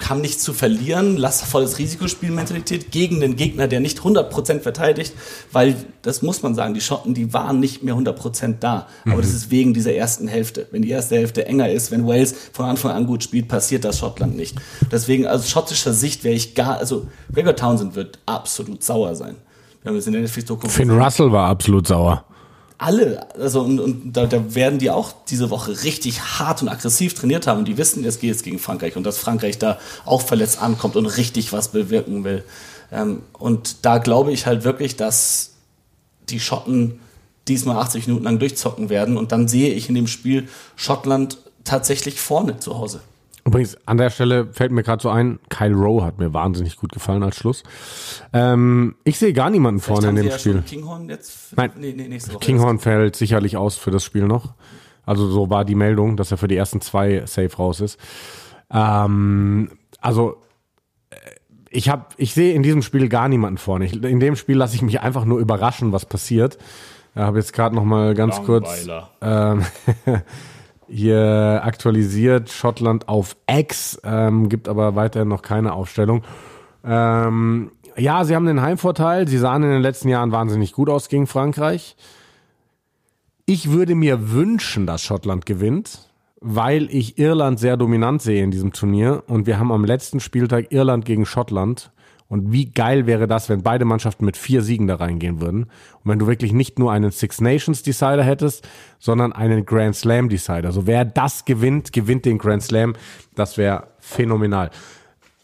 haben 0.00 0.20
nichts 0.20 0.42
zu 0.42 0.52
verlieren, 0.52 1.16
lass 1.16 1.42
volles 1.42 1.78
Risikospielmentalität 1.78 2.90
gegen 2.90 3.20
den 3.20 3.36
Gegner, 3.36 3.68
der 3.68 3.78
nicht 3.78 4.00
100% 4.00 4.60
verteidigt, 4.60 5.12
weil 5.52 5.76
das 6.02 6.20
muss 6.20 6.42
man 6.42 6.54
sagen, 6.56 6.74
die 6.74 6.80
Schotten, 6.80 7.14
die 7.14 7.32
waren 7.32 7.60
nicht 7.60 7.84
mehr 7.84 7.94
100% 7.94 8.56
da. 8.58 8.88
Aber 9.04 9.16
mhm. 9.16 9.20
das 9.20 9.30
ist 9.30 9.50
wegen 9.50 9.72
dieser 9.72 9.94
ersten 9.94 10.26
Hälfte. 10.26 10.66
Wenn 10.72 10.82
die 10.82 10.90
erste 10.90 11.16
Hälfte 11.16 11.46
enger 11.46 11.70
ist, 11.70 11.92
wenn 11.92 12.06
Wales 12.06 12.34
von 12.52 12.66
Anfang 12.66 12.90
an 12.90 13.06
gut 13.06 13.22
spielt, 13.22 13.46
passiert 13.46 13.84
das 13.84 13.98
Schottland 13.98 14.36
nicht. 14.36 14.56
Deswegen 14.90 15.26
aus 15.26 15.48
schottischer 15.48 15.92
Sicht 15.92 16.24
wäre 16.24 16.34
ich 16.34 16.54
gar, 16.54 16.78
also 16.78 17.06
Gregor 17.32 17.54
Townsend 17.54 17.94
wird 17.94 18.18
absolut 18.26 18.82
sauer 18.82 19.14
sein. 19.14 19.36
Wir 19.84 19.90
haben 19.90 19.98
es 19.98 20.06
in 20.06 20.14
der 20.14 20.22
Netflix-Doku 20.22 20.66
Finn 20.66 20.90
Russell 20.90 21.30
war 21.30 21.46
absolut 21.46 21.86
sauer. 21.86 22.24
Alle, 22.78 23.30
also 23.38 23.60
und, 23.60 23.78
und 23.78 24.12
da, 24.14 24.24
da 24.24 24.54
werden 24.54 24.78
die 24.78 24.90
auch 24.90 25.12
diese 25.28 25.50
Woche 25.50 25.84
richtig 25.84 26.22
hart 26.22 26.62
und 26.62 26.70
aggressiv 26.70 27.12
trainiert 27.12 27.46
haben. 27.46 27.58
Und 27.58 27.68
die 27.68 27.76
wissen, 27.76 28.02
es 28.02 28.18
geht 28.18 28.30
jetzt 28.30 28.44
gegen 28.44 28.58
Frankreich. 28.58 28.96
Und 28.96 29.04
dass 29.04 29.18
Frankreich 29.18 29.58
da 29.58 29.78
auch 30.06 30.22
verletzt 30.22 30.60
ankommt 30.60 30.96
und 30.96 31.04
richtig 31.04 31.52
was 31.52 31.68
bewirken 31.68 32.24
will. 32.24 32.44
Ähm, 32.90 33.20
und 33.34 33.84
da 33.84 33.98
glaube 33.98 34.32
ich 34.32 34.46
halt 34.46 34.64
wirklich, 34.64 34.96
dass 34.96 35.50
die 36.30 36.40
Schotten 36.40 36.98
diesmal 37.46 37.76
80 37.76 38.06
Minuten 38.06 38.24
lang 38.24 38.38
durchzocken 38.38 38.88
werden. 38.88 39.18
Und 39.18 39.32
dann 39.32 39.48
sehe 39.48 39.74
ich 39.74 39.90
in 39.90 39.94
dem 39.94 40.06
Spiel 40.06 40.48
Schottland 40.76 41.36
tatsächlich 41.64 42.18
vorne 42.18 42.58
zu 42.58 42.78
Hause. 42.78 43.02
Übrigens, 43.46 43.76
an 43.86 43.98
der 43.98 44.08
Stelle 44.08 44.46
fällt 44.52 44.72
mir 44.72 44.82
gerade 44.82 45.02
so 45.02 45.10
ein, 45.10 45.38
Kyle 45.50 45.74
Rowe 45.74 46.02
hat 46.02 46.18
mir 46.18 46.32
wahnsinnig 46.32 46.76
gut 46.76 46.92
gefallen 46.92 47.22
als 47.22 47.36
Schluss. 47.36 47.62
Ähm, 48.32 48.96
ich 49.04 49.18
sehe 49.18 49.34
gar 49.34 49.50
niemanden 49.50 49.80
Vielleicht 49.80 50.02
vorne 50.02 50.18
in 50.18 50.24
dem 50.24 50.32
ja 50.32 50.38
Spiel. 50.38 50.62
Kinghorn 50.62 51.10
jetzt? 51.10 51.54
Nein, 51.56 51.72
nee, 51.76 51.92
nee, 51.94 52.08
nächste 52.08 52.32
Woche 52.32 52.40
Kinghorn 52.40 52.78
fällt 52.78 53.16
sicherlich 53.16 53.58
aus 53.58 53.76
für 53.76 53.90
das 53.90 54.02
Spiel 54.02 54.24
noch. 54.26 54.54
Also 55.04 55.28
so 55.28 55.50
war 55.50 55.66
die 55.66 55.74
Meldung, 55.74 56.16
dass 56.16 56.30
er 56.30 56.38
für 56.38 56.48
die 56.48 56.56
ersten 56.56 56.80
zwei 56.80 57.26
safe 57.26 57.54
raus 57.56 57.80
ist. 57.80 57.98
Ähm, 58.72 59.70
also 60.00 60.38
äh, 61.10 61.16
ich 61.68 61.90
habe, 61.90 62.06
ich 62.16 62.32
sehe 62.32 62.54
in 62.54 62.62
diesem 62.62 62.80
Spiel 62.80 63.10
gar 63.10 63.28
niemanden 63.28 63.58
vorne. 63.58 63.84
Ich, 63.84 64.02
in 64.02 64.20
dem 64.20 64.36
Spiel 64.36 64.56
lasse 64.56 64.74
ich 64.74 64.80
mich 64.80 65.02
einfach 65.02 65.26
nur 65.26 65.38
überraschen, 65.38 65.92
was 65.92 66.06
passiert. 66.06 66.56
Ich 67.14 67.20
habe 67.20 67.38
jetzt 67.38 67.52
gerade 67.52 67.74
noch 67.74 67.84
mal 67.84 68.14
ganz 68.14 68.38
Langweiler. 68.38 69.10
kurz. 69.20 70.06
Ähm, 70.06 70.22
hier 70.88 71.60
aktualisiert 71.64 72.50
Schottland 72.50 73.08
auf 73.08 73.36
X, 73.50 74.00
ähm, 74.04 74.48
gibt 74.48 74.68
aber 74.68 74.94
weiterhin 74.94 75.28
noch 75.28 75.42
keine 75.42 75.72
Aufstellung. 75.72 76.22
Ähm, 76.84 77.70
ja, 77.96 78.24
sie 78.24 78.34
haben 78.34 78.46
den 78.46 78.60
Heimvorteil. 78.60 79.28
Sie 79.28 79.38
sahen 79.38 79.62
in 79.62 79.70
den 79.70 79.82
letzten 79.82 80.08
Jahren 80.08 80.32
wahnsinnig 80.32 80.72
gut 80.72 80.88
aus 80.88 81.08
gegen 81.08 81.26
Frankreich. 81.26 81.96
Ich 83.46 83.70
würde 83.70 83.94
mir 83.94 84.32
wünschen, 84.32 84.86
dass 84.86 85.02
Schottland 85.02 85.46
gewinnt, 85.46 86.10
weil 86.40 86.88
ich 86.90 87.18
Irland 87.18 87.58
sehr 87.58 87.76
dominant 87.76 88.22
sehe 88.22 88.42
in 88.42 88.50
diesem 88.50 88.72
Turnier. 88.72 89.22
Und 89.26 89.46
wir 89.46 89.58
haben 89.58 89.70
am 89.70 89.84
letzten 89.84 90.20
Spieltag 90.20 90.72
Irland 90.72 91.04
gegen 91.04 91.26
Schottland. 91.26 91.90
Und 92.34 92.50
wie 92.50 92.64
geil 92.72 93.06
wäre 93.06 93.28
das, 93.28 93.48
wenn 93.48 93.62
beide 93.62 93.84
Mannschaften 93.84 94.24
mit 94.24 94.36
vier 94.36 94.60
Siegen 94.60 94.88
da 94.88 94.96
reingehen 94.96 95.40
würden? 95.40 95.66
Und 96.02 96.10
wenn 96.10 96.18
du 96.18 96.26
wirklich 96.26 96.52
nicht 96.52 96.80
nur 96.80 96.90
einen 96.90 97.12
Six 97.12 97.40
Nations 97.40 97.84
Decider 97.84 98.24
hättest, 98.24 98.66
sondern 98.98 99.32
einen 99.32 99.64
Grand 99.64 99.94
Slam 99.94 100.28
Decider. 100.28 100.72
So 100.72 100.88
wer 100.88 101.04
das 101.04 101.44
gewinnt, 101.44 101.92
gewinnt 101.92 102.24
den 102.24 102.38
Grand 102.38 102.64
Slam. 102.64 102.94
Das 103.36 103.56
wäre 103.56 103.86
phänomenal. 104.00 104.70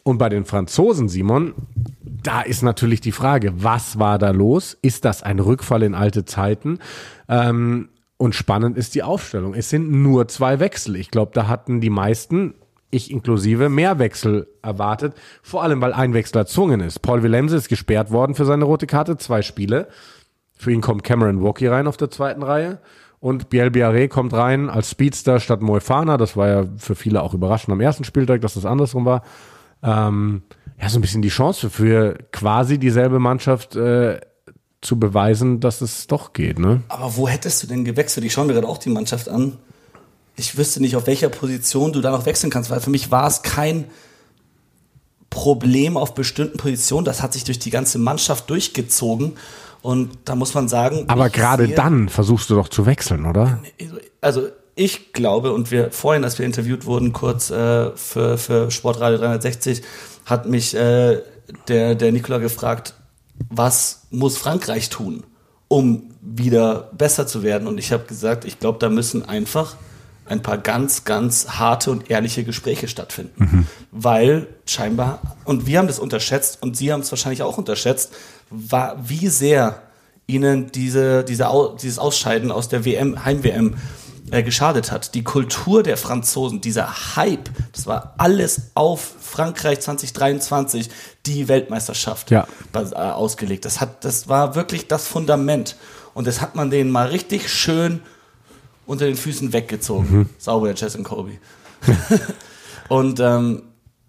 Und 0.03 0.19
bei 0.19 0.29
den 0.29 0.45
Franzosen, 0.45 1.09
Simon, 1.09 1.55
da 2.03 2.41
ist 2.41 2.63
natürlich 2.63 3.01
die 3.01 3.13
Frage, 3.13 3.53
was 3.55 4.01
war 4.01 4.19
da 4.19 4.31
los? 4.31 4.77
Ist 4.83 5.05
das 5.05 5.23
ein 5.23 5.39
Rückfall 5.39 5.85
in 5.85 5.95
alte 5.95 6.25
Zeiten? 6.25 6.81
Ähm, 7.29 7.91
und 8.17 8.35
spannend 8.35 8.77
ist 8.77 8.97
die 8.97 9.05
Aufstellung. 9.05 9.55
Es 9.55 9.71
sind 9.71 9.93
nur 9.93 10.27
zwei 10.27 10.59
Wechsel. 10.59 10.97
Ich 10.97 11.13
glaube, 11.13 11.31
da 11.35 11.47
hatten 11.47 11.81
die 11.81 11.89
meisten 11.89 12.55
ich 12.91 13.11
inklusive, 13.11 13.69
mehr 13.69 13.99
Wechsel 13.99 14.49
erwartet. 14.63 15.15
Vor 15.43 15.63
allem, 15.63 15.81
weil 15.81 15.93
ein 15.93 16.15
Wechsel 16.15 16.39
erzwungen 16.39 16.81
ist. 16.81 17.01
Paul 17.01 17.23
Willemse 17.23 17.57
ist 17.57 17.69
gesperrt 17.69 18.11
worden 18.11 18.35
für 18.35 18.45
seine 18.45 18.65
rote 18.65 18.87
Karte, 18.87 19.17
zwei 19.17 19.43
Spiele. 19.43 19.89
Für 20.57 20.73
ihn 20.73 20.81
kommt 20.81 21.05
Cameron 21.05 21.43
Walkie 21.43 21.67
rein 21.67 21.87
auf 21.87 21.97
der 21.97 22.11
zweiten 22.11 22.43
Reihe. 22.43 22.81
Und 23.21 23.51
Biel 23.51 23.69
Biarré 23.69 24.09
kommt 24.09 24.33
rein 24.33 24.71
als 24.71 24.91
Speedster 24.91 25.41
statt 25.41 25.61
Moefana. 25.61 26.17
Das 26.17 26.37
war 26.37 26.49
ja 26.49 26.65
für 26.77 26.95
viele 26.95 27.23
auch 27.23 27.35
überraschend 27.35 27.73
am 27.73 27.81
ersten 27.81 28.05
Spieltag, 28.05 28.41
dass 28.41 28.55
das 28.55 28.65
andersrum 28.65 29.05
war. 29.05 29.23
Ähm, 29.83 30.43
ja, 30.81 30.89
so 30.89 30.99
ein 30.99 31.03
bisschen 31.03 31.23
die 31.23 31.29
Chance 31.29 31.69
für 31.69 32.17
quasi 32.33 32.79
dieselbe 32.79 33.19
Mannschaft 33.19 33.77
äh, 33.77 34.21
zu 34.81 34.99
beweisen, 34.99 35.61
dass 35.61 35.83
es 35.83 36.07
doch 36.07 36.33
geht. 36.33 36.59
Ne? 36.59 36.83
Aber 36.89 37.17
wo 37.17 37.29
hättest 37.29 37.63
du 37.63 37.67
denn 37.67 37.85
gewechselt? 37.85 38.25
Ich 38.25 38.33
schaue 38.33 38.47
mir 38.47 38.55
gerade 38.55 38.69
auch 38.69 38.79
die 38.79 38.89
Mannschaft 38.89 39.29
an 39.29 39.59
ich 40.41 40.57
wüsste 40.57 40.81
nicht, 40.81 40.97
auf 40.97 41.07
welcher 41.07 41.29
Position 41.29 41.93
du 41.93 42.01
da 42.01 42.11
noch 42.11 42.27
wechseln 42.27 42.51
kannst, 42.51 42.71
weil 42.71 42.81
für 42.81 42.91
mich 42.91 43.11
war 43.11 43.27
es 43.27 43.43
kein 43.43 43.85
Problem 45.29 45.97
auf 45.97 46.15
bestimmten 46.15 46.57
Positionen. 46.57 47.05
Das 47.05 47.23
hat 47.23 47.35
sich 47.35 47.45
durch 47.45 47.59
die 47.59 47.71
ganze 47.71 47.99
Mannschaft 47.99 48.49
durchgezogen. 48.51 49.37
Und 49.83 50.11
da 50.25 50.35
muss 50.35 50.55
man 50.55 50.69
sagen. 50.69 51.05
Aber 51.09 51.31
gerade 51.31 51.69
dann 51.69 52.09
versuchst 52.09 52.51
du 52.51 52.55
doch 52.55 52.69
zu 52.69 52.87
wechseln, 52.87 53.27
oder? 53.27 53.61
Also 54.21 54.49
ich 54.75 55.13
glaube, 55.13 55.53
und 55.53 55.71
wir 55.71 55.91
vorhin, 55.91 56.25
als 56.25 56.39
wir 56.39 56.47
interviewt 56.47 56.87
wurden, 56.87 57.13
kurz 57.13 57.51
äh, 57.51 57.91
für, 57.97 58.39
für 58.39 58.71
Sportradio 58.71 59.19
360, 59.19 59.83
hat 60.25 60.47
mich 60.47 60.75
äh, 60.75 61.21
der, 61.69 61.95
der 61.95 62.13
Nikola 62.13 62.39
gefragt, 62.39 62.95
was 63.49 64.07
muss 64.11 64.37
Frankreich 64.37 64.91
tun, 64.91 65.25
um 65.69 66.11
wieder 66.21 66.91
besser 66.93 67.27
zu 67.27 67.43
werden? 67.43 67.69
Und 67.69 67.79
ich 67.79 67.93
habe 67.93 68.05
gesagt, 68.05 68.45
ich 68.45 68.59
glaube, 68.59 68.79
da 68.79 68.89
müssen 68.89 69.25
einfach 69.25 69.77
ein 70.31 70.43
paar 70.43 70.59
ganz, 70.59 71.05
ganz 71.05 71.49
harte 71.59 71.91
und 71.91 72.09
ehrliche 72.09 72.45
Gespräche 72.45 72.87
stattfinden. 72.87 73.33
Mhm. 73.37 73.67
Weil 73.91 74.47
scheinbar, 74.65 75.21
und 75.45 75.67
wir 75.67 75.79
haben 75.79 75.89
das 75.89 75.99
unterschätzt 75.99 76.63
und 76.63 76.77
Sie 76.77 76.93
haben 76.93 77.01
es 77.01 77.11
wahrscheinlich 77.11 77.43
auch 77.43 77.59
unterschätzt, 77.59 78.13
war, 78.49 78.97
wie 79.03 79.27
sehr 79.27 79.83
Ihnen 80.29 80.71
diese, 80.71 81.25
diese, 81.25 81.75
dieses 81.83 81.99
Ausscheiden 81.99 82.53
aus 82.53 82.69
der 82.69 82.85
WM, 82.85 83.25
Heim-WM, 83.25 83.75
äh, 84.31 84.45
geschadet 84.45 84.93
hat. 84.93 85.17
Die 85.17 85.25
Kultur 85.25 85.83
der 85.83 85.97
Franzosen, 85.97 86.61
dieser 86.61 87.17
Hype, 87.17 87.51
das 87.73 87.89
war 87.89 88.15
alles 88.19 88.71
auf 88.75 89.01
Frankreich 89.21 89.81
2023, 89.81 90.91
die 91.27 91.49
Weltmeisterschaft 91.49 92.31
ja. 92.31 92.47
äh, 92.73 92.95
ausgelegt. 92.95 93.65
Das 93.65 93.81
hat, 93.81 94.05
das 94.05 94.29
war 94.29 94.55
wirklich 94.55 94.87
das 94.87 95.09
Fundament. 95.09 95.75
Und 96.15 96.29
das 96.29 96.41
hat 96.41 96.55
man 96.55 96.71
denen 96.71 96.93
mal 96.93 97.09
richtig 97.09 97.53
schön 97.53 98.03
unter 98.91 99.07
den 99.07 99.17
Füßen 99.17 99.53
weggezogen. 99.53 100.09
Mhm. 100.11 100.29
Sauber, 100.37 100.67
der 100.67 100.75
Chess 100.75 100.97
und 100.97 101.05
Kobe. 101.05 101.39
und, 102.89 103.21
ähm, 103.21 103.63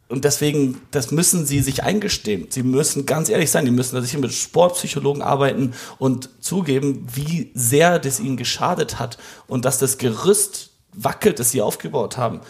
und 0.10 0.26
deswegen, 0.26 0.82
das 0.90 1.12
müssen 1.12 1.46
sie 1.46 1.60
sich 1.60 1.84
eingestehen. 1.84 2.48
Sie 2.50 2.64
müssen 2.64 3.06
ganz 3.06 3.30
ehrlich 3.30 3.52
sein, 3.52 3.66
die 3.66 3.72
müssen 3.72 4.02
sich 4.02 4.18
mit 4.18 4.34
Sportpsychologen 4.34 5.22
arbeiten 5.22 5.74
und 6.00 6.30
zugeben, 6.40 7.08
wie 7.14 7.52
sehr 7.54 8.00
das 8.00 8.20
ihnen 8.20 8.38
geschadet 8.38 8.98
hat 8.98 9.20
und 9.46 9.66
dass 9.66 9.78
das 9.78 10.00
Gerüst 10.00 10.71
wackelt, 10.94 11.40
das 11.40 11.52
sie 11.52 11.62
aufgebaut 11.62 12.18
haben. 12.18 12.42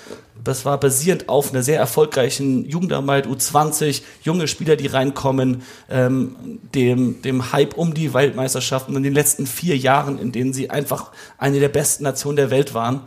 Das 0.43 0.65
war 0.65 0.80
basierend 0.80 1.30
auf 1.30 1.51
einer 1.51 1.62
sehr 1.62 1.77
erfolgreichen 1.77 2.65
Jugendarbeit, 2.65 3.27
U20, 3.27 4.01
junge 4.23 4.47
Spieler, 4.47 4.75
die 4.75 4.88
reinkommen, 4.88 5.62
ähm, 5.89 6.60
dem, 6.73 7.21
dem 7.21 7.51
Hype 7.51 7.77
um 7.77 7.93
die 7.93 8.13
Weltmeisterschaft 8.13 8.89
und 8.89 8.95
in 8.95 9.04
den 9.04 9.13
letzten 9.13 9.45
vier 9.45 9.77
Jahren, 9.77 10.17
in 10.17 10.32
denen 10.32 10.54
sie 10.54 10.71
einfach 10.71 11.12
eine 11.38 11.60
der 11.60 11.69
besten 11.69 12.04
Nationen 12.04 12.38
der 12.38 12.49
Welt 12.49 12.73
waren, 12.73 13.01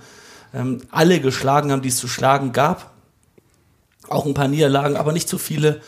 ähm, 0.55 0.83
alle 0.90 1.20
geschlagen 1.20 1.73
haben, 1.73 1.83
die 1.83 1.88
es 1.88 1.97
zu 1.97 2.07
schlagen 2.07 2.53
gab. 2.53 2.92
Auch 4.09 4.27
ein 4.27 4.35
paar 4.35 4.49
Niederlagen, 4.49 4.97
aber 4.97 5.12
nicht 5.12 5.29
zu 5.29 5.38
viele. 5.38 5.81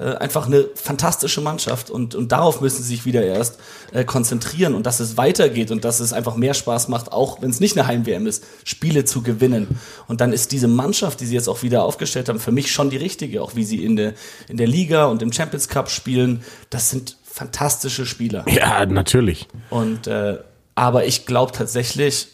Äh, 0.00 0.16
einfach 0.16 0.46
eine 0.46 0.64
fantastische 0.74 1.42
Mannschaft 1.42 1.90
und, 1.90 2.14
und 2.14 2.32
darauf 2.32 2.62
müssen 2.62 2.82
sie 2.82 2.88
sich 2.88 3.04
wieder 3.04 3.22
erst 3.22 3.58
äh, 3.92 4.02
konzentrieren 4.02 4.74
und 4.74 4.86
dass 4.86 4.98
es 4.98 5.18
weitergeht 5.18 5.70
und 5.70 5.84
dass 5.84 6.00
es 6.00 6.14
einfach 6.14 6.36
mehr 6.36 6.54
Spaß 6.54 6.88
macht, 6.88 7.12
auch 7.12 7.42
wenn 7.42 7.50
es 7.50 7.60
nicht 7.60 7.76
eine 7.76 7.86
Heim-WM 7.86 8.26
ist, 8.26 8.42
Spiele 8.64 9.04
zu 9.04 9.20
gewinnen. 9.20 9.78
Und 10.08 10.22
dann 10.22 10.32
ist 10.32 10.52
diese 10.52 10.68
Mannschaft, 10.68 11.20
die 11.20 11.26
sie 11.26 11.34
jetzt 11.34 11.50
auch 11.50 11.62
wieder 11.62 11.84
aufgestellt 11.84 12.30
haben, 12.30 12.40
für 12.40 12.50
mich 12.50 12.72
schon 12.72 12.88
die 12.88 12.96
richtige, 12.96 13.42
auch 13.42 13.56
wie 13.56 13.64
sie 13.64 13.84
in 13.84 13.96
der, 13.96 14.14
in 14.48 14.56
der 14.56 14.66
Liga 14.66 15.04
und 15.04 15.20
im 15.20 15.34
Champions 15.34 15.68
Cup 15.68 15.90
spielen. 15.90 16.42
Das 16.70 16.88
sind 16.88 17.18
fantastische 17.22 18.06
Spieler. 18.06 18.46
Ja, 18.48 18.86
natürlich. 18.86 19.48
Und 19.68 20.06
äh, 20.06 20.38
aber 20.76 21.04
ich 21.04 21.26
glaube 21.26 21.52
tatsächlich, 21.52 22.28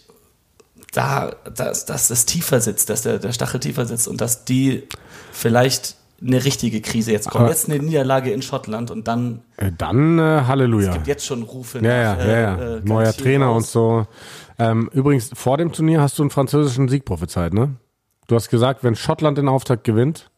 da, 0.92 1.34
dass, 1.52 1.84
dass 1.84 2.06
das 2.06 2.26
tiefer 2.26 2.60
sitzt, 2.60 2.90
dass 2.90 3.02
der, 3.02 3.18
der 3.18 3.32
Stachel 3.32 3.58
tiefer 3.58 3.86
sitzt 3.86 4.06
und 4.06 4.20
dass 4.20 4.44
die 4.44 4.84
vielleicht 5.32 5.96
eine 6.20 6.44
richtige 6.44 6.80
Krise 6.80 7.12
jetzt 7.12 7.30
kommt. 7.30 7.48
Jetzt 7.48 7.68
eine 7.68 7.82
Niederlage 7.82 8.30
in 8.30 8.42
Schottland 8.42 8.90
und 8.90 9.06
dann. 9.06 9.42
Äh, 9.56 9.72
dann 9.76 10.18
äh, 10.18 10.42
Halleluja. 10.46 10.88
Es 10.88 10.94
gibt 10.94 11.06
jetzt 11.06 11.26
schon 11.26 11.42
Rufe. 11.42 11.78
Ja, 11.78 12.14
nach, 12.14 12.24
ja, 12.24 12.26
ja. 12.26 12.40
ja. 12.40 12.76
Äh, 12.76 12.80
Neuer 12.84 13.12
Trainer 13.12 13.46
raus. 13.46 13.56
und 13.56 13.66
so. 13.66 14.06
Ähm, 14.58 14.90
übrigens, 14.92 15.30
vor 15.34 15.58
dem 15.58 15.72
Turnier 15.72 16.00
hast 16.00 16.18
du 16.18 16.22
einen 16.22 16.30
französischen 16.30 16.88
Sieg 16.88 17.04
prophezeit, 17.04 17.52
ne? 17.52 17.76
Du 18.28 18.34
hast 18.34 18.48
gesagt, 18.48 18.82
wenn 18.82 18.96
Schottland 18.96 19.38
den 19.38 19.48
Auftakt 19.48 19.84
gewinnt, 19.84 20.30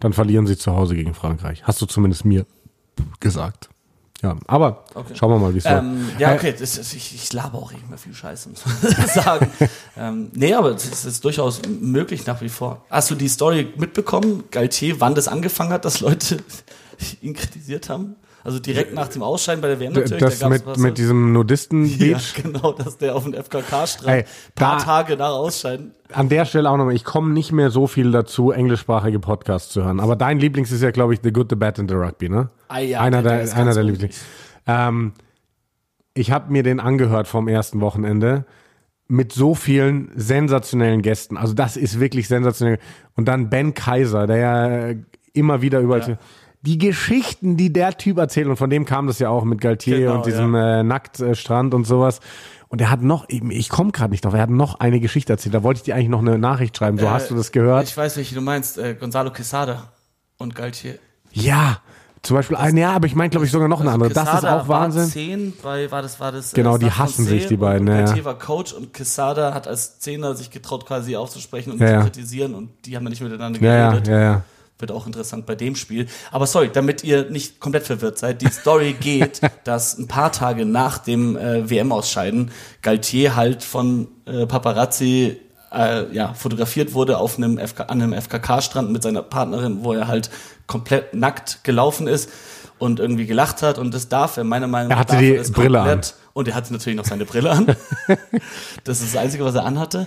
dann 0.00 0.12
verlieren 0.12 0.46
sie 0.46 0.56
zu 0.56 0.76
Hause 0.76 0.94
gegen 0.94 1.14
Frankreich. 1.14 1.64
Hast 1.64 1.80
du 1.80 1.86
zumindest 1.86 2.24
mir 2.24 2.44
gesagt. 3.20 3.70
Ja, 4.22 4.34
aber 4.46 4.84
schauen 5.14 5.30
wir 5.30 5.38
mal, 5.38 5.52
wie 5.54 5.58
es. 5.58 5.66
Ähm, 5.66 6.08
ja, 6.18 6.32
Äh, 6.32 6.36
okay, 6.36 6.54
das 6.58 6.78
ist, 6.78 6.94
ich, 6.94 7.14
ich 7.14 7.32
laber 7.32 7.58
auch 7.58 7.70
immer 7.72 7.98
viel 7.98 8.14
Scheiße, 8.14 8.48
muss 8.48 8.64
man 8.64 9.08
sagen. 9.14 9.50
ähm, 9.96 10.30
nee, 10.34 10.54
aber 10.54 10.70
es 10.70 10.86
ist, 10.86 11.04
ist 11.04 11.24
durchaus 11.24 11.60
möglich 11.80 12.26
nach 12.26 12.40
wie 12.40 12.48
vor. 12.48 12.82
Hast 12.88 13.10
du 13.10 13.14
die 13.14 13.28
Story 13.28 13.72
mitbekommen, 13.76 14.44
Galtier, 14.50 15.00
wann 15.00 15.14
das 15.14 15.28
angefangen 15.28 15.70
hat, 15.70 15.84
dass 15.84 16.00
Leute 16.00 16.38
ihn 17.20 17.34
kritisiert 17.34 17.88
haben? 17.90 18.16
Also 18.46 18.60
direkt 18.60 18.94
nach 18.94 19.08
dem 19.08 19.22
Ausscheiden 19.24 19.60
bei 19.60 19.66
der 19.66 19.80
WM 19.80 19.92
natürlich. 19.92 20.22
das 20.22 20.38
da 20.38 20.48
mit, 20.48 20.64
was- 20.64 20.78
mit 20.78 20.98
diesem 20.98 21.26
ja, 21.26 21.32
Nudisten-Beach. 21.32 22.34
genau, 22.42 22.72
dass 22.72 22.96
der 22.96 23.16
auf 23.16 23.24
dem 23.24 23.34
FKK-Strand 23.34 24.24
paar 24.54 24.76
da- 24.76 24.84
Tage 24.84 25.16
nach 25.16 25.30
Ausscheiden. 25.30 25.90
An 26.12 26.28
der 26.28 26.44
Stelle 26.44 26.70
auch 26.70 26.76
nochmal, 26.76 26.94
ich 26.94 27.02
komme 27.02 27.32
nicht 27.34 27.50
mehr 27.50 27.70
so 27.70 27.88
viel 27.88 28.12
dazu, 28.12 28.52
englischsprachige 28.52 29.18
Podcasts 29.18 29.72
zu 29.72 29.82
hören. 29.82 29.98
Aber 29.98 30.14
dein 30.14 30.38
Lieblings 30.38 30.70
ist 30.70 30.80
ja, 30.82 30.92
glaube 30.92 31.12
ich, 31.14 31.20
The 31.24 31.32
Good, 31.32 31.48
The 31.50 31.56
Bad 31.56 31.80
and 31.80 31.90
The 31.90 31.96
Rugby, 31.96 32.28
ne? 32.28 32.48
Ah 32.68 32.78
ja, 32.78 33.00
einer 33.00 33.20
der- 33.22 33.44
der, 33.46 33.56
einer 33.56 33.74
der. 33.74 33.82
Lieblings. 33.82 34.20
Ähm, 34.68 35.12
ich 36.14 36.30
habe 36.30 36.52
mir 36.52 36.62
den 36.62 36.78
angehört 36.78 37.26
vom 37.26 37.48
ersten 37.48 37.80
Wochenende 37.80 38.44
mit 39.08 39.32
so 39.32 39.56
vielen 39.56 40.12
sensationellen 40.14 41.02
Gästen. 41.02 41.36
Also 41.36 41.52
das 41.52 41.76
ist 41.76 41.98
wirklich 41.98 42.28
sensationell. 42.28 42.78
Und 43.16 43.26
dann 43.26 43.50
Ben 43.50 43.74
Kaiser, 43.74 44.28
der 44.28 44.36
ja 44.36 44.94
immer 45.32 45.62
wieder 45.62 45.80
überall... 45.80 46.08
Ja. 46.08 46.18
Die 46.66 46.78
Geschichten, 46.78 47.56
die 47.56 47.72
der 47.72 47.96
Typ 47.96 48.18
erzählt, 48.18 48.48
und 48.48 48.56
von 48.56 48.68
dem 48.70 48.84
kam 48.84 49.06
das 49.06 49.18
ja 49.20 49.28
auch 49.30 49.44
mit 49.44 49.60
Galtier 49.60 49.98
Genau, 49.98 50.16
und 50.16 50.26
diesem 50.26 50.54
äh, 50.54 50.82
Nacktstrand 50.82 51.72
und 51.74 51.86
sowas. 51.86 52.20
Und 52.68 52.80
er 52.80 52.90
hat 52.90 53.00
noch, 53.02 53.26
ich 53.28 53.68
komme 53.68 53.92
gerade 53.92 54.10
nicht 54.10 54.24
drauf, 54.24 54.34
er 54.34 54.40
hat 54.42 54.50
noch 54.50 54.80
eine 54.80 54.98
Geschichte 54.98 55.32
erzählt. 55.32 55.54
Da 55.54 55.62
wollte 55.62 55.78
ich 55.78 55.84
dir 55.84 55.94
eigentlich 55.94 56.08
noch 56.08 56.18
eine 56.20 56.36
Nachricht 56.38 56.76
schreiben. 56.76 56.98
So, 56.98 57.08
hast 57.08 57.30
du 57.30 57.36
das 57.36 57.52
gehört? 57.52 57.84
Ich 57.88 57.96
weiß, 57.96 58.16
welche 58.16 58.34
du 58.34 58.40
meinst. 58.40 58.76
Äh, 58.78 58.94
Gonzalo 58.94 59.30
Quesada 59.32 59.92
und 60.38 60.56
Galtier. 60.56 60.98
Ja, 61.32 61.78
zum 62.22 62.36
Beispiel, 62.36 62.56
ein, 62.56 62.76
ja, 62.76 62.90
aber 62.90 63.06
ich 63.06 63.14
meine, 63.14 63.30
glaube 63.30 63.46
ich, 63.46 63.52
sogar 63.52 63.68
noch 63.68 63.80
eine 63.80 63.92
andere. 63.92 64.10
Das 64.10 64.24
ist 64.24 64.30
Quesada 64.30 64.60
auch 64.62 64.66
war 64.66 64.80
Wahnsinn. 64.80 65.04
10 65.04 65.52
bei, 65.62 65.88
war 65.92 66.02
das, 66.02 66.18
war 66.18 66.32
das, 66.32 66.52
Genau, 66.52 66.74
äh, 66.74 66.80
die 66.80 66.90
hassen 66.90 67.24
sich, 67.24 67.46
die 67.46 67.56
beiden, 67.56 67.86
Und 67.86 67.94
ja, 67.94 68.00
ja. 68.00 68.04
Galtier 68.06 68.24
war 68.24 68.36
Coach 68.36 68.72
und 68.72 68.92
Quesada 68.92 69.54
hat 69.54 69.68
als 69.68 70.00
Zehner 70.00 70.34
sich 70.34 70.50
getraut, 70.50 70.86
quasi 70.86 71.14
aufzusprechen 71.14 71.70
und 71.74 71.80
Ja, 71.80 71.86
zu 71.86 71.92
ja. 71.92 72.02
kritisieren 72.02 72.54
und 72.54 72.70
die 72.84 72.96
haben 72.96 73.04
dann 73.04 73.12
nicht 73.12 73.22
miteinander 73.22 73.60
Ja, 73.60 73.76
ja, 73.76 73.90
geredet. 73.90 74.08
ja, 74.08 74.20
ja. 74.20 74.42
Wird 74.78 74.92
auch 74.92 75.06
interessant 75.06 75.46
bei 75.46 75.54
dem 75.54 75.74
Spiel. 75.74 76.06
Aber 76.30 76.46
sorry, 76.46 76.68
damit 76.70 77.02
ihr 77.02 77.30
nicht 77.30 77.60
komplett 77.60 77.84
verwirrt 77.86 78.18
seid, 78.18 78.42
die 78.42 78.48
Story 78.50 78.92
geht, 79.00 79.40
dass 79.64 79.96
ein 79.96 80.06
paar 80.06 80.32
Tage 80.32 80.66
nach 80.66 80.98
dem 80.98 81.36
äh, 81.36 81.68
WM-Ausscheiden 81.70 82.50
Galtier 82.82 83.36
halt 83.36 83.62
von 83.62 84.08
äh, 84.26 84.46
Paparazzi 84.46 85.40
äh, 85.72 86.12
ja, 86.14 86.34
fotografiert 86.34 86.92
wurde 86.92 87.16
auf 87.18 87.38
einem 87.38 87.58
FK, 87.58 87.84
an 87.84 88.02
einem 88.02 88.12
FKK-Strand 88.20 88.90
mit 88.90 89.02
seiner 89.02 89.22
Partnerin, 89.22 89.82
wo 89.82 89.94
er 89.94 90.08
halt 90.08 90.28
komplett 90.66 91.14
nackt 91.14 91.64
gelaufen 91.64 92.06
ist 92.06 92.28
und 92.78 93.00
irgendwie 93.00 93.24
gelacht 93.26 93.62
hat. 93.62 93.78
Und 93.78 93.94
das 93.94 94.08
darf 94.10 94.36
er 94.36 94.44
meiner 94.44 94.66
Meinung 94.66 94.90
Er 94.90 94.96
nach. 94.96 95.00
hatte 95.00 95.12
darf 95.14 95.20
die 95.22 95.36
das 95.36 95.52
Brille 95.52 95.80
an. 95.80 95.88
komplett- 95.88 96.14
Und 96.34 96.48
er 96.48 96.54
hatte 96.54 96.72
natürlich 96.74 96.96
noch 96.98 97.06
seine 97.06 97.24
Brille 97.24 97.50
an. 97.50 97.66
das 98.84 99.00
ist 99.00 99.14
das 99.14 99.20
Einzige, 99.22 99.44
was 99.44 99.54
er 99.54 99.64
anhatte. 99.64 100.06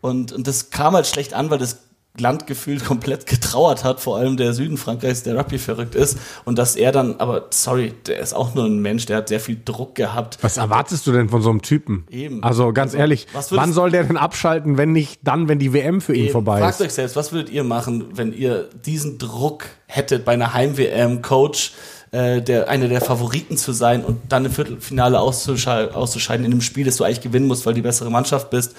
Und, 0.00 0.32
und 0.32 0.46
das 0.46 0.70
kam 0.70 0.94
halt 0.94 1.06
schlecht 1.06 1.34
an, 1.34 1.50
weil 1.50 1.58
das 1.58 1.78
Land 2.20 2.46
gefühlt 2.46 2.84
komplett 2.84 3.26
getrauert 3.26 3.84
hat, 3.84 4.00
vor 4.00 4.16
allem 4.16 4.36
der 4.36 4.52
Süden 4.52 4.76
Frankreichs, 4.76 5.22
der 5.22 5.36
Rugby 5.36 5.58
verrückt 5.58 5.94
ist. 5.94 6.18
Und 6.44 6.58
dass 6.58 6.76
er 6.76 6.92
dann, 6.92 7.16
aber 7.18 7.46
sorry, 7.50 7.94
der 8.06 8.20
ist 8.20 8.34
auch 8.34 8.54
nur 8.54 8.64
ein 8.64 8.80
Mensch, 8.80 9.06
der 9.06 9.18
hat 9.18 9.28
sehr 9.28 9.40
viel 9.40 9.58
Druck 9.64 9.94
gehabt. 9.94 10.38
Was 10.42 10.56
erwartest 10.56 11.06
du 11.06 11.12
denn 11.12 11.28
von 11.28 11.42
so 11.42 11.50
einem 11.50 11.62
Typen? 11.62 12.06
Eben. 12.10 12.42
Also 12.42 12.72
ganz 12.72 12.92
Also, 12.92 12.98
ehrlich, 12.98 13.26
wann 13.50 13.72
soll 13.72 13.90
der 13.90 14.04
denn 14.04 14.16
abschalten, 14.16 14.78
wenn 14.78 14.92
nicht 14.92 15.20
dann, 15.22 15.48
wenn 15.48 15.58
die 15.58 15.72
WM 15.72 16.00
für 16.00 16.14
ihn 16.14 16.24
Eben, 16.24 16.32
vorbei 16.32 16.60
Fragt 16.60 16.80
ist? 16.80 16.86
euch 16.86 16.92
selbst, 16.92 17.16
was 17.16 17.32
würdet 17.32 17.50
ihr 17.50 17.64
machen, 17.64 18.04
wenn 18.14 18.32
ihr 18.32 18.68
diesen 18.84 19.18
Druck 19.18 19.64
hättet, 19.86 20.24
bei 20.24 20.32
einer 20.32 20.54
Heim-WM 20.54 21.22
Coach, 21.22 21.72
äh, 22.10 22.40
der, 22.40 22.68
einer 22.68 22.88
der 22.88 23.00
Favoriten 23.00 23.56
zu 23.56 23.72
sein 23.72 24.04
und 24.04 24.18
dann 24.30 24.44
im 24.46 24.50
Viertelfinale 24.52 25.20
auszuschei 25.20 25.92
auszuscheiden 25.92 26.46
in 26.46 26.52
einem 26.52 26.60
Spiel, 26.62 26.84
das 26.86 26.96
du 26.96 27.04
eigentlich 27.04 27.20
gewinnen 27.20 27.46
musst, 27.46 27.66
weil 27.66 27.74
die 27.74 27.82
bessere 27.82 28.10
Mannschaft 28.10 28.50
bist, 28.50 28.74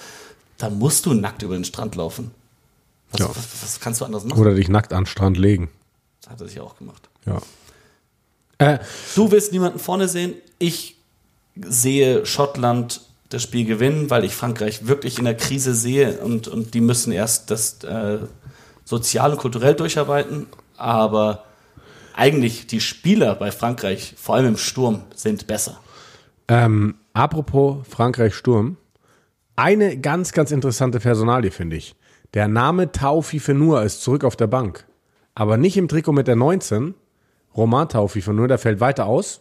dann 0.58 0.78
musst 0.78 1.06
du 1.06 1.14
nackt 1.14 1.42
über 1.42 1.54
den 1.54 1.64
Strand 1.64 1.94
laufen. 1.94 2.32
Was, 3.12 3.20
Ja. 3.20 3.28
was, 3.28 3.36
was 3.62 3.80
kannst 3.80 4.00
du 4.00 4.04
anders 4.04 4.24
machen? 4.24 4.40
Oder 4.40 4.54
dich 4.54 4.68
nackt 4.68 4.92
an 4.92 5.02
den 5.02 5.06
Strand 5.06 5.36
legen. 5.38 5.70
Das 6.22 6.30
hat 6.32 6.40
er 6.40 6.48
sich 6.48 6.60
auch 6.60 6.76
gemacht. 6.76 7.08
Ja. 7.26 7.40
Äh, 8.58 8.78
Du 9.14 9.30
willst 9.30 9.52
niemanden 9.52 9.78
vorne 9.78 10.08
sehen. 10.08 10.34
Ich 10.58 10.96
sehe 11.56 12.24
Schottland 12.26 13.00
das 13.30 13.42
Spiel 13.42 13.64
gewinnen, 13.64 14.10
weil 14.10 14.24
ich 14.24 14.34
Frankreich 14.34 14.86
wirklich 14.86 15.18
in 15.18 15.24
der 15.24 15.36
Krise 15.36 15.74
sehe 15.74 16.18
und, 16.20 16.48
und 16.48 16.74
die 16.74 16.80
müssen 16.80 17.12
erst 17.12 17.50
das 17.50 17.82
äh, 17.84 18.18
sozial 18.84 19.32
und 19.32 19.38
kulturell 19.38 19.74
durcharbeiten. 19.74 20.46
Aber 20.76 21.44
eigentlich 22.14 22.66
die 22.66 22.80
Spieler 22.80 23.34
bei 23.34 23.52
Frankreich, 23.52 24.14
vor 24.18 24.34
allem 24.34 24.46
im 24.46 24.56
Sturm, 24.56 25.02
sind 25.14 25.46
besser. 25.46 25.80
ähm, 26.48 26.96
apropos 27.12 27.86
Frankreich 27.88 28.34
Sturm. 28.34 28.76
Eine 29.56 29.98
ganz, 29.98 30.32
ganz 30.32 30.50
interessante 30.52 31.00
Personalie, 31.00 31.50
finde 31.50 31.76
ich. 31.76 31.94
Der 32.34 32.46
Name 32.46 32.92
Taufi 32.92 33.40
Fenur 33.40 33.82
ist 33.82 34.02
zurück 34.02 34.24
auf 34.24 34.36
der 34.36 34.46
Bank. 34.46 34.86
Aber 35.34 35.56
nicht 35.56 35.76
im 35.76 35.88
Trikot 35.88 36.12
mit 36.12 36.28
der 36.28 36.36
19. 36.36 36.94
Roman 37.56 37.88
Taufi 37.88 38.20
Fenur, 38.20 38.46
der 38.46 38.58
fällt 38.58 38.80
weiter 38.80 39.06
aus. 39.06 39.40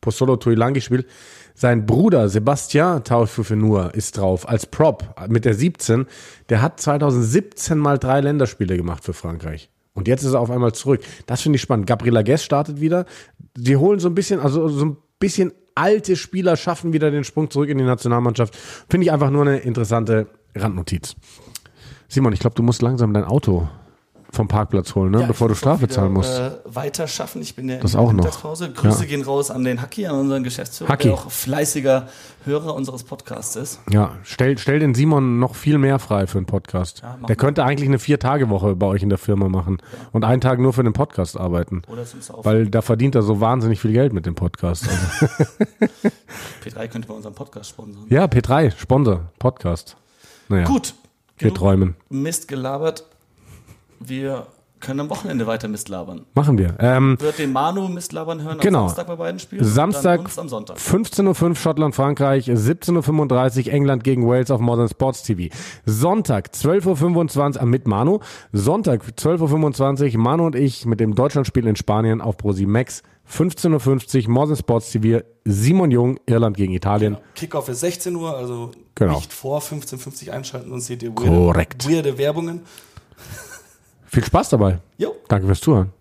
Postolo 0.00 0.36
Tuilangi 0.36 0.80
spielt. 0.80 1.06
Sein 1.54 1.86
Bruder 1.86 2.28
Sebastian 2.28 3.04
Taufi 3.04 3.44
Fenur 3.44 3.94
ist 3.94 4.18
drauf 4.18 4.48
als 4.48 4.66
Prop 4.66 5.14
mit 5.28 5.44
der 5.44 5.54
17. 5.54 6.06
Der 6.48 6.62
hat 6.62 6.80
2017 6.80 7.78
mal 7.78 7.98
drei 7.98 8.20
Länderspiele 8.20 8.76
gemacht 8.76 9.04
für 9.04 9.14
Frankreich. 9.14 9.70
Und 9.94 10.08
jetzt 10.08 10.24
ist 10.24 10.34
er 10.34 10.40
auf 10.40 10.50
einmal 10.50 10.72
zurück. 10.72 11.00
Das 11.26 11.42
finde 11.42 11.56
ich 11.56 11.62
spannend. 11.62 11.86
Gabriela 11.86 12.22
Guess 12.22 12.44
startet 12.44 12.80
wieder. 12.80 13.06
Die 13.56 13.76
holen 13.76 13.98
so 13.98 14.08
ein 14.08 14.14
bisschen, 14.14 14.40
also 14.40 14.68
so 14.68 14.84
ein 14.84 14.96
bisschen 15.18 15.52
alte 15.74 16.16
Spieler 16.16 16.56
schaffen 16.56 16.92
wieder 16.92 17.10
den 17.10 17.24
Sprung 17.24 17.50
zurück 17.50 17.68
in 17.68 17.78
die 17.78 17.84
Nationalmannschaft. 17.84 18.56
Finde 18.88 19.06
ich 19.06 19.12
einfach 19.12 19.30
nur 19.30 19.42
eine 19.42 19.58
interessante 19.58 20.26
Randnotiz. 20.54 21.14
Simon, 22.08 22.32
ich 22.32 22.40
glaube, 22.40 22.54
du 22.56 22.62
musst 22.62 22.82
langsam 22.82 23.12
dein 23.14 23.24
Auto 23.24 23.68
vom 24.32 24.48
Parkplatz 24.48 24.94
holen, 24.94 25.12
ne? 25.12 25.20
Ja, 25.20 25.26
bevor 25.28 25.48
du 25.48 25.54
Strafe 25.54 25.88
zahlen 25.88 26.12
musst. 26.12 26.38
Äh, 26.38 26.50
weiter 26.66 27.06
schaffen. 27.08 27.40
Ich 27.40 27.54
bin 27.54 27.68
ja 27.70 27.76
Das 27.78 27.94
in 27.94 28.00
der 28.00 28.06
noch. 28.08 28.12
Mittagspause. 28.12 28.70
Grüße 28.70 29.04
Ja. 29.04 29.08
gehen 29.08 29.22
raus 29.22 29.50
an 29.50 29.64
den 29.64 29.80
Hacki, 29.80 30.04
an 30.06 30.16
unseren 30.18 30.42
Geschäftsführer, 30.42 30.90
Hacki. 30.90 31.04
der 31.08 31.14
auch 31.14 31.30
fleißiger 31.30 32.08
Hörer 32.44 32.74
unseres 32.74 33.04
Podcasts 33.04 33.56
ist. 33.56 33.80
Ja, 33.88 34.16
stell, 34.24 34.58
stell 34.58 34.80
den 34.80 34.94
Simon 34.94 35.38
noch 35.38 35.54
viel 35.54 35.78
mehr 35.78 35.98
frei 35.98 36.26
für 36.26 36.38
einen 36.38 36.46
Podcast. 36.46 37.00
Ja, 37.02 37.16
der 37.26 37.36
könnte 37.36 37.64
eigentlich 37.64 37.88
eine 37.88 37.98
Vier-Tage-Woche 37.98 38.74
bei 38.76 38.86
euch 38.86 39.02
in 39.02 39.08
der 39.08 39.18
Firma 39.18 39.48
machen 39.48 39.78
und 40.12 40.24
einen 40.24 40.40
Tag 40.42 40.58
nur 40.58 40.72
für 40.74 40.82
den 40.84 40.92
Podcast 40.92 41.38
arbeiten. 41.38 41.82
Oder 41.90 42.04
zum 42.04 42.20
Saufen. 42.20 42.44
Weil 42.44 42.66
da 42.68 42.82
verdient 42.82 43.14
er 43.14 43.22
so 43.22 43.40
wahnsinnig 43.40 43.80
viel 43.80 43.92
Geld 43.92 44.12
mit 44.12 44.26
dem 44.26 44.34
Podcast. 44.34 44.86
Also, 44.88 45.26
P3 46.64 46.88
könnte 46.88 47.08
bei 47.08 47.14
unserem 47.14 47.34
Podcast 47.34 47.70
sponsern. 47.70 48.04
ja, 48.10 48.24
P3, 48.26 48.76
Sponsor, 48.76 49.20
Podcast. 49.38 49.96
Naja, 50.48 50.64
Gut. 50.66 50.94
Wir 51.38 51.54
träumen. 51.54 51.96
Mist 52.08 52.48
gelabert. 52.48 53.04
Wir 54.00 54.46
können 54.80 55.00
am 55.00 55.10
Wochenende 55.10 55.46
weiter 55.46 55.68
Mist 55.68 55.88
labern. 55.88 56.26
Machen 56.34 56.58
wir. 56.58 56.76
Ähm, 56.78 57.16
Wird 57.18 57.38
den 57.38 57.52
Manu 57.52 57.88
Mist 57.88 58.12
labern 58.12 58.42
hören 58.42 58.58
Genau. 58.58 58.82
am 58.82 58.88
Samstag 58.88 59.06
bei 59.06 59.16
beiden 59.16 59.38
Spielen? 59.40 59.64
Samstag, 59.64 60.20
am 60.36 60.48
Sonntag. 60.48 60.76
15.05 60.76 61.48
Uhr 61.48 61.54
Schottland-Frankreich, 61.54 62.48
17.35 62.50 63.66
Uhr 63.66 63.72
England 63.72 64.04
gegen 64.04 64.28
Wales 64.28 64.50
auf 64.50 64.60
Modern 64.60 64.88
Sports 64.88 65.22
TV. 65.22 65.52
Sonntag, 65.86 66.48
12.25 66.52 67.56
Uhr 67.56 67.62
äh, 67.62 67.66
mit 67.66 67.86
Manu. 67.88 68.20
Sonntag, 68.52 69.02
12.25 69.18 70.12
Uhr 70.14 70.20
Manu 70.20 70.46
und 70.46 70.54
ich 70.54 70.84
mit 70.84 71.00
dem 71.00 71.14
Deutschlandspiel 71.14 71.66
in 71.66 71.76
Spanien 71.76 72.20
auf 72.20 72.36
Prosi 72.36 72.66
Max. 72.66 73.02
15.50 73.30 74.24
Uhr, 74.24 74.30
Morsen 74.30 74.56
Sports 74.56 74.90
TV, 74.90 75.22
Simon 75.44 75.90
Jung, 75.90 76.18
Irland 76.26 76.56
gegen 76.56 76.72
Italien. 76.72 77.14
Genau. 77.14 77.26
Kickoff 77.34 77.68
ist 77.68 77.80
16 77.80 78.14
Uhr, 78.14 78.36
also 78.36 78.70
genau. 78.94 79.16
nicht 79.16 79.32
vor 79.32 79.60
15.50 79.60 80.28
Uhr 80.28 80.34
einschalten, 80.34 80.72
und 80.72 80.80
seht 80.80 81.02
ihr 81.02 81.14
weirde, 81.14 81.66
weirde 81.84 82.18
Werbungen. 82.18 82.60
Viel 84.06 84.24
Spaß 84.24 84.50
dabei. 84.50 84.78
Jo. 84.96 85.14
Danke 85.28 85.46
fürs 85.46 85.60
Zuhören. 85.60 85.92